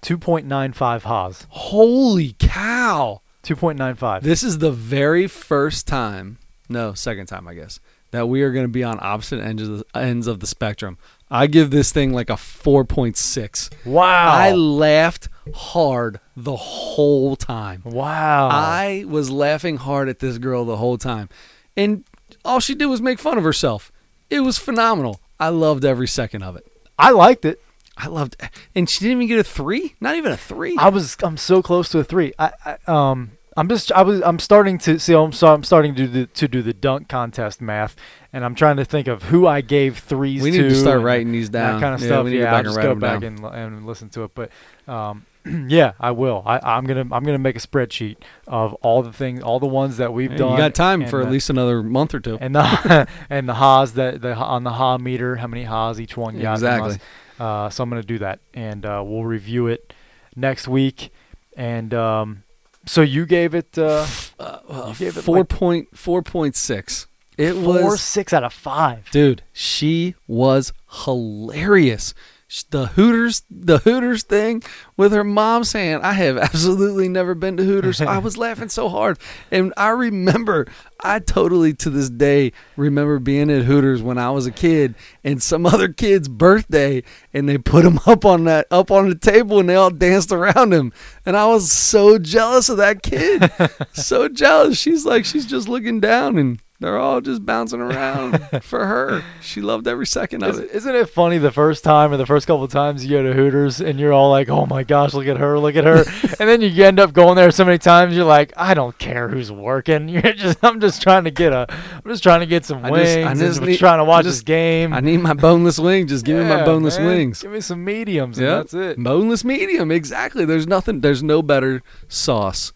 [0.00, 1.46] two point nine five Haas.
[1.50, 3.20] Holy cow!
[3.42, 4.22] Two point nine five.
[4.22, 6.38] This is the very first time,
[6.70, 7.80] no, second time, I guess,
[8.12, 10.96] that we are going to be on opposite ends of, the, ends of the spectrum.
[11.30, 13.84] I give this thing like a 4.6.
[13.84, 14.32] Wow.
[14.32, 17.82] I laughed hard the whole time.
[17.84, 18.48] wow.
[18.50, 21.28] I was laughing hard at this girl the whole time.
[21.76, 22.04] And
[22.42, 23.92] all she did was make fun of herself.
[24.30, 25.20] It was phenomenal.
[25.38, 26.66] I loved every second of it.
[26.98, 27.60] I liked it.
[27.96, 28.36] I loved
[28.74, 29.94] and she didn't even get a 3?
[30.00, 30.76] Not even a 3.
[30.78, 31.16] I was.
[31.22, 32.32] I'm so close to a three.
[32.38, 32.52] I.
[32.64, 33.32] I um.
[33.56, 33.92] I'm just.
[33.92, 34.20] I was.
[34.22, 35.14] I'm starting to see.
[35.14, 35.30] I'm.
[35.32, 37.94] So I'm starting to do the to do the dunk contest math,
[38.32, 41.04] and I'm trying to think of who I gave threes we need to start and
[41.04, 41.74] writing these down.
[41.74, 42.24] That kind of Yeah, stuff.
[42.24, 43.54] we need Yeah, to I'll go just back go and write back them down.
[43.54, 44.32] and and listen to it.
[44.34, 44.50] But
[44.92, 45.24] um,
[45.68, 46.42] yeah, I will.
[46.44, 47.02] I, I'm gonna.
[47.12, 48.16] I'm gonna make a spreadsheet
[48.48, 50.50] of all the things, all the ones that we've Hey, done.
[50.50, 52.38] You got time and for at least another month or two.
[52.40, 56.16] and the and the ha's that the on the ha meter, how many ha's each
[56.16, 56.58] one got.
[56.58, 56.98] from Exactly.
[57.38, 59.92] Uh, so I'm gonna do that, and uh, we'll review it
[60.36, 61.10] next week.
[61.56, 62.42] And um,
[62.86, 64.06] so you gave it uh,
[64.38, 67.06] Uh, You gave it four like- point four point six.
[67.36, 69.10] It four was six out of five.
[69.10, 69.42] dude.
[69.52, 70.72] She was
[71.04, 72.14] hilarious.
[72.62, 74.62] The Hooters, the Hooters thing
[74.96, 76.02] with her mom's hand.
[76.02, 78.00] I have absolutely never been to Hooters.
[78.00, 79.18] I was laughing so hard,
[79.50, 80.66] and I remember,
[81.02, 84.94] I totally to this day remember being at Hooters when I was a kid,
[85.24, 87.02] and some other kid's birthday,
[87.32, 90.32] and they put him up on that up on the table, and they all danced
[90.32, 90.92] around him,
[91.26, 93.50] and I was so jealous of that kid,
[93.92, 94.78] so jealous.
[94.78, 96.60] She's like, she's just looking down and.
[96.84, 99.22] They're all just bouncing around for her.
[99.40, 100.70] She loved every second of it.
[100.70, 103.32] Isn't it funny the first time or the first couple of times you go to
[103.32, 106.04] Hooters and you're all like, "Oh my gosh, look at her, look at her,"
[106.38, 109.30] and then you end up going there so many times you're like, "I don't care
[109.30, 110.08] who's working.
[110.14, 112.90] You're just, I'm just trying to get a, I'm just trying to get some I
[112.90, 113.14] wings.
[113.14, 114.92] just- I just need- trying to watch I this game.
[114.92, 116.06] I need my boneless wing.
[116.06, 117.06] Just give me my boneless man.
[117.06, 117.40] wings.
[117.40, 118.98] Give me some mediums, and that's it.
[119.02, 120.44] Boneless medium, exactly.
[120.44, 121.00] There's nothing.
[121.00, 122.74] There's no better sauce.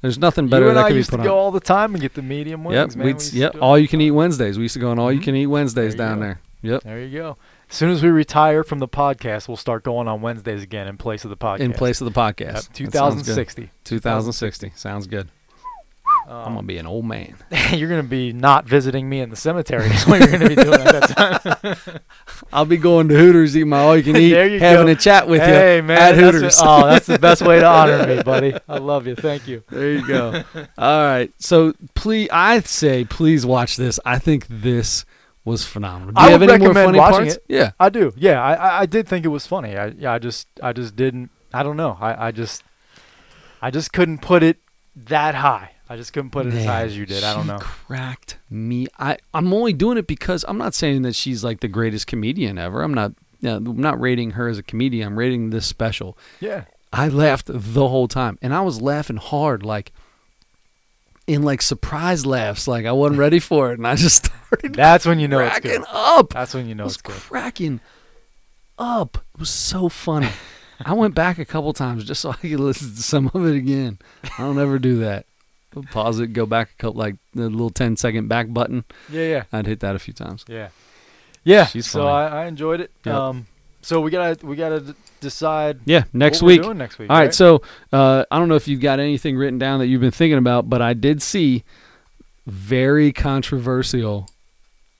[0.00, 1.38] There's nothing You better and that I can be used to put go on.
[1.38, 3.06] all the time and get the medium Yep, man.
[3.06, 3.56] we'd, We yep.
[3.60, 4.56] All you can eat Wednesdays.
[4.56, 5.24] We used to go on all you Mhm.
[5.24, 6.22] can eat Wednesdays There down go.
[6.24, 6.40] there.
[6.62, 6.82] Yep.
[6.84, 7.36] There you go.
[7.70, 10.96] As soon as we retire from the podcast, we'll start going on Wednesdays again in
[10.96, 11.60] place of the podcast.
[11.60, 12.78] In place of the podcast.
[12.80, 13.34] Yep, That sounds good.
[13.34, 13.70] 2060.
[13.84, 14.72] 2060.
[14.74, 15.28] Sounds good.
[16.28, 17.36] I'm Um, gonna be an old man.
[17.72, 19.86] you're gonna be not visiting me in the cemetery.
[19.88, 21.56] Is what you're gonna be doing at that
[21.86, 22.00] time.
[22.52, 24.92] I'll be going to Hooters, eating my all you can eat, There you having go.
[24.92, 26.58] a chat with hey you man, at that's Hooters.
[26.58, 26.62] it.
[26.66, 28.54] oh, that's the best way to honor me, buddy.
[28.68, 29.14] I love you.
[29.14, 29.62] Thank you.
[29.70, 30.42] There you go.
[30.76, 31.32] All right.
[31.38, 33.98] So please, I say, please watch this.
[34.04, 35.06] I think this
[35.46, 36.12] was phenomenal.
[36.12, 37.34] Do I you have would any more recommend funny watching parts?
[37.36, 37.44] it.
[37.48, 37.70] Yeah.
[37.80, 38.12] I do.
[38.16, 39.76] Yeah, I, I, I did think it was funny.
[39.78, 41.30] I, yeah, I just, I just didn't.
[41.54, 41.96] I don't know.
[41.98, 42.62] I, I just,
[43.62, 44.58] I just couldn't put it
[44.94, 45.70] that high.
[45.90, 47.24] I just couldn't put it as high as you did.
[47.24, 47.58] I don't know.
[47.58, 48.88] Cracked me.
[48.98, 52.58] I I'm only doing it because I'm not saying that she's like the greatest comedian
[52.58, 52.82] ever.
[52.82, 53.12] I'm not.
[53.40, 55.06] Yeah, I'm not rating her as a comedian.
[55.08, 56.18] I'm rating this special.
[56.40, 56.64] Yeah.
[56.92, 59.92] I laughed the whole time, and I was laughing hard, like
[61.26, 65.06] in like surprise laughs, like I wasn't ready for it, and I just started That's
[65.06, 65.86] when you know it's cracking good.
[65.90, 66.30] up.
[66.32, 67.14] That's when you know I was it's good.
[67.16, 67.80] cracking
[68.78, 69.18] up.
[69.34, 70.30] It was so funny.
[70.84, 73.56] I went back a couple times just so I could listen to some of it
[73.56, 73.98] again.
[74.24, 75.26] I don't ever do that.
[75.90, 78.84] Pause it, go back a couple, like the little 10 second back button.
[79.10, 80.44] Yeah, yeah, I'd hit that a few times.
[80.48, 80.68] yeah,
[81.44, 81.66] yeah.
[81.66, 82.06] She's so.
[82.08, 82.90] I, I enjoyed it.
[83.04, 83.14] Yep.
[83.14, 83.46] Um,
[83.82, 86.62] so we gotta, we gotta d- decide Yeah, next week.
[86.62, 87.10] doing next week.
[87.10, 87.34] All right, right?
[87.34, 87.62] so
[87.92, 90.68] uh, I don't know if you've got anything written down that you've been thinking about,
[90.68, 91.62] but I did see
[92.46, 94.28] very controversial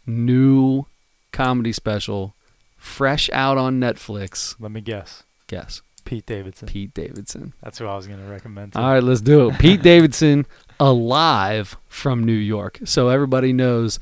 [0.06, 0.84] new
[1.32, 2.34] comedy special
[2.76, 4.54] fresh out on Netflix.
[4.60, 5.24] let me guess.
[5.48, 6.68] Guess Pete Davidson.
[6.68, 7.52] Pete Davidson.
[7.62, 8.72] That's who I was gonna recommend.
[8.72, 8.80] To.
[8.80, 9.58] All right, let's do it.
[9.58, 10.46] Pete Davidson,
[10.80, 14.00] alive from New York, so everybody knows.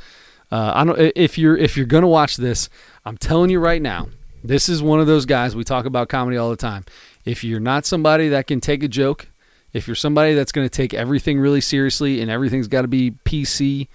[0.52, 0.96] Uh, I don't.
[1.16, 2.68] If you're if you're gonna watch this,
[3.04, 4.06] I'm telling you right now,
[4.44, 5.56] this is one of those guys.
[5.56, 6.84] We talk about comedy all the time.
[7.24, 9.26] If you're not somebody that can take a joke,
[9.72, 13.10] if you're somebody that's going to take everything really seriously and everything's got to be
[13.24, 13.88] PC,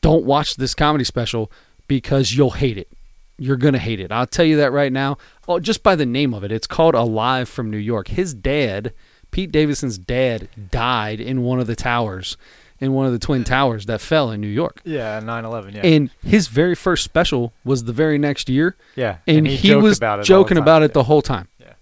[0.00, 1.50] don't watch this comedy special
[1.88, 2.88] because you'll hate it.
[3.38, 4.10] You're going to hate it.
[4.12, 5.18] I'll tell you that right now.
[5.46, 6.50] Oh, just by the name of it.
[6.52, 8.08] It's called Alive from New York.
[8.08, 8.92] His dad,
[9.30, 12.36] Pete Davidson's dad, died in one of the towers,
[12.80, 14.80] in one of the twin towers that fell in New York.
[14.84, 15.74] Yeah, 9/11.
[15.74, 19.18] Yeah, And his very first special was the very next year, yeah.
[19.26, 20.94] and, he, joked was about it all the joking about it Yeah.
[20.94, 21.48] the whole time.
[21.60, 21.72] Yeah.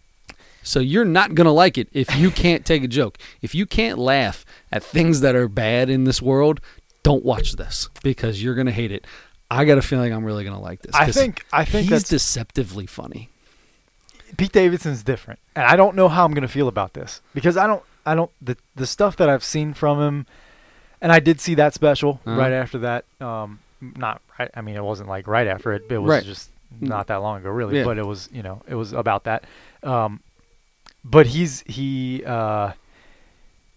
[0.64, 3.18] So you're not gonna like it if you can't take a joke.
[3.43, 6.60] If you can't laugh at things that are bad in this world,
[7.02, 9.05] don't watch this because you're gonna hate it.
[9.55, 10.94] I got a feeling I'm really gonna like this.
[10.94, 13.28] I think I think he's that's deceptively funny.
[14.36, 17.66] Pete Davidson's different, and I don't know how I'm gonna feel about this because I
[17.66, 20.26] don't I don't the the stuff that I've seen from him,
[21.01, 22.36] and I did see that special Uh-huh.
[22.39, 23.05] right after that.
[23.20, 24.51] Um, not right.
[24.55, 25.85] I mean, it wasn't like right after it.
[25.89, 26.24] It was Right.
[26.24, 26.51] just
[26.81, 27.78] not that long ago, really.
[27.78, 27.85] Yeah.
[27.85, 29.44] But it was you know it was about that.
[29.82, 30.20] Um,
[31.05, 32.72] but he's he uh,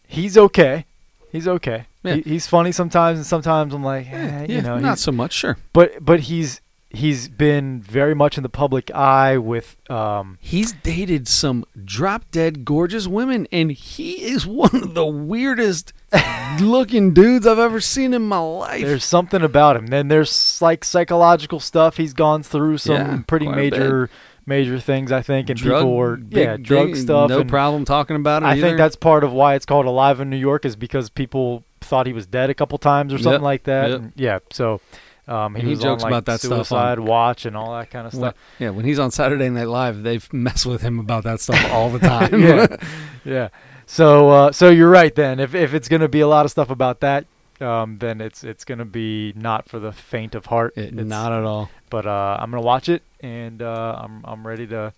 [0.07, 0.85] he's okay.
[1.31, 1.85] He's okay.
[2.07, 2.15] Yeah.
[2.15, 5.33] He, he's funny sometimes, and sometimes I'm like, eh, yeah, you know, not so much.
[5.33, 10.71] Sure, but but he's he's been very much in the public eye with um he's
[10.71, 15.91] dated some drop dead gorgeous women, and he is one of the weirdest
[16.61, 18.81] looking dudes I've ever seen in my life.
[18.85, 23.47] there's something about him then there's like psychological stuff he's gone through some Yeah, pretty
[23.47, 24.09] major
[24.45, 27.83] major things i think and Drug- people were big yeah drug thing, stuff No problem
[27.83, 28.45] talking about it.
[28.45, 28.61] i either.
[28.61, 32.07] think that's part of why it's called alive in new york is because people thought
[32.07, 33.99] he was dead a couple times or something Yep, like that yep.
[33.99, 34.81] And yeah so
[35.27, 37.73] um, he, he was jokes on, like, about that stuff on- suicide watch and all
[37.77, 40.81] that kind of When- stuff yeah, when he's on Saturday Night Live, they mess with
[40.81, 42.41] him about that stuff all the time.
[42.41, 42.67] yeah,
[43.25, 43.49] yeah.
[43.85, 45.13] So, uh, so you're right.
[45.15, 47.25] Then, if if it's gonna be a lot of stuff about that,
[47.61, 50.73] um, then it's it's gonna be not for the faint of heart.
[50.77, 51.69] It- not at all.
[51.89, 54.91] But uh, I'm gonna watch it, and uh, I'm I'm ready to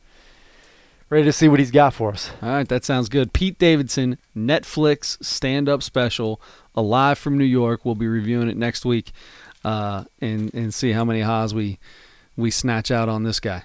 [1.09, 2.31] ready to see what he's got for us.
[2.41, 3.33] All right, that sounds good.
[3.33, 6.41] Pete Davidson, Netflix stand-up special,
[6.75, 7.83] Alive from New York.
[7.83, 9.11] We'll be reviewing it next week,
[9.65, 11.77] uh, and and see how many ha's we
[12.37, 13.63] we snatch out on this guy.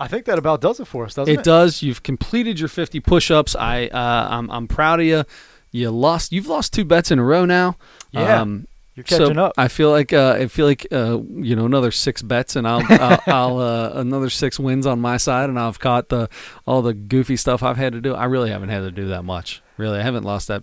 [0.00, 1.40] I think that about does it for us, doesn't it?
[1.40, 1.82] it does.
[1.82, 3.54] You've completed your 50 push-ups.
[3.56, 5.24] I uh, I'm I'm proud of you.
[5.70, 6.32] You lost.
[6.32, 7.76] You've lost two bets in a row now.
[8.12, 8.40] Yeah.
[8.40, 9.54] Um, You're catching so up.
[9.58, 12.84] I feel like uh, I feel like uh, you know another six bets and I'll
[12.88, 16.28] I'll, I'll uh, another six wins on my side and I've caught the
[16.66, 18.14] all the goofy stuff I've had to do.
[18.14, 19.62] I really haven't had to do that much.
[19.76, 20.62] Really, I haven't lost that.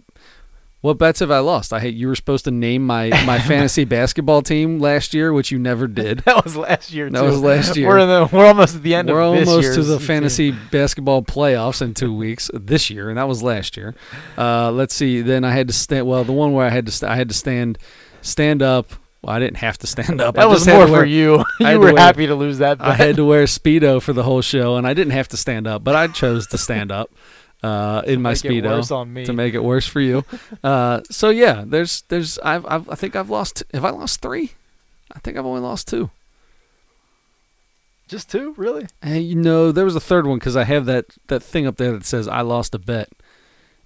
[0.80, 1.74] What bets have I lost?
[1.74, 5.52] I hate you were supposed to name my my fantasy basketball team last year, which
[5.52, 6.20] you never did.
[6.20, 7.10] that was last year.
[7.10, 7.26] That too.
[7.26, 7.88] was last year.
[7.90, 8.30] We're in the.
[8.36, 10.08] We're almost at the end of the We're almost to the team.
[10.08, 13.94] fantasy basketball playoffs in two weeks this year, and that was last year.
[14.38, 15.22] Uh, let's see.
[15.22, 16.08] Then I had to stand.
[16.08, 17.78] Well, the one where I had to st- I had to stand
[18.22, 18.92] stand up.
[19.22, 20.36] Well, I didn't have to stand up.
[20.36, 21.44] That I was more to for you.
[21.62, 22.82] I you to were wear- happy to lose that.
[22.82, 25.68] I had to wear speedo for the whole show, and I didn't have to stand
[25.68, 27.12] up, but I chose to stand up
[27.62, 29.26] uh, in my speedo worse on me.
[29.26, 30.26] to make it worse for you.
[30.64, 33.62] Uh, so yeah, there's there's I've, I've I think I've lost.
[33.74, 34.54] Have I lost three?
[35.14, 36.10] I think I've only lost two.
[38.08, 38.88] Just two, really?
[39.02, 41.78] And you know, there was a third one because I have that that thing up
[41.78, 43.10] there that says I lost a bet,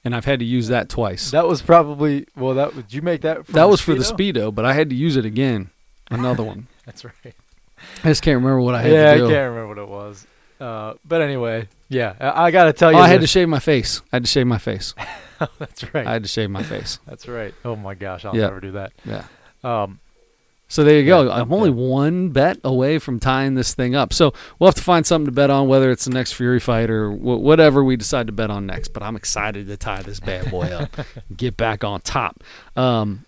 [0.05, 1.31] and I've had to use that twice.
[1.31, 2.53] That was probably well.
[2.53, 3.45] That did you make that?
[3.47, 4.33] That was for the Speedo?
[4.51, 5.71] speedo, but I had to use it again.
[6.11, 6.67] Another one.
[6.85, 7.33] That's right.
[8.03, 10.25] I just can't remember what I had yeah, I can't remember what it was.
[10.59, 12.97] Uh, but anyway, yeah, I, I got to tell Oh, you.
[12.99, 14.01] I had to shave my face.
[14.13, 14.93] I had to shave my face.
[15.59, 16.07] that's right.
[16.07, 16.99] I had to shave my face.
[17.05, 17.53] that's right.
[17.65, 18.43] Oh my gosh, I'll Yeah.
[18.43, 18.93] never do that.
[19.03, 19.25] Yeah.
[19.63, 19.99] Um,
[20.67, 21.29] So there you go.
[21.31, 24.11] I'm only one bet away from tying this thing up.
[24.13, 26.89] So we'll have to find something to bet on, whether it's the next Fury fight
[26.89, 28.89] or wh- whatever we decide to bet on next.
[28.89, 30.95] But I'm excited to tie this bad boy up,
[31.37, 32.43] get back on top.
[32.75, 33.25] Um,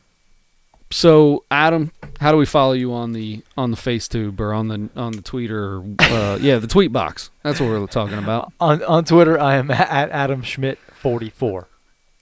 [0.90, 4.90] so Adam, how do we follow you on the on the FaceTube or on the
[4.96, 5.78] on the Twitter?
[5.78, 7.30] Or, uh, yeah, the tweet box.
[7.44, 8.52] That's what we're talking about.
[8.60, 11.68] on on Twitter, I am at Adam Schmidt forty four.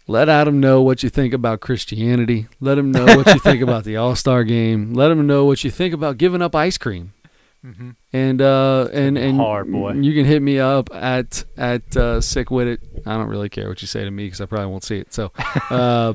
[0.07, 2.47] Let Adam know what you think about Christianity.
[2.59, 4.93] Let him know what you think about the All Star game.
[4.93, 7.13] Let him know what you think about giving up ice cream.
[7.65, 7.89] Mm-hmm.
[8.13, 9.93] and uh and and hard, boy.
[9.93, 12.79] you can hit me up at at uh, sick with it.
[13.07, 15.11] I don't really care what you say to me because I probably won't see it.
[15.11, 15.31] So,
[15.71, 16.13] uh,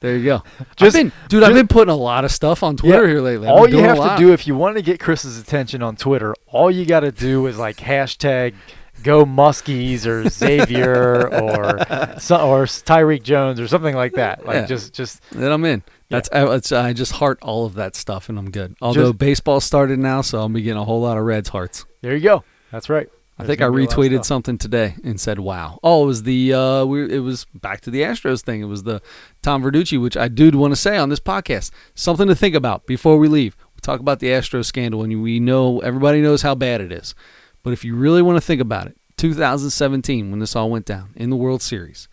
[0.00, 0.42] there you go.
[0.74, 3.46] Just- I've been, dude, I've been putting a lot of stuff on Twitter here lately.
[3.46, 6.34] I've all you have to do if you want to get Chris's attention on Twitter,
[6.48, 8.54] all you got to do is like hashtag
[9.02, 11.78] Go Muskies or Xavier or
[12.18, 14.44] so, or Tyrique Jones or something like that.
[14.46, 14.66] Like Yeah.
[14.66, 15.82] just just then I'm in.
[15.86, 15.94] Yeah.
[16.16, 18.76] That's I, it's, I just heart all of that stuff and I'm good.
[18.82, 21.86] Although Just- baseball started now, so I'll be getting a whole lot of Reds hearts.
[22.02, 22.44] there you go.
[22.72, 23.08] That's right.
[23.38, 25.78] I There's think I gonna be a lot of retweeted something today and said, "Wow!"
[25.82, 28.60] Oh, it was the uh, we it was back to the Astros thing.
[28.60, 29.00] It was the
[29.40, 31.70] Tom Verducci, which I do want to say on this podcast.
[31.94, 33.56] Something to think about before we leave.
[33.74, 37.14] We talk about the Astros scandal, and we know everybody knows how bad it is.
[37.62, 41.10] But if you really want to think about it, 2017, when this all went down
[41.16, 42.08] in the World Series,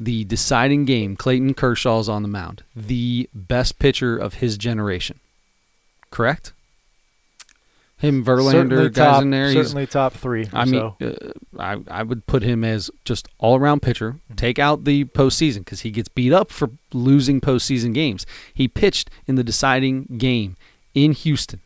[0.00, 5.20] the deciding game, Clayton Kershaw's on the mound, the best pitcher of his generation.
[6.10, 6.52] Correct.
[7.98, 9.48] Him, Verlander, Certainly guys top, in there.
[9.50, 10.46] he's- Certainly top three.
[10.52, 11.12] I or mean, uh,
[11.58, 14.12] I I would put him as just all around pitcher.
[14.12, 14.34] Mm-hmm.
[14.34, 18.26] Take out the postseason because he gets beat up for losing postseason games.
[18.52, 20.56] He pitched in the deciding game
[20.94, 21.60] in Houston,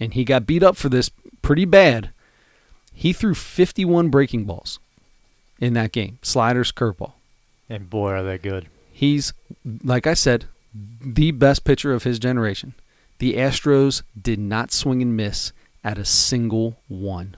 [0.00, 1.10] and he got beat up for this
[1.42, 2.10] pretty bad.
[2.94, 4.78] He threw 51 breaking balls
[5.58, 7.12] in that game, sliders, curveball.
[7.68, 8.66] and boy, are they good.
[8.92, 9.32] He's,
[9.84, 10.46] like I said,
[11.00, 12.74] the best pitcher of his generation.
[13.18, 15.52] The Astros did not swing and miss
[15.84, 17.36] at a single one.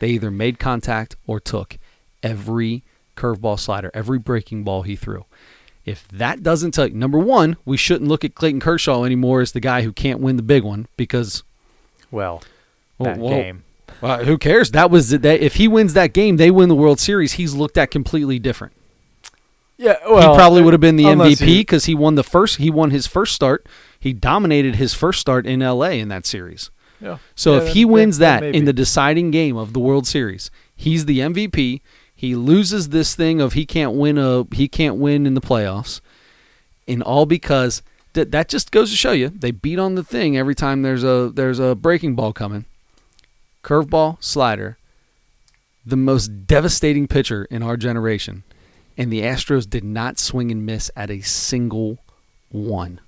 [0.00, 1.78] They either made contact or took
[2.22, 2.82] every
[3.16, 5.24] curveball slider, every breaking ball he threw.
[5.84, 9.52] If that doesn't tell you, number one, we shouldn't look at Clayton Kershaw anymore as
[9.52, 11.42] the guy who can't win the big one because
[12.10, 12.42] Well, well,
[13.00, 13.64] that well, game.
[14.02, 14.70] uh, who cares?
[14.72, 15.24] That was that.
[15.24, 17.32] If he wins that game, they win the World Series.
[17.32, 18.72] He's looked at completely different.
[19.76, 22.58] Yeah, well, he probably would have been the MVP because he won the first.
[22.58, 23.66] He won his first start.
[24.00, 26.70] He dominated his first start in LA in that series.
[27.00, 27.18] Yeah.
[27.36, 30.50] So Yeah, if he wins then that in the deciding game of the World Series,
[30.74, 31.80] he's the MVP.
[32.12, 36.00] He loses this thing of he can't win a he can't win in the playoffs,
[36.88, 37.82] and all because
[38.14, 41.04] that that just goes to show you they beat on the thing every time there's
[41.04, 42.64] a there's a breaking ball coming,
[43.68, 44.78] curveball slider,
[45.84, 48.42] the most devastating pitcher in our generation,
[48.96, 51.98] and the Astros did not swing and miss at a single
[52.50, 52.98] one.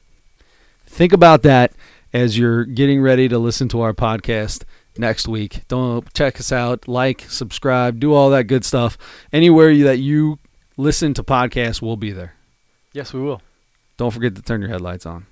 [0.84, 1.72] Think about that
[2.12, 4.64] as you're getting ready to listen to our podcast
[4.98, 5.62] next week.
[5.68, 8.98] Don't check us out, like, subscribe, do all that good stuff.
[9.32, 10.38] Anywhere that you
[10.76, 12.34] listen to podcasts, we'll be there.
[12.92, 13.40] Yes, we will.
[13.96, 15.26] Don't forget to turn your headlights on.